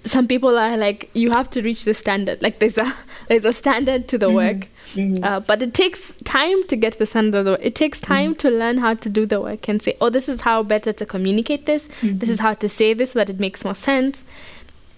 Some 0.04 0.28
people 0.28 0.58
are 0.58 0.78
like, 0.78 1.10
you 1.14 1.32
have 1.32 1.50
to 1.52 1.62
reach 1.62 1.86
the 1.86 1.94
standard. 1.94 2.42
Like 2.42 2.60
there's 2.60 2.78
a 2.78 2.94
there's 3.28 3.46
a 3.46 3.52
standard 3.52 4.08
to 4.10 4.18
the 4.18 4.28
mm-hmm. 4.28 4.36
work, 4.36 4.68
mm-hmm. 4.94 5.24
uh, 5.24 5.40
but 5.42 5.62
it 5.62 5.74
takes 5.74 6.16
time 6.24 6.66
to 6.68 6.76
get 6.76 6.94
to 6.94 7.00
the 7.00 7.06
standard 7.06 7.38
of 7.40 7.46
the 7.46 7.52
work. 7.52 7.60
It 7.64 7.76
takes 7.76 8.00
mm-hmm. 8.00 8.14
time 8.14 8.36
to 8.36 8.50
learn 8.50 8.78
how 8.80 8.94
to 8.94 9.10
do 9.10 9.26
the 9.26 9.42
work 9.42 9.68
and 9.68 9.82
say, 9.82 9.98
oh, 10.02 10.10
this 10.10 10.30
is 10.30 10.42
how 10.42 10.64
better 10.64 10.94
to 10.94 11.06
communicate 11.06 11.66
this. 11.66 11.90
This 12.02 12.30
is 12.30 12.40
how 12.40 12.54
to 12.56 12.70
say 12.70 12.94
this 12.94 13.12
so 13.12 13.20
that 13.20 13.30
it 13.30 13.40
makes 13.40 13.64
more 13.64 13.76
sense. 13.76 14.24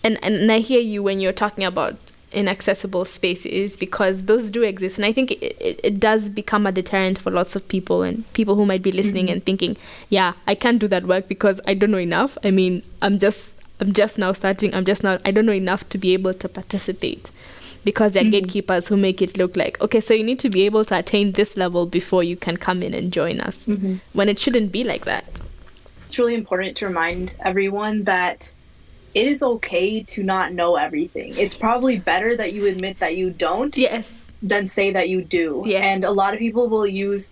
And 0.04 0.18
and 0.24 0.52
I 0.52 0.60
hear 0.60 0.80
you 0.80 1.04
when 1.04 1.20
you're 1.20 1.34
talking 1.34 1.64
about 1.64 1.96
inaccessible 2.32 3.06
spaces 3.06 3.78
because 3.78 4.24
those 4.24 4.52
do 4.52 4.64
exist. 4.64 4.98
And 4.98 5.06
I 5.06 5.12
think 5.12 5.32
it, 5.32 5.44
it, 5.60 5.80
it 5.84 6.00
does 6.00 6.30
become 6.30 6.66
a 6.66 6.72
deterrent 6.72 7.20
for 7.20 7.32
lots 7.32 7.56
of 7.56 7.68
people 7.68 8.04
and 8.04 8.32
people 8.34 8.56
who 8.56 8.66
might 8.66 8.82
be 8.82 8.92
listening 8.92 9.30
and 9.30 9.46
thinking 9.46 9.78
yeah 10.10 10.34
I 10.48 10.56
can't 10.56 10.80
do 10.80 10.88
that 10.88 11.06
work 11.06 11.28
because 11.28 11.60
I 11.68 11.74
don't 11.74 11.92
know 11.92 11.98
enough. 11.98 12.38
I 12.44 12.52
mean 12.52 12.84
I'm 13.02 13.20
just 13.20 13.58
I'm 13.82 13.94
just 13.94 14.18
now 14.18 14.32
starting 14.32 14.74
I'm 14.74 14.86
just 14.86 15.04
now. 15.04 15.18
I 15.26 15.32
don't 15.32 15.46
know 15.46 15.52
enough 15.52 15.90
to 15.90 15.98
be 15.98 16.14
able 16.14 16.34
to 16.36 16.48
participate 16.48 17.32
because 17.84 18.12
they're 18.12 18.24
gatekeepers 18.24 18.88
who 18.88 18.96
make 18.96 19.24
it 19.24 19.40
look 19.40 19.58
like 19.58 19.82
okay 19.82 20.00
so 20.00 20.14
you 20.14 20.24
need 20.24 20.38
to 20.38 20.52
be 20.52 20.62
able 20.68 20.86
to 20.86 20.96
attain 21.00 21.32
this 21.32 21.58
level 21.58 21.88
before 21.88 22.22
you 22.22 22.36
can 22.36 22.56
come 22.56 22.84
in 22.84 22.94
and 22.94 23.12
join 23.12 23.42
us 23.42 23.68
when 24.14 24.30
it 24.30 24.38
shouldn't 24.38 24.72
be 24.72 24.84
like 24.84 25.04
that 25.06 25.42
it's 26.06 26.20
really 26.20 26.36
important 26.36 26.78
to 26.78 26.86
remind 26.86 27.34
everyone 27.40 28.04
that 28.04 28.54
it 29.14 29.28
is 29.28 29.44
okay 29.44 30.04
to 30.04 30.24
not 30.24 30.54
know 30.54 30.76
everything. 30.76 31.34
It's 31.36 31.56
probably 31.56 32.00
better 32.00 32.36
that 32.38 32.54
you 32.54 32.66
admit 32.68 33.00
that 33.00 33.18
you 33.18 33.30
don't 33.30 33.76
yes 33.78 34.32
than 34.42 34.68
say 34.68 34.92
that 34.92 35.10
you 35.10 35.22
do. 35.22 35.64
Yes. 35.66 35.84
And 35.84 36.04
a 36.04 36.12
lot 36.12 36.34
of 36.34 36.40
people 36.40 36.68
will 36.68 36.88
use, 36.88 37.30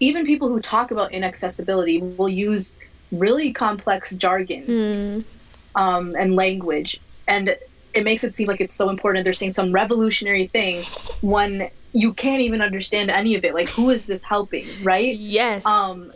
even 0.00 0.24
people 0.24 0.48
who 0.48 0.60
talk 0.60 0.90
about 0.90 1.12
inaccessibility, 1.12 2.00
will 2.00 2.28
use 2.28 2.74
really 3.12 3.52
complex 3.52 4.12
jargon 4.12 4.64
Hmm. 4.64 5.35
Um, 5.76 6.14
and 6.18 6.34
language. 6.34 6.98
And 7.28 7.56
it 7.94 8.04
makes 8.04 8.24
it 8.24 8.34
seem 8.34 8.48
like 8.48 8.60
it's 8.60 8.74
so 8.74 8.88
important. 8.88 9.24
They're 9.24 9.32
saying 9.32 9.52
some 9.52 9.72
revolutionary 9.72 10.48
thing 10.48 10.84
when 11.20 11.70
you 11.92 12.12
can't 12.12 12.42
even 12.42 12.60
understand 12.60 13.10
any 13.10 13.36
of 13.36 13.44
it. 13.44 13.54
Like, 13.54 13.70
who 13.70 13.90
is 13.90 14.06
this 14.06 14.22
helping, 14.24 14.68
right? 14.82 15.14
yes 15.14 15.64
Um, 15.64 16.12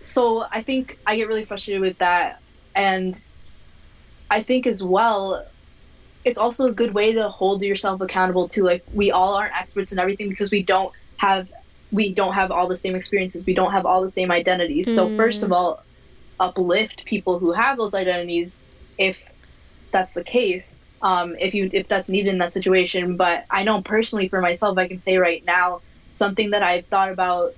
so 0.00 0.44
I 0.50 0.62
think 0.62 0.98
I 1.06 1.16
get 1.16 1.28
really 1.28 1.44
frustrated 1.44 1.82
with 1.82 1.98
that, 1.98 2.38
and 2.74 3.20
I 4.30 4.42
think 4.42 4.66
as 4.66 4.82
well, 4.82 5.44
it's 6.24 6.38
also 6.38 6.66
a 6.66 6.72
good 6.72 6.94
way 6.94 7.12
to 7.12 7.28
hold 7.28 7.62
yourself 7.62 8.00
accountable 8.00 8.48
too. 8.48 8.62
Like 8.62 8.82
we 8.92 9.10
all 9.10 9.34
aren't 9.34 9.56
experts 9.56 9.92
in 9.92 9.98
everything 9.98 10.28
because 10.28 10.50
we 10.50 10.62
don't 10.62 10.92
have 11.16 11.48
we 11.90 12.14
don't 12.14 12.34
have 12.34 12.50
all 12.50 12.68
the 12.68 12.76
same 12.76 12.94
experiences. 12.94 13.44
We 13.46 13.54
don't 13.54 13.72
have 13.72 13.84
all 13.84 14.02
the 14.02 14.08
same 14.08 14.30
identities. 14.30 14.94
So 14.94 15.14
first 15.16 15.42
of 15.42 15.52
all, 15.52 15.80
uplift 16.38 17.04
people 17.04 17.38
who 17.38 17.52
have 17.52 17.76
those 17.76 17.94
identities 17.94 18.64
if 19.00 19.18
that's 19.92 20.12
the 20.12 20.22
case. 20.22 20.80
Um, 21.02 21.34
if 21.40 21.54
you 21.54 21.70
if 21.72 21.88
that's 21.88 22.10
needed 22.10 22.28
in 22.28 22.38
that 22.38 22.52
situation. 22.52 23.16
But 23.16 23.46
I 23.50 23.64
know 23.64 23.80
personally 23.82 24.28
for 24.28 24.40
myself, 24.40 24.78
I 24.78 24.86
can 24.86 24.98
say 24.98 25.16
right 25.16 25.42
now 25.44 25.80
something 26.12 26.50
that 26.50 26.62
I've 26.62 26.86
thought 26.86 27.10
about 27.10 27.52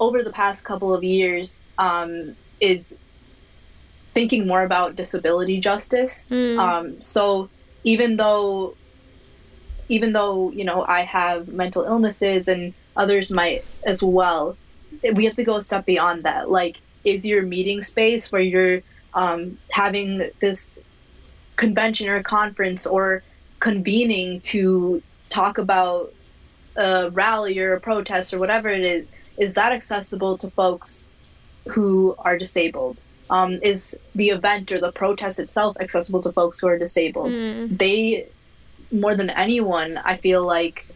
over 0.00 0.22
the 0.22 0.30
past 0.30 0.64
couple 0.64 0.94
of 0.94 1.02
years 1.02 1.64
um, 1.76 2.36
is 2.60 2.96
thinking 4.14 4.46
more 4.46 4.62
about 4.62 4.96
disability 4.96 5.60
justice. 5.60 6.26
Mm. 6.30 6.58
Um, 6.58 7.02
so 7.02 7.50
even 7.84 8.16
though 8.16 8.76
even 9.88 10.12
though 10.12 10.52
you 10.52 10.64
know 10.64 10.84
I 10.86 11.02
have 11.02 11.48
mental 11.48 11.84
illnesses 11.84 12.46
and 12.46 12.74
others 12.94 13.30
might 13.30 13.62
as 13.84 14.02
well, 14.02 14.56
we 15.14 15.24
have 15.24 15.34
to 15.34 15.44
go 15.44 15.56
a 15.56 15.62
step 15.62 15.84
beyond 15.84 16.24
that. 16.24 16.48
Like, 16.48 16.76
is 17.04 17.26
your 17.26 17.42
meeting 17.42 17.82
space 17.82 18.30
where 18.30 18.42
you're 18.42 18.82
um, 19.18 19.58
having 19.70 20.30
this 20.40 20.80
convention 21.56 22.08
or 22.08 22.22
conference 22.22 22.86
or 22.86 23.24
convening 23.58 24.40
to 24.42 25.02
talk 25.28 25.58
about 25.58 26.14
a 26.76 27.10
rally 27.10 27.58
or 27.58 27.74
a 27.74 27.80
protest 27.80 28.32
or 28.32 28.38
whatever 28.38 28.68
it 28.68 28.84
is, 28.84 29.12
is 29.36 29.54
that 29.54 29.72
accessible 29.72 30.38
to 30.38 30.48
folks 30.50 31.08
who 31.68 32.14
are 32.20 32.38
disabled? 32.38 32.96
Um, 33.28 33.58
is 33.62 33.98
the 34.14 34.28
event 34.30 34.70
or 34.70 34.80
the 34.80 34.92
protest 34.92 35.40
itself 35.40 35.76
accessible 35.80 36.22
to 36.22 36.32
folks 36.32 36.60
who 36.60 36.68
are 36.68 36.78
disabled? 36.78 37.32
They, 37.76 38.28
more 38.92 39.16
than 39.16 39.30
anyone, 39.30 39.98
I 39.98 40.16
feel 40.16 40.44
like, 40.44 40.86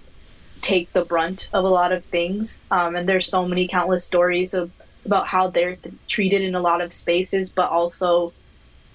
take 0.61 0.93
the 0.93 1.05
brunt 1.05 1.49
of 1.53 1.65
a 1.65 1.69
lot 1.69 1.91
of 1.91 2.05
things. 2.05 2.63
Um, 2.71 2.95
and 2.95 3.09
there's 3.09 3.27
so 3.27 3.45
many 3.45 3.67
countless 3.67 4.05
stories 4.05 4.55
of 4.55 4.71
about 5.05 5.27
how 5.27 5.49
they're 5.49 5.77
th- 5.77 5.95
treated 6.09 6.43
in 6.43 6.55
a 6.55 6.61
lot 6.61 6.81
of 6.81 6.93
spaces, 6.93 7.51
but 7.51 7.71
also 7.71 8.33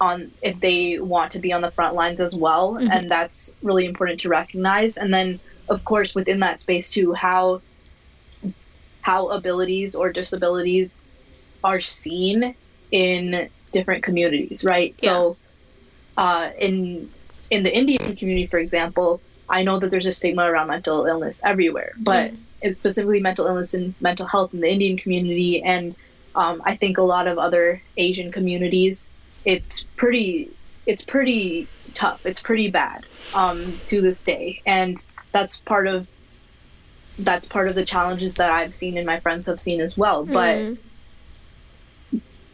on 0.00 0.30
if 0.42 0.58
they 0.60 0.98
want 1.00 1.32
to 1.32 1.38
be 1.38 1.52
on 1.52 1.60
the 1.60 1.70
front 1.70 1.94
lines 1.94 2.20
as 2.20 2.34
well 2.34 2.74
mm-hmm. 2.74 2.88
and 2.90 3.10
that's 3.10 3.52
really 3.62 3.84
important 3.84 4.20
to 4.20 4.28
recognize 4.28 4.96
and 4.96 5.12
then 5.12 5.40
of 5.68 5.84
course 5.84 6.14
within 6.14 6.40
that 6.40 6.60
space 6.60 6.90
too 6.90 7.12
how 7.12 7.60
how 9.00 9.28
abilities 9.28 9.94
or 9.94 10.12
disabilities 10.12 11.02
are 11.64 11.80
seen 11.80 12.54
in 12.90 13.48
different 13.72 14.02
communities 14.02 14.62
right 14.64 14.94
yeah. 15.00 15.10
so 15.10 15.36
uh, 16.16 16.50
in 16.58 17.10
in 17.50 17.62
the 17.62 17.76
indian 17.76 18.14
community 18.16 18.46
for 18.46 18.58
example 18.58 19.20
i 19.48 19.62
know 19.62 19.78
that 19.78 19.90
there's 19.90 20.06
a 20.06 20.12
stigma 20.12 20.44
around 20.44 20.68
mental 20.68 21.06
illness 21.06 21.40
everywhere 21.44 21.92
but 21.98 22.30
mm. 22.30 22.36
It's 22.60 22.78
specifically 22.78 23.20
mental 23.20 23.46
illness 23.46 23.74
and 23.74 23.94
mental 24.00 24.26
health 24.26 24.52
in 24.54 24.60
the 24.60 24.68
indian 24.68 24.96
community 24.96 25.62
and 25.62 25.94
um, 26.34 26.60
i 26.64 26.76
think 26.76 26.98
a 26.98 27.02
lot 27.02 27.26
of 27.26 27.38
other 27.38 27.80
asian 27.96 28.30
communities 28.32 29.08
it's 29.44 29.84
pretty 29.96 30.50
it's 30.88 31.04
pretty 31.04 31.68
tough. 31.92 32.24
It's 32.24 32.40
pretty 32.40 32.70
bad 32.70 33.04
um, 33.34 33.78
to 33.86 34.00
this 34.00 34.24
day, 34.24 34.62
and 34.66 35.04
that's 35.32 35.58
part 35.58 35.86
of 35.86 36.08
that's 37.18 37.46
part 37.46 37.68
of 37.68 37.74
the 37.74 37.84
challenges 37.84 38.34
that 38.34 38.50
I've 38.50 38.72
seen 38.72 38.96
and 38.96 39.04
my 39.04 39.20
friends 39.20 39.46
have 39.46 39.60
seen 39.60 39.80
as 39.80 39.98
well. 39.98 40.24
But 40.24 40.56
mm. 40.56 40.78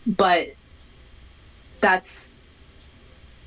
but 0.06 0.48
that's 1.80 2.40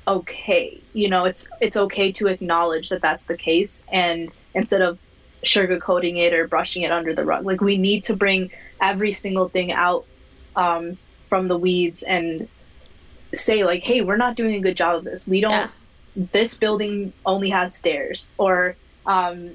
okay. 0.06 0.80
You 0.94 1.10
know, 1.10 1.26
it's 1.26 1.48
it's 1.60 1.76
okay 1.76 2.10
to 2.12 2.28
acknowledge 2.28 2.88
that 2.88 3.02
that's 3.02 3.26
the 3.26 3.36
case, 3.36 3.84
and 3.92 4.30
instead 4.54 4.80
of 4.80 4.98
sugarcoating 5.44 6.16
it 6.16 6.32
or 6.32 6.48
brushing 6.48 6.82
it 6.82 6.92
under 6.92 7.14
the 7.14 7.24
rug, 7.24 7.44
like 7.44 7.60
we 7.60 7.78
need 7.78 8.04
to 8.04 8.16
bring 8.16 8.50
every 8.80 9.12
single 9.12 9.48
thing 9.48 9.72
out 9.72 10.04
um, 10.56 10.98
from 11.28 11.48
the 11.48 11.56
weeds 11.56 12.02
and 12.02 12.48
say 13.34 13.64
like, 13.64 13.82
"Hey, 13.82 14.00
we're 14.00 14.16
not 14.16 14.36
doing 14.36 14.54
a 14.54 14.60
good 14.60 14.76
job 14.76 14.96
of 14.96 15.04
this. 15.04 15.26
We 15.26 15.40
don't. 15.40 15.52
Yeah. 15.52 15.68
This 16.32 16.56
building 16.56 17.12
only 17.24 17.50
has 17.50 17.74
stairs." 17.74 18.30
Or 18.38 18.76
um, 19.06 19.52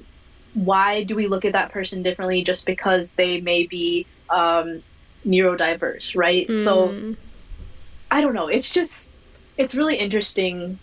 why 0.54 1.04
do 1.04 1.14
we 1.14 1.26
look 1.26 1.44
at 1.44 1.52
that 1.52 1.72
person 1.72 2.02
differently 2.02 2.44
just 2.44 2.64
because 2.64 3.14
they 3.14 3.40
may 3.40 3.66
be 3.66 4.06
um, 4.30 4.82
neurodiverse, 5.26 6.16
right? 6.16 6.48
Mm. 6.48 6.64
So 6.64 7.16
I 8.10 8.20
don't 8.20 8.34
know. 8.34 8.48
It's 8.48 8.70
just 8.70 9.14
it's 9.56 9.74
really 9.74 9.96
interesting 9.96 10.78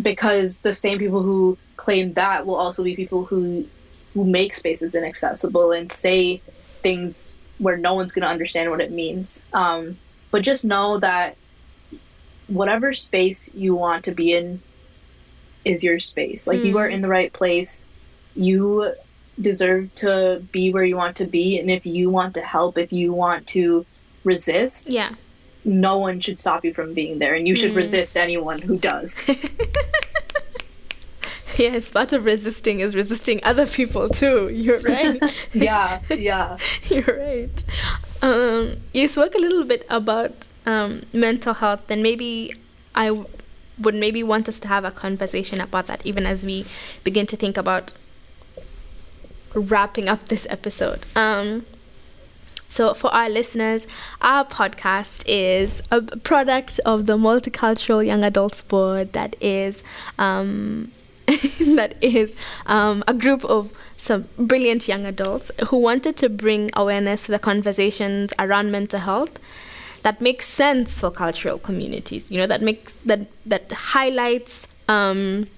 because 0.00 0.58
the 0.58 0.72
same 0.72 0.98
people 0.98 1.22
who 1.22 1.58
claim 1.76 2.12
that 2.14 2.46
will 2.46 2.56
also 2.56 2.84
be 2.84 2.94
people 2.94 3.24
who 3.24 3.66
who 4.14 4.24
make 4.24 4.54
spaces 4.54 4.94
inaccessible 4.94 5.72
and 5.72 5.90
say 5.90 6.40
things 6.82 7.34
where 7.58 7.76
no 7.76 7.94
one's 7.94 8.12
going 8.12 8.22
to 8.22 8.28
understand 8.28 8.70
what 8.70 8.80
it 8.80 8.90
means. 8.90 9.42
Um, 9.52 9.98
but 10.30 10.42
just 10.42 10.64
know 10.64 10.98
that 10.98 11.36
whatever 12.46 12.92
space 12.92 13.50
you 13.54 13.74
want 13.74 14.04
to 14.04 14.12
be 14.12 14.32
in 14.32 14.60
is 15.64 15.82
your 15.82 16.00
space. 16.00 16.46
Like 16.46 16.60
mm. 16.60 16.66
you 16.66 16.78
are 16.78 16.88
mm. 16.88 16.94
in 16.94 17.00
the 17.02 17.08
right 17.08 17.32
place. 17.32 17.86
You 18.34 18.94
deserve 19.40 19.94
to 19.96 20.42
be 20.52 20.72
where 20.72 20.84
you 20.84 20.96
want 20.96 21.16
to 21.16 21.24
be 21.24 21.58
and 21.58 21.70
if 21.70 21.86
you 21.86 22.10
want 22.10 22.34
to 22.34 22.40
help, 22.40 22.78
if 22.78 22.92
you 22.92 23.12
want 23.12 23.46
to 23.48 23.84
resist, 24.24 24.90
yeah. 24.90 25.14
No 25.64 25.98
one 25.98 26.20
should 26.20 26.38
stop 26.38 26.64
you 26.64 26.72
from 26.72 26.94
being 26.94 27.18
there 27.18 27.34
and 27.34 27.46
you 27.46 27.54
should 27.54 27.72
mm. 27.72 27.76
resist 27.76 28.16
anyone 28.16 28.60
who 28.60 28.78
does. 28.78 29.22
yes, 31.72 31.90
part 31.90 32.12
of 32.12 32.24
resisting 32.24 32.80
is 32.80 32.94
resisting 32.94 33.40
other 33.42 33.66
people 33.66 34.08
too. 34.08 34.48
You're 34.48 34.80
right. 34.82 35.20
yeah, 35.52 36.00
yeah. 36.08 36.56
You're 36.84 37.18
right. 37.18 37.64
Um, 38.22 38.76
you 38.92 39.08
spoke 39.08 39.34
a 39.34 39.38
little 39.38 39.64
bit 39.64 39.84
about 39.88 40.52
um, 40.66 41.02
mental 41.12 41.54
health, 41.54 41.90
and 41.90 42.02
maybe 42.02 42.52
I 42.94 43.08
w- 43.08 43.26
would 43.78 43.94
maybe 43.94 44.22
want 44.22 44.48
us 44.48 44.60
to 44.60 44.68
have 44.68 44.84
a 44.84 44.90
conversation 44.90 45.60
about 45.60 45.88
that, 45.88 46.04
even 46.06 46.26
as 46.26 46.46
we 46.46 46.64
begin 47.02 47.26
to 47.26 47.36
think 47.36 47.56
about 47.56 47.92
wrapping 49.54 50.08
up 50.08 50.28
this 50.28 50.46
episode. 50.50 51.06
Um, 51.16 51.66
so, 52.68 52.92
for 52.94 53.12
our 53.14 53.28
listeners, 53.28 53.86
our 54.20 54.44
podcast 54.44 55.24
is 55.26 55.82
a 55.90 56.02
product 56.02 56.78
of 56.84 57.06
the 57.06 57.16
Multicultural 57.16 58.06
Young 58.06 58.22
Adults 58.22 58.60
Board 58.62 59.14
that 59.14 59.34
is 59.40 59.82
um, 60.18 60.92
that 61.76 61.94
is 62.00 62.34
um, 62.66 63.04
a 63.06 63.12
group 63.12 63.44
of 63.44 63.72
some 63.96 64.28
brilliant 64.38 64.88
young 64.88 65.04
adults 65.04 65.50
who 65.68 65.76
wanted 65.76 66.16
to 66.16 66.28
bring 66.28 66.70
awareness 66.74 67.26
to 67.26 67.32
the 67.32 67.38
conversations 67.38 68.32
around 68.38 68.70
mental 68.72 69.00
health 69.00 69.38
that 70.02 70.20
makes 70.20 70.46
sense 70.46 71.00
for 71.00 71.10
cultural 71.10 71.58
communities. 71.58 72.30
You 72.30 72.38
know 72.38 72.46
that 72.46 72.62
makes 72.62 72.94
that 73.04 73.26
that 73.44 73.70
highlights 73.72 74.66
um, 74.88 75.48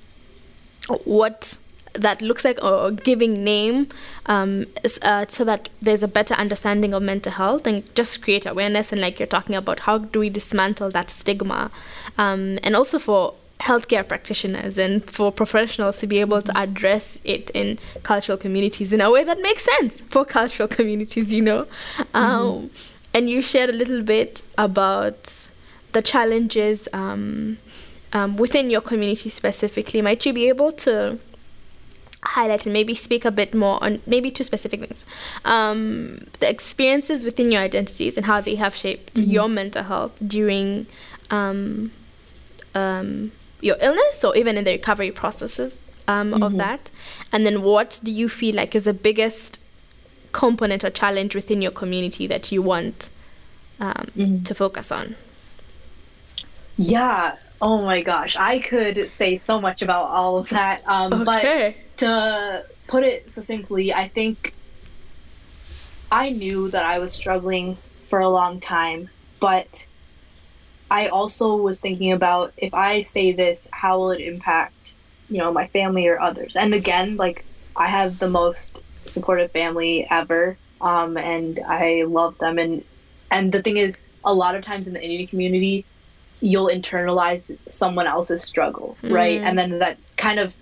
what 1.04 1.58
that 1.92 2.22
looks 2.22 2.44
like 2.44 2.62
or 2.62 2.90
giving 2.90 3.44
name 3.44 3.88
um, 4.26 4.66
uh, 5.02 5.26
so 5.28 5.44
that 5.44 5.68
there's 5.80 6.02
a 6.02 6.08
better 6.08 6.34
understanding 6.34 6.94
of 6.94 7.02
mental 7.02 7.32
health 7.32 7.66
and 7.66 7.94
just 7.94 8.22
create 8.22 8.46
awareness 8.46 8.92
and 8.92 9.00
like 9.00 9.18
you're 9.18 9.26
talking 9.26 9.56
about 9.56 9.80
how 9.80 9.98
do 9.98 10.20
we 10.20 10.30
dismantle 10.30 10.88
that 10.90 11.10
stigma 11.10 11.70
um, 12.16 12.58
and 12.62 12.76
also 12.76 12.98
for 12.98 13.34
healthcare 13.60 14.06
practitioners 14.06 14.78
and 14.78 15.08
for 15.08 15.30
professionals 15.30 15.98
to 15.98 16.06
be 16.06 16.18
able 16.18 16.40
to 16.40 16.56
address 16.58 17.18
it 17.24 17.50
in 17.50 17.78
cultural 18.02 18.38
communities 18.38 18.92
in 18.92 19.00
a 19.00 19.10
way 19.10 19.22
that 19.22 19.40
makes 19.40 19.64
sense 19.64 20.00
for 20.08 20.24
cultural 20.24 20.68
communities, 20.78 21.32
you 21.32 21.42
know. 21.42 21.66
Mm-hmm. 21.96 22.16
Um, 22.16 22.70
and 23.12 23.28
you 23.28 23.42
shared 23.42 23.70
a 23.70 23.72
little 23.72 24.02
bit 24.02 24.42
about 24.56 25.50
the 25.92 26.00
challenges 26.00 26.88
um, 26.92 27.58
um, 28.12 28.36
within 28.36 28.70
your 28.70 28.80
community 28.80 29.28
specifically. 29.28 30.00
Might 30.00 30.24
you 30.24 30.32
be 30.32 30.48
able 30.48 30.72
to 30.72 31.18
highlight 32.22 32.66
and 32.66 32.72
maybe 32.72 32.94
speak 32.94 33.24
a 33.24 33.30
bit 33.30 33.54
more 33.54 33.82
on 33.82 34.00
maybe 34.06 34.30
two 34.30 34.44
specific 34.44 34.78
things 34.78 35.06
um, 35.46 36.26
the 36.40 36.50
experiences 36.50 37.24
within 37.24 37.50
your 37.50 37.62
identities 37.62 38.18
and 38.18 38.26
how 38.26 38.42
they 38.42 38.56
have 38.56 38.74
shaped 38.76 39.14
mm-hmm. 39.14 39.30
your 39.30 39.48
mental 39.48 39.82
health 39.84 40.12
during 40.26 40.86
um, 41.30 41.90
um, 42.74 43.32
your 43.60 43.76
illness 43.80 44.24
or 44.24 44.36
even 44.36 44.56
in 44.56 44.64
the 44.64 44.72
recovery 44.72 45.10
processes 45.10 45.84
um, 46.08 46.32
mm-hmm. 46.32 46.42
of 46.42 46.56
that? 46.56 46.90
And 47.32 47.46
then 47.46 47.62
what 47.62 48.00
do 48.02 48.10
you 48.10 48.28
feel 48.28 48.54
like 48.56 48.74
is 48.74 48.84
the 48.84 48.94
biggest 48.94 49.60
component 50.32 50.84
or 50.84 50.90
challenge 50.90 51.34
within 51.34 51.60
your 51.60 51.72
community 51.72 52.26
that 52.26 52.52
you 52.52 52.62
want 52.62 53.10
um, 53.78 54.08
mm-hmm. 54.16 54.42
to 54.42 54.54
focus 54.54 54.92
on? 54.92 55.16
Yeah. 56.76 57.36
Oh 57.60 57.82
my 57.82 58.00
gosh. 58.00 58.36
I 58.36 58.58
could 58.60 59.10
say 59.10 59.36
so 59.36 59.60
much 59.60 59.82
about 59.82 60.08
all 60.08 60.38
of 60.38 60.48
that. 60.50 60.82
Um, 60.86 61.12
okay. 61.12 61.76
But 61.76 61.98
to 61.98 62.64
put 62.86 63.04
it 63.04 63.28
succinctly, 63.28 63.92
I 63.92 64.08
think 64.08 64.54
I 66.10 66.30
knew 66.30 66.70
that 66.70 66.84
I 66.84 66.98
was 66.98 67.12
struggling 67.12 67.76
for 68.08 68.20
a 68.20 68.28
long 68.28 68.60
time, 68.60 69.08
but 69.38 69.86
I 70.90 71.08
also 71.08 71.56
was 71.56 71.80
thinking 71.80 72.12
about 72.12 72.52
if 72.56 72.74
I 72.74 73.02
say 73.02 73.32
this, 73.32 73.68
how 73.72 73.98
will 73.98 74.10
it 74.10 74.20
impact, 74.20 74.96
you 75.28 75.38
know, 75.38 75.52
my 75.52 75.66
family 75.68 76.08
or 76.08 76.20
others? 76.20 76.56
And 76.56 76.74
again, 76.74 77.16
like 77.16 77.44
I 77.76 77.86
have 77.86 78.18
the 78.18 78.28
most 78.28 78.82
supportive 79.06 79.52
family 79.52 80.06
ever, 80.10 80.56
um, 80.80 81.16
and 81.16 81.60
I 81.66 82.02
love 82.02 82.38
them. 82.38 82.58
And 82.58 82.84
and 83.30 83.52
the 83.52 83.62
thing 83.62 83.76
is, 83.76 84.08
a 84.24 84.34
lot 84.34 84.56
of 84.56 84.64
times 84.64 84.88
in 84.88 84.94
the 84.94 85.02
Indian 85.02 85.28
community, 85.28 85.84
you'll 86.40 86.66
internalize 86.66 87.56
someone 87.68 88.08
else's 88.08 88.42
struggle, 88.42 88.96
mm. 89.02 89.12
right? 89.12 89.40
And 89.40 89.56
then 89.56 89.78
that 89.78 89.98
kind 90.16 90.40
of 90.40 90.52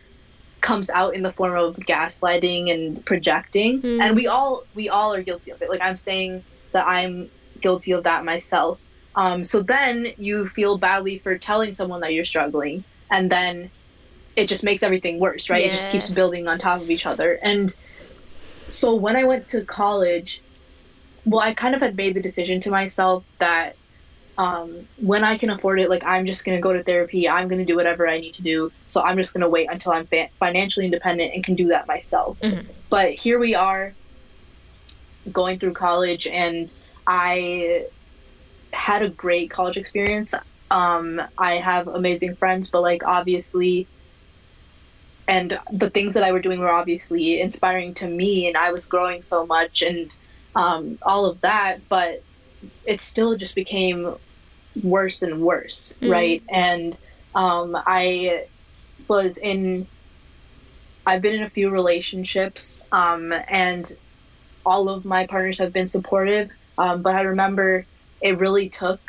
comes 0.61 0.91
out 0.91 1.15
in 1.15 1.23
the 1.23 1.33
form 1.33 1.57
of 1.57 1.77
gaslighting 1.77 2.71
and 2.73 3.05
projecting. 3.07 3.81
Mm. 3.81 4.03
And 4.03 4.17
we 4.17 4.27
all 4.27 4.65
we 4.75 4.91
all 4.91 5.15
are 5.15 5.23
guilty 5.23 5.53
of 5.53 5.63
it. 5.63 5.71
Like 5.71 5.81
I'm 5.81 5.97
saying 5.97 6.45
that 6.73 6.87
I'm 6.87 7.31
guilty 7.63 7.93
of 7.93 8.05
that 8.05 8.25
myself 8.27 8.79
um, 9.15 9.45
so 9.45 9.63
then 9.63 10.13
you 10.17 10.47
feel 10.47 10.79
badly 10.79 11.19
for 11.19 11.37
telling 11.39 11.75
someone 11.75 12.01
that 12.01 12.15
you're 12.15 12.25
struggling, 12.25 12.85
and 13.11 13.31
then 13.31 13.71
it 14.37 14.49
just 14.49 14.63
makes 14.63 14.83
everything 14.83 15.19
worse, 15.19 15.51
right? 15.51 15.65
Yes. 15.65 15.73
It 15.73 15.77
just 15.77 15.91
keeps 15.91 16.11
building 16.11 16.47
on 16.47 16.59
top 16.59 16.81
of 16.81 16.91
each 16.91 17.07
other. 17.07 17.39
And 17.43 17.75
so 18.69 18.95
when 18.95 19.17
I 19.17 19.25
went 19.25 19.49
to 19.49 19.65
college, 19.65 20.41
well, 21.25 21.41
I 21.41 21.55
kind 21.55 21.75
of 21.75 21.81
had 21.81 21.97
made 21.97 22.15
the 22.15 22.23
decision 22.23 22.61
to 22.63 22.71
myself 22.71 23.25
that 23.39 23.75
um, 24.39 24.87
when 24.99 25.25
I 25.25 25.37
can 25.37 25.51
afford 25.51 25.81
it, 25.81 25.91
like 25.91 26.07
I'm 26.07 26.25
just 26.25 26.45
gonna 26.45 26.61
go 26.61 26.73
to 26.73 26.85
therapy. 26.85 27.29
I'm 27.29 27.49
gonna 27.49 27.65
do 27.65 27.75
whatever 27.75 28.07
I 28.07 28.21
need 28.21 28.35
to 28.35 28.43
do. 28.43 28.71
So 28.87 29.03
I'm 29.03 29.17
just 29.17 29.33
gonna 29.33 29.49
wait 29.49 29.69
until 29.69 29.93
I'm 29.93 30.07
fa- 30.07 30.29
financially 30.39 30.85
independent 30.87 31.35
and 31.35 31.43
can 31.43 31.57
do 31.57 31.69
that 31.69 31.89
myself. 31.89 32.39
Mm-hmm. 32.41 32.71
But 32.89 33.15
here 33.15 33.41
we 33.41 33.57
are, 33.57 33.93
going 35.33 35.59
through 35.59 35.73
college, 35.73 36.29
and 36.29 36.73
I 37.07 37.87
had 38.73 39.03
a 39.03 39.09
great 39.09 39.51
college 39.51 39.77
experience. 39.77 40.35
Um, 40.71 41.21
I 41.39 41.55
have 41.55 41.89
amazing 41.89 42.35
friends, 42.37 42.71
but 42.71 42.83
like 42.83 43.05
obviously, 43.05 43.87
and 45.27 45.59
the 45.73 45.91
things 45.91 46.15
that 46.15 46.23
I 46.23 46.33
were 46.33 46.41
doing 46.41 46.61
were 46.61 46.71
obviously 46.71 47.41
inspiring 47.41 47.95
to 47.95 48.07
me, 48.07 48.47
and 48.47 48.57
I 48.57 48.73
was 48.73 48.87
growing 48.87 49.23
so 49.23 49.47
much 49.47 49.83
and 49.83 50.11
um, 50.55 50.99
all 51.03 51.27
of 51.27 51.41
that. 51.43 51.87
But 51.89 52.23
it 52.85 53.01
still 53.01 53.37
just 53.37 53.55
became 53.55 54.15
worse 54.83 55.23
and 55.23 55.41
worse, 55.41 55.93
mm. 56.01 56.11
right? 56.11 56.43
And 56.49 56.97
um, 57.35 57.77
I 57.87 58.47
was 59.07 59.39
in, 59.39 59.87
I've 61.07 61.23
been 61.23 61.35
in 61.35 61.43
a 61.43 61.51
few 61.51 61.71
relationships, 61.71 62.83
um, 62.93 63.33
and 63.49 63.95
all 64.67 64.89
of 64.89 65.05
my 65.05 65.27
partners 65.27 65.59
have 65.59 65.73
been 65.73 65.87
supportive. 65.87 66.51
Um, 66.77 67.03
but 67.03 67.15
I 67.15 67.23
remember 67.23 67.87
it 68.21 68.39
really 68.39 68.69
took 68.69 69.01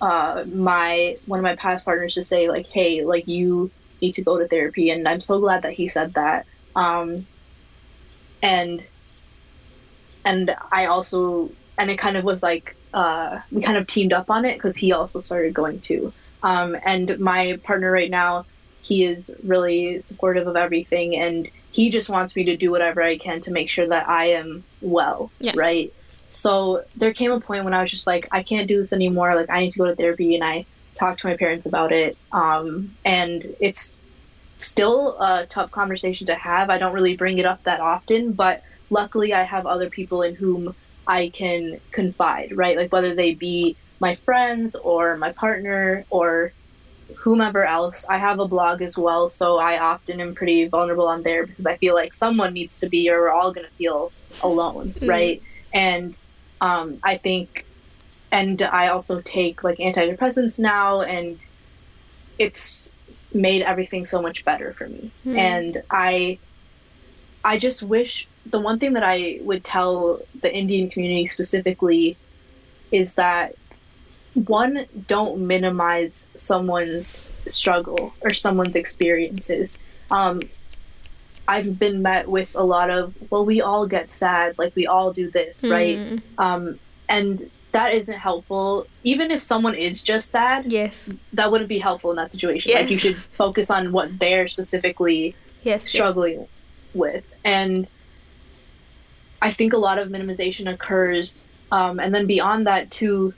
uh, 0.00 0.44
my 0.52 1.16
one 1.26 1.38
of 1.38 1.42
my 1.42 1.56
past 1.56 1.84
partners 1.84 2.14
to 2.14 2.24
say 2.24 2.48
like, 2.48 2.66
"Hey, 2.66 3.04
like 3.04 3.26
you 3.26 3.70
need 4.02 4.12
to 4.14 4.22
go 4.22 4.38
to 4.38 4.46
therapy," 4.48 4.90
and 4.90 5.06
I'm 5.08 5.20
so 5.20 5.40
glad 5.40 5.62
that 5.62 5.72
he 5.72 5.88
said 5.88 6.14
that. 6.14 6.46
Um, 6.74 7.26
and 8.42 8.86
and 10.24 10.54
I 10.72 10.86
also 10.86 11.50
and 11.78 11.90
it 11.90 11.98
kind 11.98 12.16
of 12.16 12.24
was 12.24 12.42
like 12.42 12.76
uh, 12.92 13.40
we 13.50 13.62
kind 13.62 13.76
of 13.76 13.86
teamed 13.86 14.12
up 14.12 14.30
on 14.30 14.44
it 14.44 14.54
because 14.54 14.76
he 14.76 14.92
also 14.92 15.20
started 15.20 15.54
going 15.54 15.80
too. 15.80 16.12
Um, 16.42 16.76
and 16.84 17.18
my 17.18 17.58
partner 17.64 17.90
right 17.90 18.10
now, 18.10 18.46
he 18.82 19.04
is 19.04 19.34
really 19.42 19.98
supportive 19.98 20.46
of 20.46 20.56
everything, 20.56 21.16
and 21.16 21.48
he 21.72 21.90
just 21.90 22.08
wants 22.08 22.36
me 22.36 22.44
to 22.44 22.56
do 22.56 22.70
whatever 22.70 23.02
I 23.02 23.18
can 23.18 23.40
to 23.42 23.50
make 23.50 23.68
sure 23.68 23.88
that 23.88 24.08
I 24.08 24.30
am 24.32 24.64
well, 24.80 25.30
yeah. 25.40 25.52
right? 25.54 25.92
So 26.28 26.84
there 26.96 27.12
came 27.12 27.30
a 27.30 27.40
point 27.40 27.64
when 27.64 27.74
I 27.74 27.82
was 27.82 27.90
just 27.90 28.06
like, 28.06 28.28
I 28.32 28.42
can't 28.42 28.68
do 28.68 28.78
this 28.78 28.92
anymore. 28.92 29.34
Like 29.34 29.50
I 29.50 29.60
need 29.60 29.72
to 29.72 29.78
go 29.78 29.86
to 29.86 29.94
therapy, 29.94 30.34
and 30.34 30.44
I 30.44 30.66
talked 30.96 31.20
to 31.20 31.26
my 31.26 31.36
parents 31.36 31.66
about 31.66 31.92
it. 31.92 32.16
Um, 32.32 32.94
and 33.04 33.46
it's 33.60 33.98
still 34.56 35.18
a 35.20 35.46
tough 35.46 35.70
conversation 35.70 36.26
to 36.28 36.34
have. 36.34 36.70
I 36.70 36.78
don't 36.78 36.94
really 36.94 37.16
bring 37.16 37.38
it 37.38 37.44
up 37.44 37.62
that 37.64 37.80
often, 37.80 38.32
but 38.32 38.62
luckily 38.90 39.32
I 39.32 39.42
have 39.42 39.66
other 39.66 39.90
people 39.90 40.22
in 40.22 40.34
whom 40.34 40.74
I 41.06 41.28
can 41.28 41.80
confide, 41.92 42.56
right? 42.56 42.76
Like 42.76 42.92
whether 42.92 43.14
they 43.14 43.34
be 43.34 43.76
my 44.00 44.14
friends 44.14 44.74
or 44.74 45.16
my 45.16 45.32
partner 45.32 46.04
or 46.10 46.52
whomever 47.14 47.64
else. 47.64 48.04
I 48.08 48.18
have 48.18 48.40
a 48.40 48.48
blog 48.48 48.82
as 48.82 48.98
well, 48.98 49.28
so 49.28 49.58
I 49.58 49.78
often 49.78 50.20
am 50.20 50.34
pretty 50.34 50.66
vulnerable 50.66 51.06
on 51.06 51.22
there 51.22 51.46
because 51.46 51.66
I 51.66 51.76
feel 51.76 51.94
like 51.94 52.12
someone 52.12 52.52
needs 52.52 52.80
to 52.80 52.88
be 52.88 53.08
or 53.10 53.20
we're 53.20 53.30
all 53.30 53.52
going 53.52 53.66
to 53.66 53.72
feel 53.74 54.12
alone, 54.42 54.90
mm. 54.90 55.08
right? 55.08 55.42
And 55.76 56.16
um, 56.62 56.98
I 57.02 57.18
think, 57.18 57.66
and 58.32 58.62
I 58.62 58.88
also 58.88 59.20
take 59.20 59.62
like 59.62 59.76
antidepressants 59.76 60.58
now, 60.58 61.02
and 61.02 61.38
it's 62.38 62.90
made 63.34 63.60
everything 63.60 64.06
so 64.06 64.22
much 64.22 64.42
better 64.42 64.72
for 64.72 64.88
me. 64.88 65.10
Mm. 65.26 65.36
And 65.36 65.82
I, 65.90 66.38
I 67.44 67.58
just 67.58 67.82
wish 67.82 68.26
the 68.46 68.58
one 68.58 68.78
thing 68.78 68.94
that 68.94 69.02
I 69.02 69.38
would 69.42 69.64
tell 69.64 70.22
the 70.40 70.50
Indian 70.52 70.88
community 70.88 71.26
specifically 71.26 72.16
is 72.90 73.14
that 73.16 73.54
one, 74.32 74.86
don't 75.06 75.46
minimize 75.46 76.26
someone's 76.36 77.26
struggle 77.48 78.14
or 78.22 78.32
someone's 78.32 78.76
experiences. 78.76 79.78
Um, 80.10 80.40
I've 81.48 81.78
been 81.78 82.02
met 82.02 82.28
with 82.28 82.54
a 82.54 82.64
lot 82.64 82.90
of, 82.90 83.14
well, 83.30 83.44
we 83.44 83.60
all 83.60 83.86
get 83.86 84.10
sad, 84.10 84.58
like 84.58 84.74
we 84.74 84.86
all 84.86 85.12
do 85.12 85.30
this, 85.30 85.62
mm. 85.62 85.70
right? 85.70 86.22
Um, 86.38 86.78
and 87.08 87.48
that 87.72 87.94
isn't 87.94 88.18
helpful. 88.18 88.86
Even 89.04 89.30
if 89.30 89.40
someone 89.40 89.74
is 89.74 90.02
just 90.02 90.30
sad, 90.30 90.72
yes, 90.72 91.10
that 91.34 91.50
wouldn't 91.50 91.68
be 91.68 91.78
helpful 91.78 92.10
in 92.10 92.16
that 92.16 92.32
situation. 92.32 92.70
Yes. 92.70 92.82
Like 92.82 92.90
you 92.90 92.98
should 92.98 93.16
focus 93.16 93.70
on 93.70 93.92
what 93.92 94.18
they're 94.18 94.48
specifically 94.48 95.34
yes, 95.62 95.88
struggling 95.88 96.40
yes. 96.40 96.48
with. 96.94 97.34
And 97.44 97.86
I 99.42 99.50
think 99.50 99.72
a 99.72 99.78
lot 99.78 99.98
of 99.98 100.08
minimization 100.08 100.72
occurs, 100.72 101.46
um, 101.70 102.00
and 102.00 102.14
then 102.14 102.26
beyond 102.26 102.66
that, 102.66 102.90
too, 102.90 103.34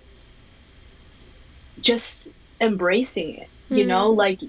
just 1.80 2.28
embracing 2.60 3.36
it. 3.36 3.48
You 3.70 3.84
mm. 3.84 3.88
know, 3.88 4.10
like 4.10 4.40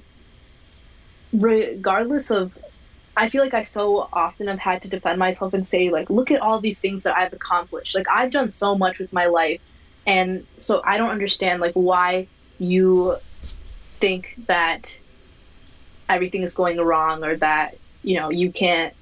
regardless 1.34 2.32
of 2.32 2.58
I 3.20 3.28
feel 3.28 3.44
like 3.44 3.54
I 3.54 3.64
so 3.64 4.08
often 4.14 4.48
have 4.48 4.60
had 4.60 4.82
to 4.84 4.88
defend 4.88 5.20
myself 5.20 5.54
and 5.54 5.68
say, 5.68 5.90
like, 5.90 6.10
look 6.10 6.32
at 6.32 6.40
all 6.40 6.62
these 6.62 6.80
things 6.80 7.04
that 7.04 7.18
I've 7.18 7.34
accomplished. 7.34 7.94
Like, 7.94 8.08
I've 8.10 8.32
done 8.32 8.48
so 8.48 8.78
much 8.78 8.98
with 8.98 9.12
my 9.12 9.26
life. 9.26 9.60
And 10.08 10.48
so 10.56 10.82
I 10.86 10.98
don't 10.98 11.10
understand, 11.10 11.60
like, 11.60 11.74
why 11.74 12.28
you 12.60 13.18
think 14.00 14.36
that 14.48 14.98
everything 16.08 16.44
is 16.44 16.54
going 16.54 16.80
wrong 16.80 17.26
or 17.26 17.36
that, 17.36 17.76
you 18.04 18.16
know, 18.18 18.30
you 18.30 18.54
can't, 18.54 18.94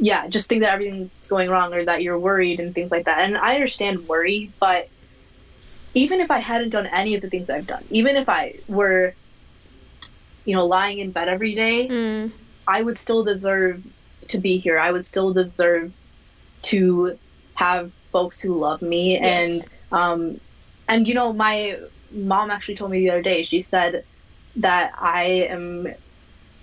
yeah, 0.00 0.26
just 0.26 0.48
think 0.48 0.62
that 0.62 0.72
everything's 0.72 1.28
going 1.28 1.48
wrong 1.48 1.72
or 1.72 1.84
that 1.84 2.02
you're 2.02 2.18
worried 2.18 2.58
and 2.58 2.74
things 2.74 2.90
like 2.90 3.04
that. 3.04 3.20
And 3.20 3.38
I 3.38 3.54
understand 3.54 4.08
worry, 4.08 4.50
but 4.58 4.88
even 5.94 6.20
if 6.20 6.32
I 6.32 6.40
hadn't 6.40 6.70
done 6.70 6.86
any 6.86 7.14
of 7.14 7.22
the 7.22 7.30
things 7.30 7.48
I've 7.48 7.68
done, 7.68 7.84
even 7.90 8.16
if 8.16 8.28
I 8.28 8.56
were, 8.66 9.14
you 10.44 10.56
know, 10.56 10.66
lying 10.66 10.98
in 10.98 11.12
bed 11.12 11.28
every 11.28 11.54
day, 11.54 11.86
mm 11.86 12.32
I 12.66 12.82
would 12.82 12.98
still 12.98 13.24
deserve 13.24 13.82
to 14.28 14.38
be 14.38 14.58
here. 14.58 14.78
I 14.78 14.90
would 14.90 15.04
still 15.04 15.32
deserve 15.32 15.92
to 16.62 17.18
have 17.54 17.92
folks 18.10 18.40
who 18.40 18.58
love 18.58 18.80
me 18.80 19.12
yes. 19.12 19.22
and 19.24 19.64
um 19.92 20.40
and 20.88 21.06
you 21.06 21.14
know 21.14 21.32
my 21.32 21.78
mom 22.10 22.50
actually 22.50 22.76
told 22.76 22.90
me 22.90 23.00
the 23.00 23.10
other 23.10 23.22
day 23.22 23.42
she 23.42 23.60
said 23.60 24.04
that 24.56 24.92
I 24.98 25.24
am 25.50 25.88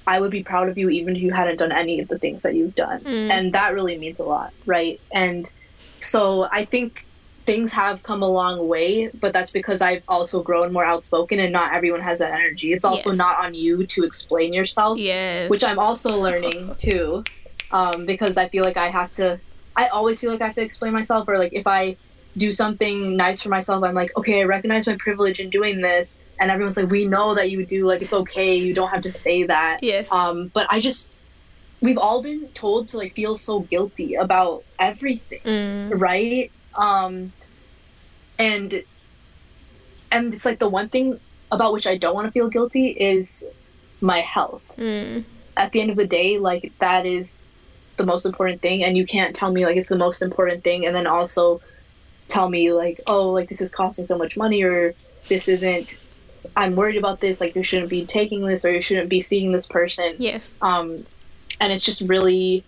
I 0.08 0.20
would 0.20 0.32
be 0.32 0.44
proud 0.44 0.70
of 0.70 0.78
you 0.78 0.90
even 0.90 1.16
if 1.16 1.22
you 1.22 1.32
hadn't 1.32 1.58
done 1.58 1.72
any 1.72 2.00
of 2.00 2.08
the 2.08 2.18
things 2.18 2.44
that 2.44 2.56
you've 2.56 2.76
done. 2.76 3.02
Mm. 3.02 3.30
And 3.30 3.54
that 3.54 3.74
really 3.74 3.98
means 3.98 4.20
a 4.20 4.24
lot, 4.24 4.52
right? 4.66 5.00
And 5.12 5.50
so 6.00 6.48
I 6.52 6.66
think 6.66 7.06
things 7.46 7.72
have 7.74 8.04
come 8.04 8.22
a 8.22 8.28
long 8.28 8.68
way, 8.68 9.10
but 9.20 9.34
that's 9.34 9.52
because 9.52 9.82
I've 9.82 10.04
also 10.08 10.42
grown 10.42 10.72
more 10.72 10.86
outspoken 10.86 11.40
and 11.40 11.52
not 11.52 11.74
everyone 11.74 12.02
has 12.02 12.20
that 12.20 12.34
energy. 12.34 12.74
It's 12.74 12.86
also 12.86 13.12
yes. 13.12 13.18
not 13.18 13.40
on 13.40 13.54
you 13.54 13.86
to 13.88 14.04
explain 14.04 14.54
yourself. 14.54 14.98
Yes. 14.98 15.50
Which 15.50 15.64
I'm 15.64 15.80
also 15.80 16.18
learning 16.18 16.76
too. 16.76 17.24
Um, 17.72 18.06
because 18.06 18.38
I 18.38 18.50
feel 18.50 18.64
like 18.64 18.78
I 18.78 18.90
have 18.90 19.14
to 19.14 19.40
I 19.76 19.88
always 19.88 20.20
feel 20.20 20.32
like 20.32 20.42
I 20.42 20.48
have 20.48 20.56
to 20.56 20.62
explain 20.62 20.94
myself 20.94 21.28
or 21.28 21.38
like 21.38 21.54
if 21.54 21.66
I 21.66 21.96
do 22.38 22.52
something 22.52 23.18
nice 23.18 23.42
for 23.42 23.50
myself, 23.50 23.84
I'm 23.84 23.94
like, 23.94 24.16
okay, 24.18 24.42
I 24.42 24.46
recognize 24.46 24.88
my 24.88 24.96
privilege 24.98 25.40
in 25.40 25.50
doing 25.50 25.82
this 25.82 26.20
and 26.40 26.50
everyone's 26.52 26.78
like, 26.78 26.90
We 26.90 27.06
know 27.06 27.36
that 27.36 27.52
you 27.52 27.66
do 27.66 27.86
like 27.86 28.02
it's 28.02 28.14
okay, 28.14 28.56
you 28.56 28.74
don't 28.74 28.90
have 28.90 29.04
to 29.04 29.12
say 29.12 29.44
that. 29.44 29.80
Yes. 29.82 30.12
Um, 30.12 30.50
but 30.54 30.68
I 30.70 30.80
just 30.80 31.10
we've 31.82 31.98
all 31.98 32.22
been 32.22 32.48
told 32.50 32.90
to 32.90 32.98
like 32.98 33.14
feel 33.14 33.36
so 33.36 33.62
guilty 33.62 34.16
about 34.16 34.64
everything. 34.80 35.42
Mm. 35.42 36.00
Right? 36.00 36.52
Um, 36.76 37.32
and 38.40 38.84
and 40.12 40.34
it's 40.34 40.46
like 40.46 40.60
the 40.60 40.70
one 40.70 40.90
thing 40.90 41.20
about 41.52 41.74
which 41.74 41.88
I 41.88 41.98
don't 41.98 42.16
want 42.16 42.28
to 42.28 42.32
feel 42.32 42.50
guilty 42.50 42.88
is 42.88 43.44
my 44.00 44.20
health. 44.20 44.64
Mm. 44.78 45.24
At 45.58 45.72
the 45.72 45.82
end 45.82 45.92
of 45.92 45.98
the 45.98 46.08
day, 46.08 46.38
like 46.38 46.72
that 46.80 47.06
is 47.06 47.44
the 47.98 48.06
most 48.06 48.26
important 48.26 48.62
thing, 48.62 48.84
and 48.84 48.98
you 48.98 49.06
can't 49.06 49.36
tell 49.36 49.52
me 49.52 49.66
like 49.66 49.78
it's 49.78 49.90
the 49.90 49.98
most 49.98 50.22
important 50.22 50.64
thing, 50.64 50.86
and 50.86 50.96
then 50.96 51.08
also 51.08 51.62
tell 52.28 52.50
me 52.50 52.72
like, 52.72 53.02
oh, 53.08 53.30
like 53.30 53.50
this 53.50 53.62
is 53.62 53.70
costing 53.70 54.08
so 54.08 54.18
much 54.18 54.38
money, 54.38 54.64
or 54.64 54.96
this 55.28 55.48
isn't. 55.48 55.98
I'm 56.58 56.76
worried 56.76 56.98
about 56.98 57.20
this. 57.20 57.40
Like 57.40 57.56
you 57.56 57.64
shouldn't 57.64 57.90
be 57.90 58.06
taking 58.06 58.46
this, 58.46 58.66
or 58.66 58.72
you 58.72 58.82
shouldn't 58.82 59.10
be 59.10 59.22
seeing 59.22 59.52
this 59.52 59.68
person. 59.68 60.16
Yes. 60.18 60.54
Um, 60.62 61.06
and 61.60 61.72
it's 61.72 61.84
just 61.84 62.02
really, 62.02 62.64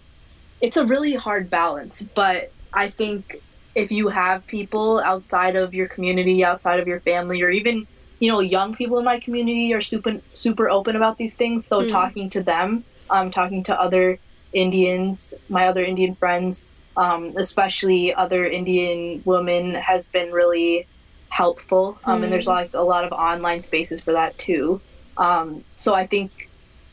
it's 0.61 0.77
a 0.77 0.85
really 0.85 1.15
hard 1.15 1.49
balance. 1.49 2.03
But 2.03 2.51
I 2.71 2.89
think 2.89 3.41
if 3.75 3.91
you 3.91 4.07
have 4.09 4.45
people 4.47 4.99
outside 4.99 5.55
of 5.55 5.73
your 5.73 5.87
community, 5.87 6.43
outside 6.43 6.79
of 6.79 6.87
your 6.87 6.99
family, 6.99 7.41
or 7.41 7.49
even 7.49 7.87
you 8.19 8.31
know 8.31 8.39
young 8.39 8.75
people 8.75 8.99
in 8.99 9.05
my 9.05 9.19
community 9.19 9.73
are 9.73 9.81
super 9.81 10.19
super 10.33 10.69
open 10.69 10.95
about 10.95 11.17
these 11.17 11.35
things. 11.35 11.65
So 11.65 11.81
mm. 11.81 11.89
talking 11.89 12.29
to 12.31 12.43
them, 12.43 12.83
um, 13.09 13.31
talking 13.31 13.63
to 13.63 13.79
other 13.79 14.19
Indians, 14.53 15.33
my 15.49 15.67
other 15.67 15.83
Indian 15.83 16.15
friends, 16.15 16.69
um, 16.95 17.33
especially 17.37 18.13
other 18.13 18.45
Indian 18.45 19.21
women, 19.25 19.73
has 19.73 20.07
been 20.07 20.31
really 20.31 20.87
helpful. 21.29 21.97
Um, 22.05 22.19
mm. 22.19 22.23
And 22.25 22.33
there's 22.33 22.45
hmm. 22.45 22.51
like 22.51 22.73
a 22.75 22.81
lot 22.81 23.05
of 23.05 23.11
online 23.11 23.63
spaces 23.63 24.01
for 24.01 24.11
that 24.11 24.37
too. 24.37 24.79
Um, 25.17 25.63
so 25.75 25.95
I 25.95 26.05
think 26.05 26.49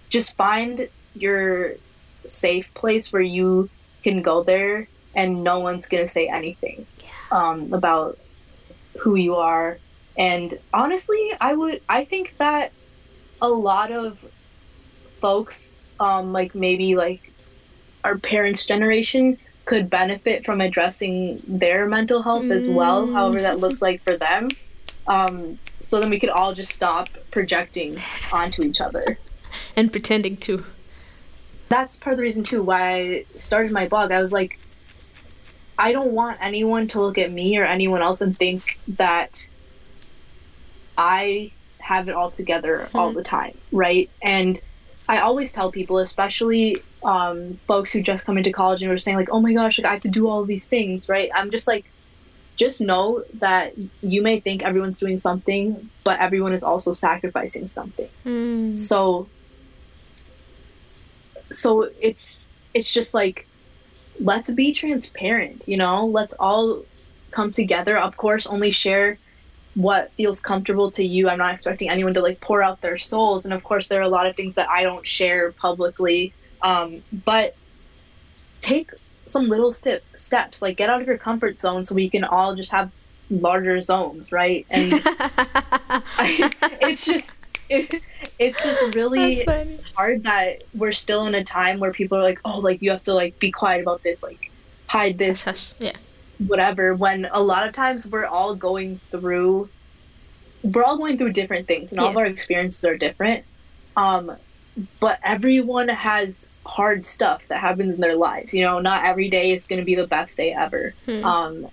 just 0.09 0.37
find 0.37 0.89
your 1.15 1.75
safe 2.27 2.73
place 2.73 3.13
where 3.13 3.23
you 3.23 3.69
can 4.03 4.23
go 4.23 4.43
there 4.43 4.89
and 5.15 5.43
no 5.43 5.61
one's 5.61 5.87
going 5.87 6.05
to 6.05 6.11
say 6.11 6.29
anything 6.29 6.87
um, 7.31 7.73
about 7.73 8.19
who 8.99 9.17
you 9.17 9.37
are. 9.37 9.79
And 10.17 10.59
honestly, 10.73 11.33
I 11.41 11.55
would, 11.55 11.81
I 11.89 12.05
think 12.05 12.37
that 12.39 12.73
a 13.41 13.49
lot 13.49 13.91
of 13.91 14.23
folks, 15.21 15.87
um, 15.99 16.33
like 16.33 16.55
maybe 16.55 16.97
like 16.97 17.33
our 18.05 18.19
parents' 18.19 18.67
generation, 18.67 19.39
could 19.65 19.89
benefit 19.89 20.45
from 20.45 20.61
addressing 20.61 21.41
their 21.47 21.87
mental 21.87 22.23
health 22.23 22.45
mm. 22.45 22.53
as 22.53 22.67
well, 22.67 23.07
mm. 23.07 23.13
however 23.13 23.41
that 23.43 23.61
looks 23.61 23.81
like 23.81 24.03
for 24.03 24.17
them. 24.17 24.49
Um, 25.07 25.59
so 25.81 26.01
then 26.01 26.11
we 26.11 26.21
could 26.21 26.31
all 26.31 26.55
just 26.55 26.73
stop 26.73 27.09
projecting 27.31 27.99
onto 28.33 28.63
each 28.63 28.81
other 28.81 29.19
and 29.77 29.91
pretending 29.91 30.37
to. 30.39 30.65
That's 31.69 31.97
part 31.97 32.15
of 32.15 32.19
the 32.19 32.23
reason 32.23 32.43
too 32.43 32.63
why 32.63 32.93
I 32.93 33.25
started 33.37 33.73
my 33.73 33.89
blog. 33.89 34.11
I 34.11 34.21
was 34.21 34.33
like, 34.33 34.59
I 35.81 35.93
don't 35.93 36.13
want 36.13 36.37
anyone 36.43 36.89
to 36.89 37.01
look 37.01 37.17
at 37.17 37.33
me 37.33 37.59
or 37.59 37.65
anyone 37.65 38.03
else 38.03 38.21
and 38.21 38.37
think 38.37 38.79
that 38.89 39.47
I 40.99 41.53
have 41.79 42.11
it 42.11 42.15
all 42.15 42.31
together 42.31 42.81
mm-hmm. 42.81 42.99
all 42.99 43.13
the 43.15 43.23
time, 43.23 43.57
right? 43.73 44.11
And 44.21 44.61
I 45.09 45.21
always 45.21 45.53
tell 45.53 45.73
people, 45.73 45.99
especially 45.99 46.83
um, 47.03 47.59
folks 47.67 47.91
who 47.91 48.03
just 48.03 48.27
come 48.27 48.37
into 48.37 48.53
college 48.53 48.83
and 48.83 48.93
are 48.93 48.99
saying 48.99 49.17
like, 49.17 49.31
"Oh 49.33 49.41
my 49.41 49.55
gosh, 49.55 49.79
like 49.79 49.87
I 49.87 49.93
have 49.95 50.03
to 50.03 50.09
do 50.09 50.29
all 50.29 50.45
these 50.45 50.67
things," 50.67 51.09
right? 51.09 51.31
I'm 51.35 51.51
just 51.51 51.67
like, 51.67 51.91
just 52.57 52.83
know 52.83 53.25
that 53.39 53.73
you 54.03 54.21
may 54.21 54.39
think 54.39 54.63
everyone's 54.63 54.99
doing 54.99 55.17
something, 55.17 55.89
but 56.05 56.21
everyone 56.21 56.53
is 56.53 56.63
also 56.63 56.93
sacrificing 56.93 57.67
something. 57.67 58.09
Mm. 58.27 58.79
So, 58.79 59.29
so 61.51 61.89
it's 62.01 62.51
it's 62.75 62.93
just 62.93 63.15
like, 63.15 63.47
let's 64.21 64.51
be 64.51 64.73
transparent. 64.73 65.67
You 65.67 65.77
know, 65.77 66.07
let's 66.07 66.35
all 66.35 66.85
come 67.31 67.51
together. 67.51 67.99
Of 67.99 68.17
course, 68.17 68.47
only 68.47 68.71
share 68.71 69.19
what 69.75 70.13
feels 70.13 70.41
comfortable 70.41 70.91
to 70.93 71.05
you. 71.05 71.29
I'm 71.29 71.39
not 71.39 71.55
expecting 71.55 71.91
anyone 71.91 72.15
to 72.15 72.21
like 72.21 72.41
pour 72.41 72.63
out 72.63 72.81
their 72.81 72.99
souls, 72.99 73.45
and 73.45 73.55
of 73.55 73.65
course, 73.65 73.89
there 73.89 74.01
are 74.01 74.05
a 74.05 74.09
lot 74.09 74.27
of 74.27 74.37
things 74.37 74.55
that 74.57 74.69
I 74.69 74.83
don't 74.83 75.07
share 75.07 75.53
publicly. 75.53 76.33
Um, 76.63 77.03
but 77.25 77.57
take 78.61 78.91
some 79.27 79.49
little 79.49 79.73
step 79.73 80.03
steps, 80.17 80.61
like 80.61 80.77
get 80.77 80.91
out 80.91 81.01
of 81.01 81.07
your 81.07 81.19
comfort 81.19 81.59
zone, 81.59 81.85
so 81.85 81.95
we 81.95 82.11
can 82.11 82.25
all 82.25 82.55
just 82.55 82.71
have 82.71 82.91
larger 83.31 83.81
zones, 83.81 84.33
right? 84.33 84.67
And 84.71 84.93
I, 85.05 86.51
it's 86.83 87.05
just. 87.05 87.40
It, 87.71 88.03
it's 88.39 88.63
just 88.63 88.95
really 88.95 89.45
hard 89.95 90.23
that 90.25 90.65
we're 90.75 90.93
still 90.93 91.27
in 91.27 91.35
a 91.35 91.45
time 91.45 91.79
where 91.79 91.93
people 91.93 92.19
are 92.19 92.23
like, 92.23 92.41
oh, 92.45 92.59
like 92.59 92.83
you 92.83 92.91
have 92.91 93.03
to 93.05 93.15
like 93.15 93.39
be 93.39 93.51
quiet 93.51 93.83
about 93.83 94.03
this, 94.03 94.23
like 94.23 94.51
hide 94.87 95.19
this, 95.19 95.75
yeah. 95.79 95.93
whatever 96.49 96.95
when 96.95 97.29
a 97.33 97.41
lot 97.41 97.67
of 97.67 97.73
times 97.73 98.07
we're 98.07 98.27
all 98.27 98.55
going 98.55 98.99
through 99.11 99.69
we're 100.63 100.83
all 100.83 100.99
going 100.99 101.17
through 101.17 101.33
different 101.33 101.67
things 101.67 101.93
and 101.93 102.01
all 102.01 102.09
of 102.09 102.17
our 102.17 102.27
experiences 102.27 102.85
are 102.85 102.97
different 102.97 103.45
um 103.97 104.37
but 104.99 105.19
everyone 105.23 105.89
has 105.89 106.49
hard 106.67 107.05
stuff 107.07 107.47
that 107.47 107.61
happens 107.61 107.95
in 107.95 108.01
their 108.01 108.17
lives 108.17 108.53
you 108.53 108.63
know 108.63 108.79
not 108.79 109.05
every 109.05 109.31
day 109.31 109.53
is 109.53 109.67
going 109.67 109.79
to 109.79 109.85
be 109.85 109.95
the 109.95 110.07
best 110.07 110.37
day 110.37 110.53
ever. 110.53 110.95
Hmm. 111.07 111.25
um 111.25 111.69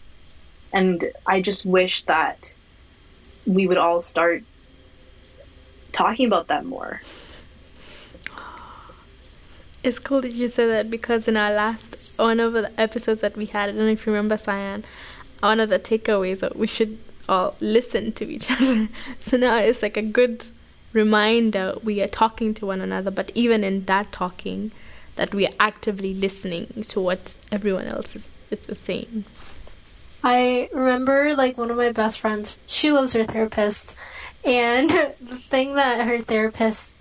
and 0.73 1.05
i 1.25 1.41
just 1.41 1.65
wish 1.65 2.03
that 2.03 2.53
we 3.45 3.67
would 3.67 3.77
all 3.77 3.99
start 3.99 4.43
talking 5.97 6.25
about 6.25 6.47
that 6.47 6.63
more 6.63 7.01
it's 9.83 9.99
cool 9.99 10.21
that 10.21 10.33
you 10.33 10.47
said 10.47 10.67
that 10.67 10.89
because 10.89 11.27
in 11.27 11.37
our 11.37 11.51
last 11.51 12.13
one 12.17 12.39
of 12.39 12.53
the 12.53 12.71
episodes 12.79 13.21
that 13.21 13.37
we 13.37 13.45
had, 13.45 13.69
I 13.69 13.73
don't 13.73 13.85
know 13.85 13.85
if 13.85 14.05
you 14.05 14.11
remember, 14.11 14.37
Cyan, 14.37 14.83
one 15.39 15.59
of 15.59 15.69
the 15.69 15.79
takeaways 15.79 16.39
that 16.41 16.55
we 16.55 16.67
should 16.67 16.97
all 17.29 17.55
listen 17.59 18.11
to 18.13 18.25
each 18.25 18.49
other. 18.61 18.89
So 19.19 19.37
now 19.37 19.57
it's 19.57 19.81
like 19.81 19.97
a 19.97 20.01
good 20.01 20.47
reminder 20.93 21.75
we 21.83 22.01
are 22.01 22.07
talking 22.07 22.53
to 22.55 22.65
one 22.65 22.81
another, 22.81 23.11
but 23.11 23.31
even 23.35 23.63
in 23.63 23.85
that 23.85 24.11
talking, 24.11 24.71
that 25.15 25.33
we 25.33 25.45
are 25.45 25.53
actively 25.59 26.13
listening 26.13 26.83
to 26.87 26.99
what 26.99 27.37
everyone 27.51 27.85
else 27.85 28.15
is, 28.15 28.29
is 28.51 28.79
saying. 28.79 29.25
I 30.23 30.69
remember 30.73 31.35
like 31.35 31.57
one 31.57 31.71
of 31.71 31.77
my 31.77 31.91
best 31.91 32.19
friends, 32.19 32.57
she 32.65 32.91
loves 32.91 33.13
her 33.13 33.23
therapist, 33.23 33.95
and 34.47 34.89
the 35.21 35.37
thing 35.37 35.75
that 35.75 36.07
her 36.07 36.19
therapist 36.21 36.93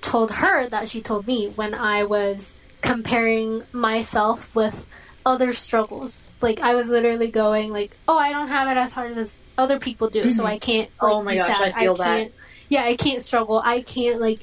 told 0.00 0.30
her 0.30 0.66
that 0.68 0.88
she 0.88 1.02
told 1.02 1.26
me 1.26 1.48
when 1.48 1.74
I 1.74 2.04
was 2.04 2.56
comparing 2.80 3.64
myself 3.72 4.54
with 4.54 4.88
other 5.24 5.52
struggles. 5.52 6.20
Like 6.40 6.60
I 6.60 6.74
was 6.74 6.88
literally 6.88 7.30
going 7.30 7.72
like, 7.72 7.96
"Oh, 8.06 8.16
I 8.16 8.30
don't 8.30 8.48
have 8.48 8.68
it 8.68 8.78
as 8.78 8.92
hard 8.92 9.16
as 9.16 9.36
other 9.58 9.78
people 9.78 10.08
do, 10.08 10.22
mm-hmm. 10.22 10.30
so 10.30 10.44
I 10.44 10.58
can't 10.58 10.90
like 11.02 11.12
oh 11.12 11.22
my 11.22 11.32
be 11.32 11.38
gosh, 11.38 11.48
sad. 11.48 11.72
I, 11.74 11.80
feel 11.80 11.92
I 11.94 12.04
can't 12.04 12.32
that. 12.32 12.40
Yeah, 12.68 12.84
I 12.84 12.96
can't 12.96 13.22
struggle. 13.22 13.60
I 13.64 13.80
can't 13.82 14.20
like 14.20 14.40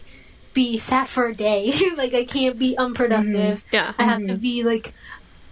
be 0.53 0.77
sad 0.77 1.07
for 1.07 1.27
a 1.27 1.33
day. 1.33 1.73
like 1.97 2.13
I 2.13 2.25
can't 2.25 2.59
be 2.59 2.77
unproductive. 2.77 3.59
Mm-hmm. 3.65 3.75
Yeah. 3.75 3.93
I 3.97 4.03
have 4.03 4.21
mm-hmm. 4.21 4.33
to 4.33 4.39
be 4.39 4.63
like 4.63 4.93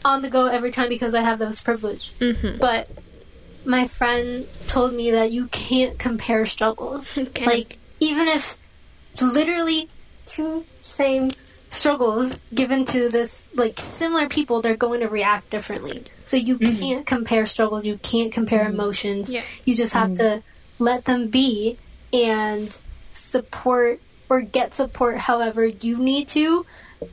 on 0.04 0.22
the 0.22 0.30
go 0.30 0.48
every 0.48 0.72
time 0.72 0.90
because 0.90 1.14
I 1.14 1.22
have 1.22 1.40
this 1.40 1.62
privilege. 1.62 2.12
Mm-hmm. 2.20 2.58
But 2.60 2.90
my 3.66 3.88
friend 3.88 4.48
told 4.68 4.94
me 4.94 5.12
that 5.12 5.32
you 5.32 5.48
can't 5.48 5.98
compare 6.00 6.46
struggles. 6.46 7.18
Okay. 7.18 7.46
Like 7.46 7.78
even 8.00 8.28
if 8.28 8.58
literally 9.22 9.90
two 10.26 10.66
same 10.82 11.32
struggles 11.70 12.38
given 12.54 12.84
to 12.84 13.08
this 13.08 13.48
like 13.54 13.80
similar 13.80 14.28
people 14.28 14.62
they're 14.62 14.76
going 14.76 15.00
to 15.00 15.08
react 15.08 15.50
differently 15.50 16.04
so 16.26 16.36
you 16.36 16.58
mm-hmm. 16.58 16.78
can't 16.78 17.06
compare 17.06 17.46
struggles 17.46 17.86
you 17.86 17.98
can't 18.00 18.34
compare 18.34 18.66
mm-hmm. 18.66 18.74
emotions 18.74 19.32
yeah. 19.32 19.42
you 19.64 19.74
just 19.74 19.94
have 19.94 20.10
mm-hmm. 20.10 20.40
to 20.40 20.44
let 20.80 21.06
them 21.06 21.30
be 21.30 21.78
and 22.12 22.78
support 23.14 24.02
or 24.30 24.42
get 24.42 24.74
support 24.74 25.18
however 25.18 25.66
you 25.66 25.98
need 25.98 26.28
to 26.28 26.66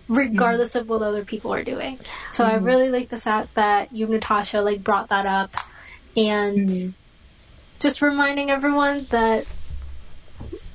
regardless 0.08 0.74
of 0.74 0.88
what 0.88 1.02
other 1.02 1.24
people 1.24 1.54
are 1.54 1.62
doing 1.62 1.98
so 2.32 2.44
i 2.44 2.54
mm-hmm. 2.54 2.64
really 2.64 2.88
like 2.88 3.08
the 3.10 3.18
fact 3.18 3.54
that 3.54 3.92
you 3.92 4.08
natasha 4.08 4.60
like 4.60 4.82
brought 4.82 5.08
that 5.08 5.24
up 5.24 5.54
and 6.16 6.68
mm-hmm. 6.68 6.90
just 7.78 8.02
reminding 8.02 8.50
everyone 8.50 9.06
that 9.10 9.46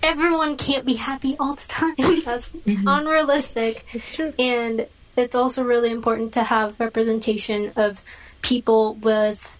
everyone 0.01 0.57
can't 0.57 0.85
be 0.85 0.95
happy 0.95 1.35
all 1.39 1.55
the 1.55 1.67
time. 1.67 1.95
That's 2.25 2.51
mm-hmm. 2.51 2.87
unrealistic. 2.87 3.85
It's 3.93 4.13
true. 4.13 4.33
And 4.37 4.87
it's 5.15 5.35
also 5.35 5.63
really 5.63 5.91
important 5.91 6.33
to 6.33 6.43
have 6.43 6.79
representation 6.79 7.71
of 7.75 8.03
people 8.41 8.95
with 8.95 9.57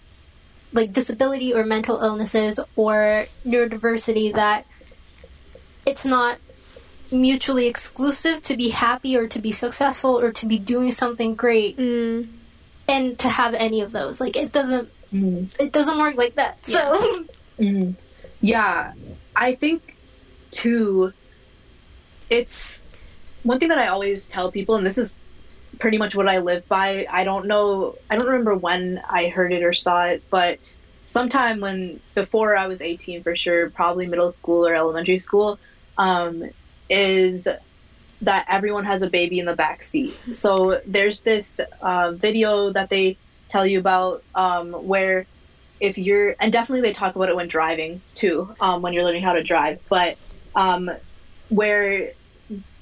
like 0.72 0.92
disability 0.92 1.54
or 1.54 1.64
mental 1.64 2.00
illnesses 2.00 2.60
or 2.76 3.26
neurodiversity 3.46 4.34
that 4.34 4.66
it's 5.86 6.04
not 6.04 6.38
mutually 7.10 7.66
exclusive 7.66 8.42
to 8.42 8.56
be 8.56 8.70
happy 8.70 9.16
or 9.16 9.28
to 9.28 9.38
be 9.38 9.52
successful 9.52 10.18
or 10.18 10.32
to 10.32 10.46
be 10.46 10.58
doing 10.58 10.90
something 10.90 11.36
great 11.36 11.76
mm. 11.78 12.26
and 12.88 13.18
to 13.18 13.28
have 13.28 13.54
any 13.54 13.80
of 13.80 13.92
those 13.92 14.20
like 14.20 14.36
it 14.36 14.50
doesn't 14.50 14.88
mm. 15.14 15.60
it 15.60 15.72
doesn't 15.72 15.98
work 15.98 16.16
like 16.16 16.34
that 16.34 16.58
yeah. 16.66 16.76
so 16.76 17.24
mm. 17.58 17.94
yeah 18.40 18.92
i 19.36 19.54
think 19.54 19.94
too, 20.54 21.12
it's 22.30 22.84
one 23.42 23.58
thing 23.58 23.68
that 23.68 23.78
I 23.78 23.88
always 23.88 24.26
tell 24.26 24.50
people, 24.50 24.76
and 24.76 24.86
this 24.86 24.96
is 24.96 25.14
pretty 25.78 25.98
much 25.98 26.14
what 26.14 26.28
I 26.28 26.38
live 26.38 26.66
by. 26.68 27.06
I 27.10 27.24
don't 27.24 27.46
know, 27.46 27.96
I 28.08 28.16
don't 28.16 28.26
remember 28.26 28.54
when 28.54 29.02
I 29.10 29.28
heard 29.28 29.52
it 29.52 29.62
or 29.62 29.74
saw 29.74 30.04
it, 30.04 30.22
but 30.30 30.76
sometime 31.06 31.60
when 31.60 32.00
before 32.14 32.56
I 32.56 32.66
was 32.66 32.80
18 32.80 33.22
for 33.22 33.36
sure, 33.36 33.68
probably 33.68 34.06
middle 34.06 34.30
school 34.30 34.66
or 34.66 34.74
elementary 34.74 35.18
school, 35.18 35.58
um, 35.98 36.48
is 36.88 37.46
that 38.22 38.46
everyone 38.48 38.84
has 38.84 39.02
a 39.02 39.10
baby 39.10 39.38
in 39.38 39.44
the 39.44 39.56
back 39.56 39.84
seat. 39.84 40.16
So 40.32 40.80
there's 40.86 41.22
this 41.22 41.60
uh, 41.82 42.12
video 42.12 42.70
that 42.70 42.88
they 42.88 43.18
tell 43.54 43.66
you 43.66 43.78
about 43.78 44.22
um, 44.34 44.72
where 44.72 45.28
if 45.78 45.96
you're, 45.96 46.34
and 46.40 46.52
definitely 46.52 46.80
they 46.82 46.92
talk 46.94 47.14
about 47.14 47.28
it 47.28 47.36
when 47.36 47.48
driving 47.48 48.02
too, 48.14 48.52
um, 48.60 48.82
when 48.82 48.92
you're 48.92 49.04
learning 49.04 49.22
how 49.22 49.32
to 49.34 49.42
drive, 49.44 49.78
but 49.88 50.18
um, 50.54 50.90
where 51.48 52.10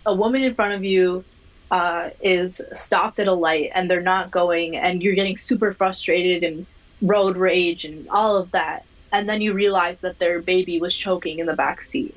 a 0.07 0.15
woman 0.15 0.43
in 0.43 0.55
front 0.55 0.75
of 0.75 0.85
you 0.85 1.27
uh, 1.71 2.11
is 2.23 2.61
stopped 2.73 3.19
at 3.19 3.29
a 3.29 3.33
light 3.35 3.71
and 3.75 3.91
they're 3.91 4.01
not 4.15 4.31
going, 4.31 4.77
and 4.77 5.03
you're 5.03 5.15
getting 5.15 5.37
super 5.37 5.75
frustrated 5.75 6.43
and 6.43 6.67
road 7.01 7.37
rage 7.37 7.85
and 7.85 8.09
all 8.11 8.37
of 8.37 8.51
that, 8.53 8.83
and 9.13 9.29
then 9.29 9.41
you 9.43 9.53
realize 9.53 10.01
that 10.01 10.19
their 10.19 10.41
baby 10.43 10.81
was 10.81 10.97
choking 10.97 11.39
in 11.39 11.47
the 11.47 11.57
back 11.57 11.83
seat. 11.83 12.15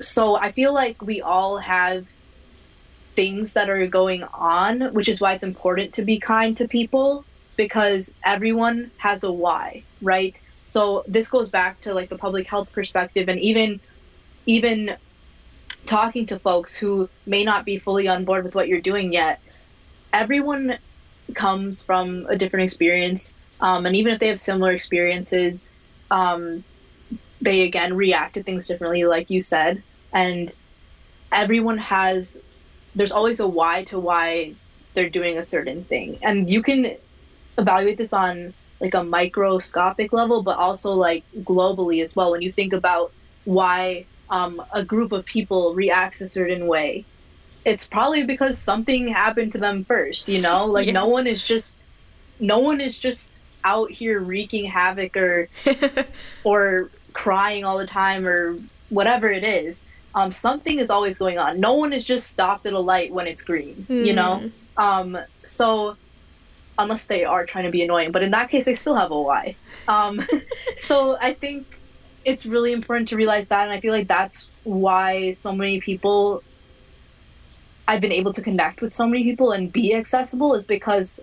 So 0.00 0.36
I 0.36 0.52
feel 0.52 0.72
like 0.72 1.02
we 1.02 1.20
all 1.20 1.58
have 1.58 2.04
things 3.16 3.54
that 3.54 3.68
are 3.68 3.86
going 3.86 4.22
on, 4.34 4.94
which 4.94 5.08
is 5.08 5.20
why 5.20 5.32
it's 5.34 5.42
important 5.42 5.94
to 5.94 6.04
be 6.04 6.20
kind 6.20 6.56
to 6.56 6.68
people 6.68 7.24
because 7.58 8.14
everyone 8.24 8.90
has 8.96 9.24
a 9.24 9.30
why, 9.30 9.84
right? 10.00 10.40
So 10.62 11.04
this 11.06 11.28
goes 11.28 11.50
back 11.50 11.82
to 11.82 11.92
like 11.92 12.08
the 12.08 12.16
public 12.16 12.46
health 12.46 12.72
perspective 12.72 13.28
and 13.28 13.38
even 13.40 13.80
even 14.46 14.96
talking 15.84 16.24
to 16.26 16.38
folks 16.38 16.76
who 16.76 17.10
may 17.26 17.44
not 17.44 17.66
be 17.66 17.78
fully 17.78 18.08
on 18.08 18.24
board 18.24 18.44
with 18.44 18.54
what 18.54 18.68
you're 18.68 18.80
doing 18.80 19.12
yet, 19.12 19.40
everyone 20.12 20.78
comes 21.34 21.82
from 21.82 22.26
a 22.30 22.36
different 22.36 22.64
experience. 22.64 23.34
Um, 23.60 23.84
and 23.84 23.96
even 23.96 24.12
if 24.12 24.20
they 24.20 24.28
have 24.28 24.40
similar 24.40 24.72
experiences, 24.72 25.70
um, 26.10 26.64
they 27.40 27.62
again 27.62 27.94
react 27.94 28.34
to 28.34 28.42
things 28.42 28.66
differently, 28.66 29.04
like 29.04 29.28
you 29.30 29.42
said. 29.42 29.82
And 30.12 30.50
everyone 31.32 31.78
has, 31.78 32.40
there's 32.94 33.12
always 33.12 33.40
a 33.40 33.48
why 33.48 33.84
to 33.84 33.98
why 33.98 34.54
they're 34.94 35.10
doing 35.10 35.38
a 35.38 35.42
certain 35.42 35.84
thing. 35.84 36.18
And 36.22 36.48
you 36.48 36.62
can 36.62 36.96
evaluate 37.58 37.98
this 37.98 38.12
on 38.12 38.52
like 38.80 38.94
a 38.94 39.02
microscopic 39.02 40.12
level, 40.12 40.42
but 40.42 40.56
also 40.56 40.92
like 40.92 41.24
globally 41.40 42.02
as 42.02 42.14
well. 42.14 42.30
When 42.30 42.42
you 42.42 42.52
think 42.52 42.72
about 42.72 43.12
why 43.44 44.06
um, 44.30 44.62
a 44.72 44.84
group 44.84 45.12
of 45.12 45.24
people 45.24 45.74
reacts 45.74 46.20
a 46.20 46.28
certain 46.28 46.66
way, 46.66 47.04
it's 47.64 47.86
probably 47.86 48.24
because 48.24 48.58
something 48.58 49.08
happened 49.08 49.52
to 49.52 49.58
them 49.58 49.84
first. 49.84 50.28
You 50.28 50.40
know, 50.40 50.66
like 50.76 50.86
yes. 50.86 50.94
no 50.94 51.06
one 51.06 51.26
is 51.26 51.42
just 51.42 51.82
no 52.40 52.58
one 52.58 52.80
is 52.80 52.96
just 52.98 53.32
out 53.64 53.90
here 53.90 54.20
wreaking 54.20 54.64
havoc 54.64 55.16
or 55.16 55.48
or 56.44 56.90
crying 57.12 57.64
all 57.64 57.78
the 57.78 57.86
time 57.86 58.26
or 58.26 58.56
whatever 58.90 59.30
it 59.30 59.44
is, 59.44 59.86
um, 60.14 60.32
something 60.32 60.78
is 60.78 60.90
always 60.90 61.18
going 61.18 61.38
on. 61.38 61.60
No 61.60 61.74
one 61.74 61.92
is 61.92 62.04
just 62.04 62.28
stopped 62.28 62.66
at 62.66 62.72
a 62.72 62.78
light 62.78 63.12
when 63.12 63.26
it's 63.26 63.42
green, 63.42 63.86
mm. 63.88 64.06
you 64.06 64.12
know? 64.12 64.38
Hmm. 64.76 64.80
Um, 64.80 65.18
so, 65.42 65.96
unless 66.78 67.06
they 67.06 67.24
are 67.24 67.44
trying 67.46 67.64
to 67.64 67.70
be 67.70 67.82
annoying, 67.82 68.12
but 68.12 68.22
in 68.22 68.30
that 68.30 68.50
case, 68.50 68.64
they 68.64 68.74
still 68.74 68.96
have 68.96 69.10
a 69.10 69.20
why. 69.20 69.58
Um, 69.88 70.20
so, 70.76 71.18
I 71.20 71.34
think 71.34 71.66
it's 72.24 72.46
really 72.46 72.72
important 72.72 73.08
to 73.08 73.16
realize 73.16 73.48
that, 73.48 73.64
and 73.64 73.72
I 73.72 73.80
feel 73.80 73.92
like 73.92 74.08
that's 74.08 74.50
why 74.62 75.32
so 75.32 75.52
many 75.52 75.80
people 75.80 76.44
I've 77.88 78.02
been 78.02 78.12
able 78.12 78.34
to 78.34 78.42
connect 78.42 78.82
with 78.82 78.92
so 78.94 79.06
many 79.06 79.24
people 79.24 79.52
and 79.52 79.72
be 79.72 79.94
accessible 79.94 80.54
is 80.54 80.66
because 80.66 81.20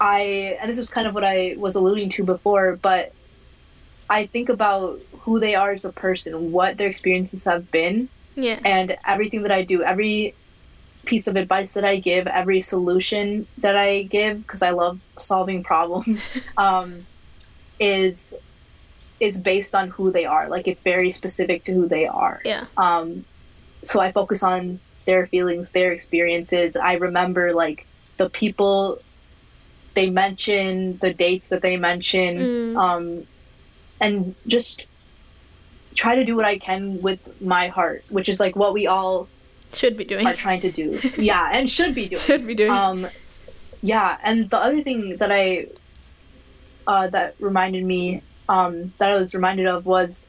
I, 0.00 0.58
and 0.60 0.70
this 0.70 0.78
is 0.78 0.88
kind 0.88 1.06
of 1.06 1.14
what 1.14 1.24
I 1.24 1.54
was 1.58 1.74
alluding 1.74 2.10
to 2.10 2.24
before, 2.24 2.76
but 2.82 3.10
I 4.08 4.26
think 4.28 4.48
about 4.48 5.00
who 5.12 5.40
they 5.40 5.54
are 5.54 5.72
as 5.72 5.84
a 5.84 5.92
person, 5.92 6.52
what 6.52 6.78
their 6.78 6.88
experiences 6.88 7.44
have 7.44 7.70
been, 7.70 8.08
yeah, 8.34 8.60
and 8.64 8.96
everything 9.06 9.42
that 9.42 9.52
I 9.52 9.62
do, 9.64 9.82
every 9.82 10.36
piece 11.06 11.26
of 11.26 11.36
advice 11.36 11.72
that 11.72 11.84
I 11.84 11.96
give, 11.96 12.26
every 12.26 12.60
solution 12.60 13.46
that 13.58 13.76
I 13.76 14.02
give, 14.02 14.42
because 14.42 14.62
I 14.62 14.70
love 14.70 15.00
solving 15.18 15.62
problems, 15.62 16.30
um, 16.56 17.06
is 17.80 18.34
is 19.18 19.40
based 19.40 19.74
on 19.74 19.88
who 19.88 20.10
they 20.10 20.26
are. 20.26 20.48
Like 20.48 20.68
it's 20.68 20.82
very 20.82 21.10
specific 21.10 21.64
to 21.64 21.72
who 21.72 21.88
they 21.88 22.06
are. 22.06 22.40
Yeah. 22.44 22.66
Um, 22.76 23.24
so 23.82 24.00
I 24.00 24.12
focus 24.12 24.42
on 24.42 24.78
their 25.06 25.26
feelings, 25.26 25.70
their 25.70 25.92
experiences. 25.92 26.76
I 26.76 26.94
remember 26.94 27.54
like 27.54 27.86
the 28.18 28.28
people 28.28 29.00
they 29.94 30.10
mention, 30.10 30.98
the 30.98 31.14
dates 31.14 31.48
that 31.48 31.62
they 31.62 31.76
mention, 31.78 32.38
mm. 32.38 32.76
um, 32.76 33.26
and 34.00 34.34
just 34.46 34.84
try 35.94 36.14
to 36.14 36.24
do 36.24 36.36
what 36.36 36.44
I 36.44 36.58
can 36.58 37.00
with 37.00 37.40
my 37.40 37.68
heart, 37.68 38.04
which 38.10 38.28
is 38.28 38.38
like 38.38 38.54
what 38.54 38.74
we 38.74 38.86
all 38.86 39.28
should 39.76 39.96
be 39.96 40.04
doing. 40.04 40.26
Are 40.26 40.34
trying 40.34 40.60
to 40.62 40.70
do, 40.70 40.98
yeah, 41.18 41.50
and 41.52 41.70
should 41.70 41.94
be 41.94 42.08
doing. 42.08 42.20
should 42.28 42.46
be 42.46 42.54
doing. 42.54 42.70
Um, 42.70 43.08
yeah, 43.82 44.18
and 44.22 44.48
the 44.50 44.58
other 44.58 44.82
thing 44.82 45.16
that 45.18 45.30
I 45.30 45.68
uh, 46.86 47.08
that 47.08 47.34
reminded 47.38 47.84
me 47.84 48.22
um, 48.48 48.92
that 48.98 49.12
I 49.12 49.18
was 49.18 49.34
reminded 49.34 49.66
of 49.66 49.86
was 49.86 50.28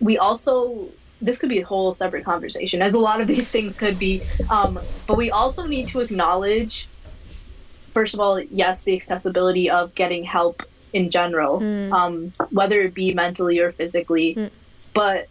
we 0.00 0.18
also 0.18 0.88
this 1.20 1.38
could 1.38 1.48
be 1.48 1.58
a 1.58 1.66
whole 1.66 1.92
separate 1.92 2.24
conversation, 2.24 2.80
as 2.80 2.94
a 2.94 2.98
lot 2.98 3.20
of 3.20 3.26
these 3.26 3.48
things 3.50 3.76
could 3.76 3.98
be. 3.98 4.22
Um, 4.50 4.78
but 5.06 5.16
we 5.16 5.30
also 5.30 5.66
need 5.66 5.88
to 5.88 6.00
acknowledge, 6.00 6.88
first 7.92 8.14
of 8.14 8.20
all, 8.20 8.40
yes, 8.40 8.82
the 8.82 8.94
accessibility 8.94 9.68
of 9.68 9.94
getting 9.94 10.22
help 10.22 10.62
in 10.92 11.10
general, 11.10 11.60
mm. 11.60 11.92
um, 11.92 12.32
whether 12.50 12.80
it 12.82 12.94
be 12.94 13.12
mentally 13.12 13.58
or 13.58 13.72
physically, 13.72 14.34
mm. 14.36 14.50
but 14.94 15.28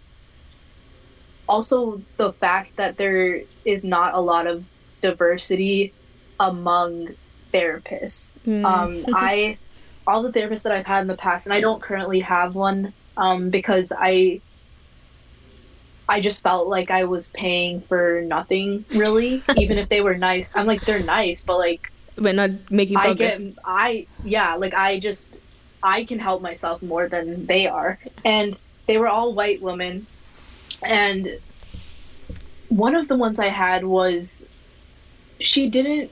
also 1.48 2.02
the 2.18 2.34
fact 2.34 2.76
that 2.76 2.98
there 2.98 3.42
is 3.66 3.84
not 3.84 4.14
a 4.14 4.20
lot 4.20 4.48
of 4.48 4.64
diversity 5.02 5.94
among 6.40 7.10
therapists. 7.54 8.38
Mm. 8.46 8.66
Um, 8.66 9.06
I 9.16 9.58
all 10.06 10.24
the 10.24 10.32
therapists 10.32 10.64
that 10.64 10.72
I've 10.72 10.86
had 10.86 11.02
in 11.02 11.08
the 11.08 11.18
past, 11.18 11.46
and 11.46 11.54
I 11.54 11.60
don't 11.60 11.82
currently 11.82 12.22
have 12.22 12.56
one 12.56 12.94
um, 13.18 13.50
because 13.50 13.92
I 13.98 14.42
I 16.10 16.22
just 16.22 16.42
felt 16.42 16.68
like 16.68 16.90
I 16.90 17.04
was 17.04 17.30
paying 17.30 17.82
for 17.82 18.22
nothing, 18.26 18.86
really. 18.90 19.44
Even 19.58 19.78
if 19.78 19.90
they 19.90 20.02
were 20.02 20.16
nice, 20.16 20.56
I'm 20.56 20.66
like 20.66 20.82
they're 20.86 21.04
nice, 21.04 21.42
but 21.42 21.58
like 21.58 21.92
we're 22.18 22.34
not 22.34 22.52
making 22.72 22.98
progress. 22.98 23.40
I 23.40 23.44
get, 23.44 23.56
I 23.66 24.08
yeah, 24.24 24.56
like 24.56 24.74
I 24.74 25.00
just 25.00 25.36
I 25.84 26.06
can 26.06 26.20
help 26.20 26.42
myself 26.42 26.82
more 26.82 27.08
than 27.10 27.46
they 27.46 27.68
are, 27.68 28.00
and 28.24 28.58
they 28.86 28.98
were 28.98 29.08
all 29.08 29.34
white 29.34 29.62
women, 29.62 30.08
and 30.84 31.30
one 32.70 32.96
of 32.96 33.08
the 33.08 33.16
ones 33.16 33.40
I 33.40 33.48
had 33.48 33.86
was 33.86 34.46
she 35.40 35.70
didn't 35.70 36.12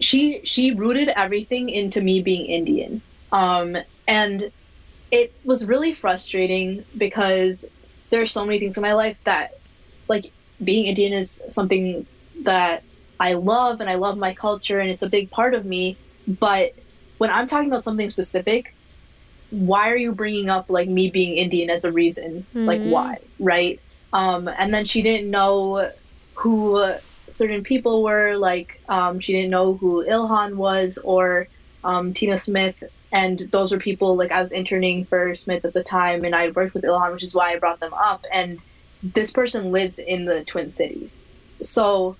she 0.00 0.40
she 0.44 0.72
rooted 0.72 1.08
everything 1.08 1.68
into 1.68 2.00
me 2.00 2.22
being 2.22 2.46
Indian, 2.46 3.00
um, 3.32 3.76
and 4.06 4.50
it 5.10 5.32
was 5.44 5.64
really 5.64 5.92
frustrating 5.92 6.84
because 6.96 7.66
there 8.10 8.22
are 8.22 8.26
so 8.26 8.44
many 8.44 8.58
things 8.58 8.76
in 8.76 8.82
my 8.82 8.94
life 8.94 9.18
that, 9.24 9.52
like, 10.08 10.30
being 10.62 10.86
Indian 10.86 11.12
is 11.12 11.42
something 11.48 12.06
that 12.42 12.82
I 13.18 13.34
love 13.34 13.80
and 13.80 13.88
I 13.88 13.94
love 13.94 14.18
my 14.18 14.34
culture 14.34 14.78
and 14.78 14.90
it's 14.90 15.02
a 15.02 15.08
big 15.08 15.30
part 15.30 15.54
of 15.54 15.64
me. 15.64 15.96
But 16.26 16.74
when 17.18 17.30
I'm 17.30 17.46
talking 17.46 17.68
about 17.68 17.82
something 17.82 18.10
specific, 18.10 18.74
why 19.50 19.90
are 19.90 19.96
you 19.96 20.12
bringing 20.12 20.50
up 20.50 20.68
like 20.68 20.88
me 20.88 21.08
being 21.10 21.36
Indian 21.36 21.70
as 21.70 21.84
a 21.84 21.92
reason? 21.92 22.44
Mm-hmm. 22.50 22.66
Like 22.66 22.82
why, 22.82 23.18
right? 23.38 23.80
Um, 24.12 24.48
and 24.48 24.72
then 24.72 24.86
she 24.86 25.02
didn't 25.02 25.30
know 25.30 25.90
who 26.34 26.94
certain 27.28 27.62
people 27.62 28.02
were. 28.02 28.36
Like 28.36 28.80
um, 28.88 29.20
she 29.20 29.32
didn't 29.32 29.50
know 29.50 29.74
who 29.74 30.04
Ilhan 30.04 30.54
was 30.54 30.98
or 30.98 31.48
um, 31.84 32.14
Tina 32.14 32.38
Smith 32.38 32.82
and 33.12 33.38
those 33.50 33.72
were 33.72 33.78
people 33.78 34.16
like 34.16 34.32
I 34.32 34.40
was 34.40 34.52
interning 34.52 35.04
for 35.04 35.34
Smith 35.36 35.64
at 35.64 35.72
the 35.72 35.82
time, 35.82 36.24
and 36.24 36.34
I 36.34 36.50
worked 36.50 36.74
with 36.74 36.84
Ilhan, 36.84 37.12
which 37.12 37.22
is 37.22 37.34
why 37.34 37.52
I 37.52 37.58
brought 37.58 37.80
them 37.80 37.94
up. 37.94 38.24
And 38.32 38.58
this 39.02 39.32
person 39.32 39.72
lives 39.72 39.98
in 39.98 40.24
the 40.24 40.44
Twin 40.44 40.70
Cities, 40.70 41.22
so 41.62 42.16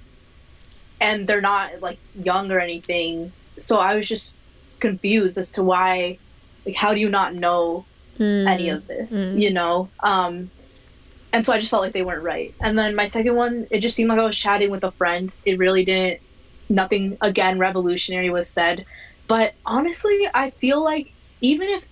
and 1.00 1.26
they're 1.26 1.40
not 1.40 1.80
like 1.80 1.98
young 2.14 2.50
or 2.52 2.60
anything. 2.60 3.32
So 3.58 3.78
I 3.78 3.96
was 3.96 4.08
just 4.08 4.38
confused 4.80 5.38
as 5.38 5.52
to 5.52 5.62
why, 5.62 6.18
like, 6.64 6.76
how 6.76 6.94
do 6.94 7.00
you 7.00 7.08
not 7.08 7.34
know 7.34 7.84
mm. 8.18 8.46
any 8.46 8.68
of 8.68 8.86
this? 8.86 9.12
Mm. 9.12 9.42
You 9.42 9.52
know. 9.52 9.88
Um, 10.00 10.50
and 11.36 11.46
so 11.46 11.54
I 11.54 11.58
just 11.60 11.70
felt 11.70 11.82
like 11.82 11.94
they 11.94 12.02
weren't 12.04 12.22
right. 12.24 12.56
And 12.62 12.78
then 12.78 12.96
my 12.96 13.06
second 13.06 13.36
one, 13.36 13.66
it 13.70 13.80
just 13.80 13.96
seemed 13.96 14.10
like 14.10 14.20
I 14.20 14.26
was 14.26 14.38
chatting 14.38 14.70
with 14.70 14.84
a 14.84 14.92
friend. 14.92 15.32
It 15.44 15.58
really 15.58 15.84
didn't. 15.84 16.20
Nothing 16.70 17.18
again 17.22 17.58
revolutionary 17.60 18.30
was 18.30 18.52
said 18.52 18.84
but 19.28 19.54
honestly, 19.66 20.28
I 20.34 20.52
feel 20.60 20.84
like 20.84 21.14
even 21.40 21.68
if 21.68 21.88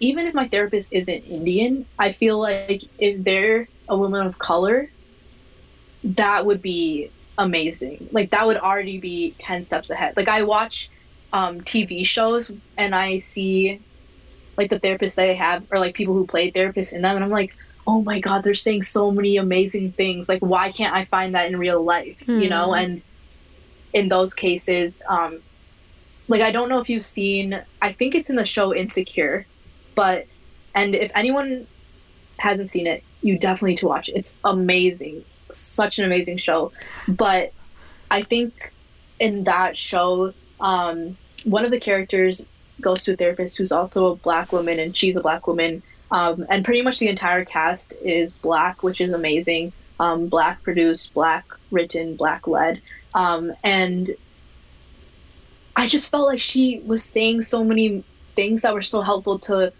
even 0.00 0.26
if 0.26 0.34
my 0.34 0.48
therapist 0.48 0.92
isn't 0.92 1.24
Indian, 1.24 1.88
I 1.98 2.12
feel 2.12 2.40
like 2.40 2.68
if 2.98 3.24
they're 3.24 3.70
a 3.88 3.96
woman 3.98 4.26
of 4.26 4.38
color, 4.38 4.92
that 6.04 6.46
would 6.46 6.62
be 6.62 7.12
amazing. 7.38 8.08
Like 8.12 8.30
that 8.30 8.46
would 8.46 8.56
already 8.58 8.98
be 9.00 9.36
10 9.38 9.62
steps 9.62 9.90
ahead. 9.90 10.14
Like 10.16 10.28
I 10.28 10.42
watch 10.42 10.90
um, 11.32 11.60
TV 11.62 12.04
shows 12.04 12.50
and 12.76 12.94
I 12.94 13.18
see 13.18 13.80
like 14.56 14.70
the 14.70 14.80
therapists 14.80 15.16
they 15.16 15.36
have 15.36 15.64
or 15.70 15.78
like 15.78 15.96
people 15.96 16.14
who 16.14 16.26
play 16.26 16.50
therapists 16.52 16.92
in 16.92 17.02
them 17.02 17.16
and 17.16 17.24
I'm 17.24 17.30
like, 17.30 17.52
"Oh 17.86 18.02
my 18.02 18.20
god, 18.20 18.42
they're 18.42 18.54
saying 18.54 18.82
so 18.82 19.10
many 19.10 19.36
amazing 19.36 19.92
things. 19.92 20.28
Like 20.28 20.40
why 20.40 20.72
can't 20.72 20.94
I 20.94 21.04
find 21.04 21.34
that 21.34 21.46
in 21.46 21.58
real 21.58 21.82
life?" 21.82 22.18
Mm. 22.26 22.42
You 22.42 22.48
know, 22.48 22.68
hmm. 22.68 22.74
and 22.74 23.02
in 23.92 24.08
those 24.08 24.34
cases 24.34 25.02
um, 25.08 25.40
like 26.28 26.42
I 26.42 26.50
don't 26.50 26.68
know 26.68 26.80
if 26.80 26.88
you've 26.88 27.04
seen 27.04 27.60
I 27.80 27.92
think 27.92 28.14
it's 28.14 28.30
in 28.30 28.36
the 28.36 28.46
show 28.46 28.74
Insecure, 28.74 29.46
but 29.94 30.26
and 30.74 30.94
if 30.94 31.10
anyone 31.14 31.66
hasn't 32.38 32.70
seen 32.70 32.86
it, 32.86 33.02
you 33.22 33.38
definitely 33.38 33.70
need 33.70 33.78
to 33.78 33.88
watch 33.88 34.08
it. 34.08 34.16
It's 34.16 34.36
amazing. 34.44 35.24
Such 35.50 35.98
an 35.98 36.04
amazing 36.04 36.38
show. 36.38 36.72
But 37.08 37.52
I 38.10 38.22
think 38.22 38.72
in 39.18 39.44
that 39.44 39.76
show, 39.76 40.32
um, 40.60 41.16
one 41.44 41.64
of 41.64 41.70
the 41.70 41.80
characters 41.80 42.44
goes 42.80 43.04
to 43.04 43.12
a 43.12 43.16
therapist 43.16 43.56
who's 43.56 43.72
also 43.72 44.06
a 44.12 44.16
black 44.16 44.52
woman 44.52 44.78
and 44.78 44.96
she's 44.96 45.16
a 45.16 45.20
black 45.20 45.46
woman. 45.46 45.82
Um, 46.10 46.46
and 46.48 46.64
pretty 46.64 46.82
much 46.82 46.98
the 46.98 47.08
entire 47.08 47.44
cast 47.44 47.92
is 48.02 48.32
black, 48.32 48.82
which 48.82 49.00
is 49.00 49.12
amazing. 49.12 49.72
Um, 49.98 50.28
black 50.28 50.62
produced, 50.62 51.14
black 51.14 51.46
written, 51.70 52.16
black 52.16 52.46
led. 52.46 52.80
Um, 53.14 53.52
and 53.64 54.10
I 55.74 55.86
just 55.86 56.10
felt 56.10 56.26
like 56.26 56.40
she 56.40 56.80
was 56.80 57.02
saying 57.02 57.42
so 57.42 57.64
many 57.64 58.04
things 58.34 58.62
that 58.62 58.74
were 58.74 58.82
so 58.82 59.00
helpful 59.00 59.38
to 59.40 59.72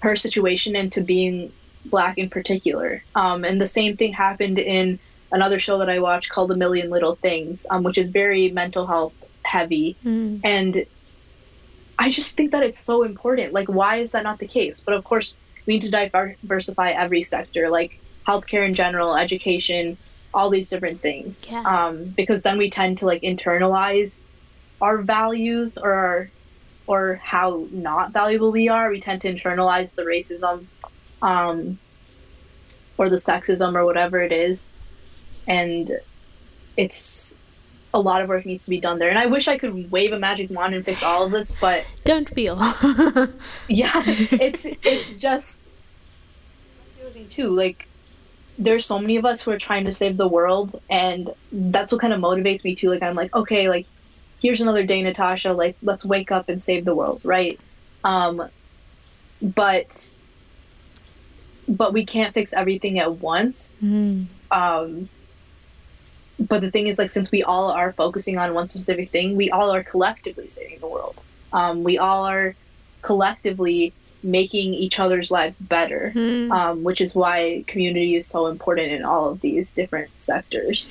her 0.00 0.16
situation 0.16 0.76
and 0.76 0.92
to 0.92 1.00
being 1.00 1.52
black 1.86 2.18
in 2.18 2.30
particular. 2.30 3.02
Um, 3.14 3.44
and 3.44 3.60
the 3.60 3.66
same 3.66 3.96
thing 3.96 4.12
happened 4.12 4.58
in 4.58 4.98
another 5.32 5.58
show 5.58 5.78
that 5.78 5.88
I 5.88 5.98
watched 5.98 6.30
called 6.30 6.50
A 6.52 6.56
Million 6.56 6.90
Little 6.90 7.16
Things, 7.16 7.66
um, 7.70 7.82
which 7.82 7.98
is 7.98 8.08
very 8.08 8.50
mental 8.50 8.86
health 8.86 9.14
heavy. 9.42 9.96
Mm. 10.04 10.40
And 10.44 10.86
I 11.98 12.10
just 12.10 12.36
think 12.36 12.50
that 12.52 12.62
it's 12.62 12.78
so 12.78 13.02
important. 13.02 13.52
Like, 13.52 13.68
why 13.68 13.96
is 13.96 14.12
that 14.12 14.22
not 14.22 14.38
the 14.38 14.46
case? 14.46 14.80
But 14.80 14.94
of 14.94 15.04
course, 15.04 15.36
we 15.66 15.74
need 15.74 15.82
to 15.82 15.90
diversify 15.90 16.90
every 16.90 17.22
sector, 17.22 17.70
like 17.70 17.98
healthcare 18.26 18.66
in 18.66 18.74
general, 18.74 19.16
education, 19.16 19.96
all 20.34 20.50
these 20.50 20.68
different 20.70 21.00
things. 21.00 21.48
Yeah. 21.50 21.62
Um, 21.62 22.04
because 22.04 22.42
then 22.42 22.58
we 22.58 22.70
tend 22.70 22.98
to 22.98 23.06
like 23.06 23.22
internalize 23.22 24.22
our 24.80 25.02
values 25.02 25.78
or 25.78 25.92
our, 25.92 26.30
or 26.86 27.14
how 27.22 27.66
not 27.70 28.12
valuable 28.12 28.50
we 28.50 28.68
are, 28.68 28.90
we 28.90 29.00
tend 29.00 29.22
to 29.22 29.32
internalize 29.32 29.94
the 29.94 30.02
racism 30.02 30.66
um, 31.22 31.78
or 32.98 33.08
the 33.08 33.16
sexism 33.16 33.74
or 33.74 33.84
whatever 33.84 34.20
it 34.20 34.32
is. 34.32 34.70
And 35.46 35.98
it's 36.76 37.34
a 37.94 38.00
lot 38.00 38.22
of 38.22 38.28
work 38.28 38.46
needs 38.46 38.64
to 38.64 38.70
be 38.70 38.80
done 38.80 38.98
there. 38.98 39.10
And 39.10 39.18
I 39.18 39.26
wish 39.26 39.48
I 39.48 39.58
could 39.58 39.90
wave 39.90 40.12
a 40.12 40.18
magic 40.18 40.50
wand 40.50 40.74
and 40.74 40.84
fix 40.84 41.02
all 41.02 41.24
of 41.24 41.32
this, 41.32 41.54
but 41.60 41.86
don't 42.04 42.32
be 42.34 42.48
all. 42.48 42.58
yeah, 43.68 43.92
it's 44.06 44.64
it's 44.64 45.10
just 45.12 45.62
too. 47.32 47.48
Like, 47.48 47.88
there's 48.58 48.86
so 48.86 48.98
many 48.98 49.16
of 49.16 49.24
us 49.24 49.42
who 49.42 49.50
are 49.50 49.58
trying 49.58 49.84
to 49.86 49.94
save 49.94 50.16
the 50.16 50.28
world, 50.28 50.80
and 50.90 51.30
that's 51.50 51.92
what 51.92 52.00
kind 52.00 52.12
of 52.12 52.20
motivates 52.20 52.64
me 52.64 52.74
too. 52.74 52.90
Like, 52.90 53.02
I'm 53.02 53.14
like, 53.14 53.34
okay, 53.34 53.68
like, 53.68 53.86
here's 54.40 54.60
another 54.60 54.84
day, 54.84 55.02
Natasha. 55.02 55.52
Like, 55.52 55.76
let's 55.82 56.04
wake 56.04 56.30
up 56.30 56.48
and 56.48 56.62
save 56.62 56.84
the 56.84 56.94
world, 56.94 57.20
right? 57.24 57.58
Um, 58.04 58.48
but 59.40 60.10
but 61.68 61.92
we 61.92 62.04
can't 62.04 62.34
fix 62.34 62.52
everything 62.52 62.98
at 62.98 63.14
once. 63.14 63.74
Mm. 63.82 64.26
Um, 64.50 65.08
but 66.48 66.60
the 66.60 66.70
thing 66.70 66.86
is, 66.86 66.98
like, 66.98 67.10
since 67.10 67.30
we 67.30 67.42
all 67.42 67.70
are 67.70 67.92
focusing 67.92 68.38
on 68.38 68.54
one 68.54 68.68
specific 68.68 69.10
thing, 69.10 69.36
we 69.36 69.50
all 69.50 69.70
are 69.70 69.82
collectively 69.82 70.48
saving 70.48 70.78
the 70.80 70.86
world. 70.86 71.16
Um, 71.52 71.84
we 71.84 71.98
all 71.98 72.24
are 72.24 72.54
collectively 73.02 73.92
making 74.22 74.72
each 74.74 75.00
other's 75.00 75.30
lives 75.30 75.58
better, 75.58 76.12
Mm. 76.14 76.50
um, 76.52 76.84
which 76.84 77.00
is 77.00 77.14
why 77.14 77.64
community 77.66 78.14
is 78.14 78.26
so 78.26 78.46
important 78.46 78.92
in 78.92 79.04
all 79.04 79.30
of 79.30 79.40
these 79.40 79.74
different 79.74 80.10
sectors. 80.16 80.88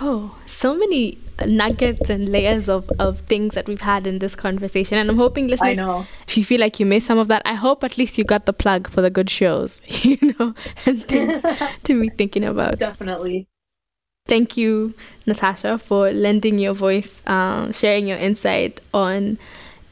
Oh, 0.00 0.36
so 0.46 0.74
many 0.74 1.18
nuggets 1.46 2.10
and 2.10 2.30
layers 2.30 2.68
of, 2.68 2.90
of 2.98 3.20
things 3.20 3.54
that 3.54 3.66
we've 3.66 3.80
had 3.80 4.06
in 4.06 4.18
this 4.18 4.34
conversation. 4.34 4.98
And 4.98 5.10
I'm 5.10 5.16
hoping 5.16 5.44
I 5.44 5.48
listeners, 5.48 5.78
know. 5.78 6.06
if 6.26 6.36
you 6.36 6.44
feel 6.44 6.60
like 6.60 6.80
you 6.80 6.86
missed 6.86 7.06
some 7.06 7.18
of 7.18 7.28
that, 7.28 7.42
I 7.44 7.54
hope 7.54 7.84
at 7.84 7.98
least 7.98 8.18
you 8.18 8.24
got 8.24 8.46
the 8.46 8.52
plug 8.52 8.88
for 8.90 9.00
the 9.02 9.10
good 9.10 9.30
shows, 9.30 9.80
you 9.86 10.18
know, 10.38 10.54
and 10.86 11.02
things 11.04 11.42
to 11.84 12.00
be 12.00 12.08
thinking 12.08 12.44
about. 12.44 12.78
Definitely. 12.78 13.46
Thank 14.26 14.56
you, 14.56 14.94
Natasha, 15.26 15.78
for 15.78 16.10
lending 16.12 16.58
your 16.58 16.74
voice, 16.74 17.22
um, 17.26 17.72
sharing 17.72 18.06
your 18.06 18.18
insight 18.18 18.80
on 18.94 19.38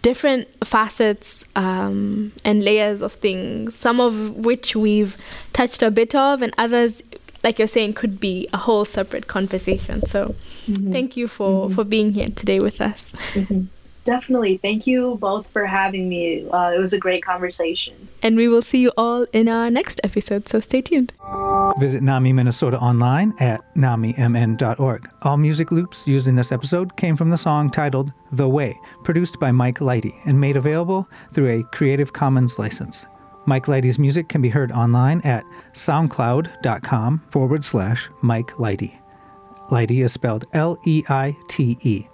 different 0.02 0.46
facets 0.64 1.44
um, 1.56 2.32
and 2.44 2.62
layers 2.62 3.02
of 3.02 3.14
things, 3.14 3.74
some 3.74 4.00
of 4.00 4.36
which 4.36 4.76
we've 4.76 5.16
touched 5.52 5.82
a 5.82 5.90
bit 5.90 6.14
of, 6.14 6.40
and 6.40 6.54
others, 6.56 7.02
like 7.48 7.58
you're 7.58 7.66
saying, 7.66 7.94
could 7.94 8.20
be 8.20 8.46
a 8.52 8.58
whole 8.58 8.84
separate 8.84 9.26
conversation. 9.26 10.04
So, 10.04 10.34
mm-hmm. 10.66 10.92
thank 10.92 11.16
you 11.16 11.26
for, 11.26 11.64
mm-hmm. 11.64 11.74
for 11.74 11.82
being 11.82 12.12
here 12.12 12.28
today 12.28 12.60
with 12.60 12.78
us. 12.82 13.12
Mm-hmm. 13.32 13.62
Definitely. 14.04 14.58
Thank 14.58 14.86
you 14.86 15.16
both 15.16 15.46
for 15.48 15.64
having 15.64 16.10
me. 16.10 16.46
Uh, 16.50 16.72
it 16.74 16.78
was 16.78 16.92
a 16.92 16.98
great 16.98 17.22
conversation. 17.22 17.94
And 18.22 18.36
we 18.36 18.48
will 18.48 18.60
see 18.60 18.80
you 18.80 18.92
all 18.98 19.26
in 19.32 19.48
our 19.48 19.70
next 19.70 19.98
episode, 20.04 20.46
so 20.46 20.60
stay 20.60 20.82
tuned. 20.82 21.12
Visit 21.78 22.02
NAMI 22.02 22.34
Minnesota 22.34 22.78
online 22.78 23.34
at 23.40 23.60
namimn.org. 23.74 25.10
All 25.22 25.36
music 25.38 25.70
loops 25.72 26.06
used 26.06 26.26
in 26.28 26.36
this 26.36 26.52
episode 26.52 26.96
came 26.96 27.16
from 27.16 27.30
the 27.30 27.38
song 27.38 27.70
titled 27.70 28.12
The 28.32 28.48
Way, 28.48 28.78
produced 29.04 29.40
by 29.40 29.52
Mike 29.52 29.80
Leite 29.80 30.14
and 30.26 30.38
made 30.38 30.56
available 30.58 31.08
through 31.32 31.48
a 31.48 31.62
Creative 31.64 32.12
Commons 32.12 32.58
license. 32.58 33.06
Mike 33.48 33.66
Leite's 33.66 33.98
music 33.98 34.28
can 34.28 34.42
be 34.42 34.50
heard 34.50 34.70
online 34.72 35.22
at 35.24 35.42
soundcloud.com 35.72 37.18
forward 37.30 37.64
slash 37.64 38.10
Mike 38.20 38.58
Leite. 38.58 38.92
Leite 39.70 39.90
is 39.90 40.12
spelled 40.12 40.44
L 40.52 40.76
E 40.84 41.02
I 41.08 41.34
T 41.48 41.78
E. 41.80 42.04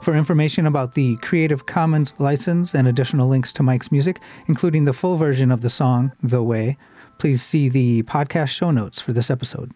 For 0.00 0.14
information 0.14 0.66
about 0.66 0.94
the 0.94 1.16
Creative 1.18 1.66
Commons 1.66 2.18
license 2.18 2.74
and 2.74 2.88
additional 2.88 3.28
links 3.28 3.52
to 3.52 3.62
Mike's 3.62 3.92
music, 3.92 4.20
including 4.46 4.86
the 4.86 4.94
full 4.94 5.18
version 5.18 5.52
of 5.52 5.60
the 5.60 5.70
song 5.70 6.10
The 6.22 6.42
Way, 6.42 6.78
please 7.18 7.42
see 7.42 7.68
the 7.68 8.02
podcast 8.04 8.48
show 8.48 8.70
notes 8.70 8.98
for 8.98 9.12
this 9.12 9.30
episode. 9.30 9.72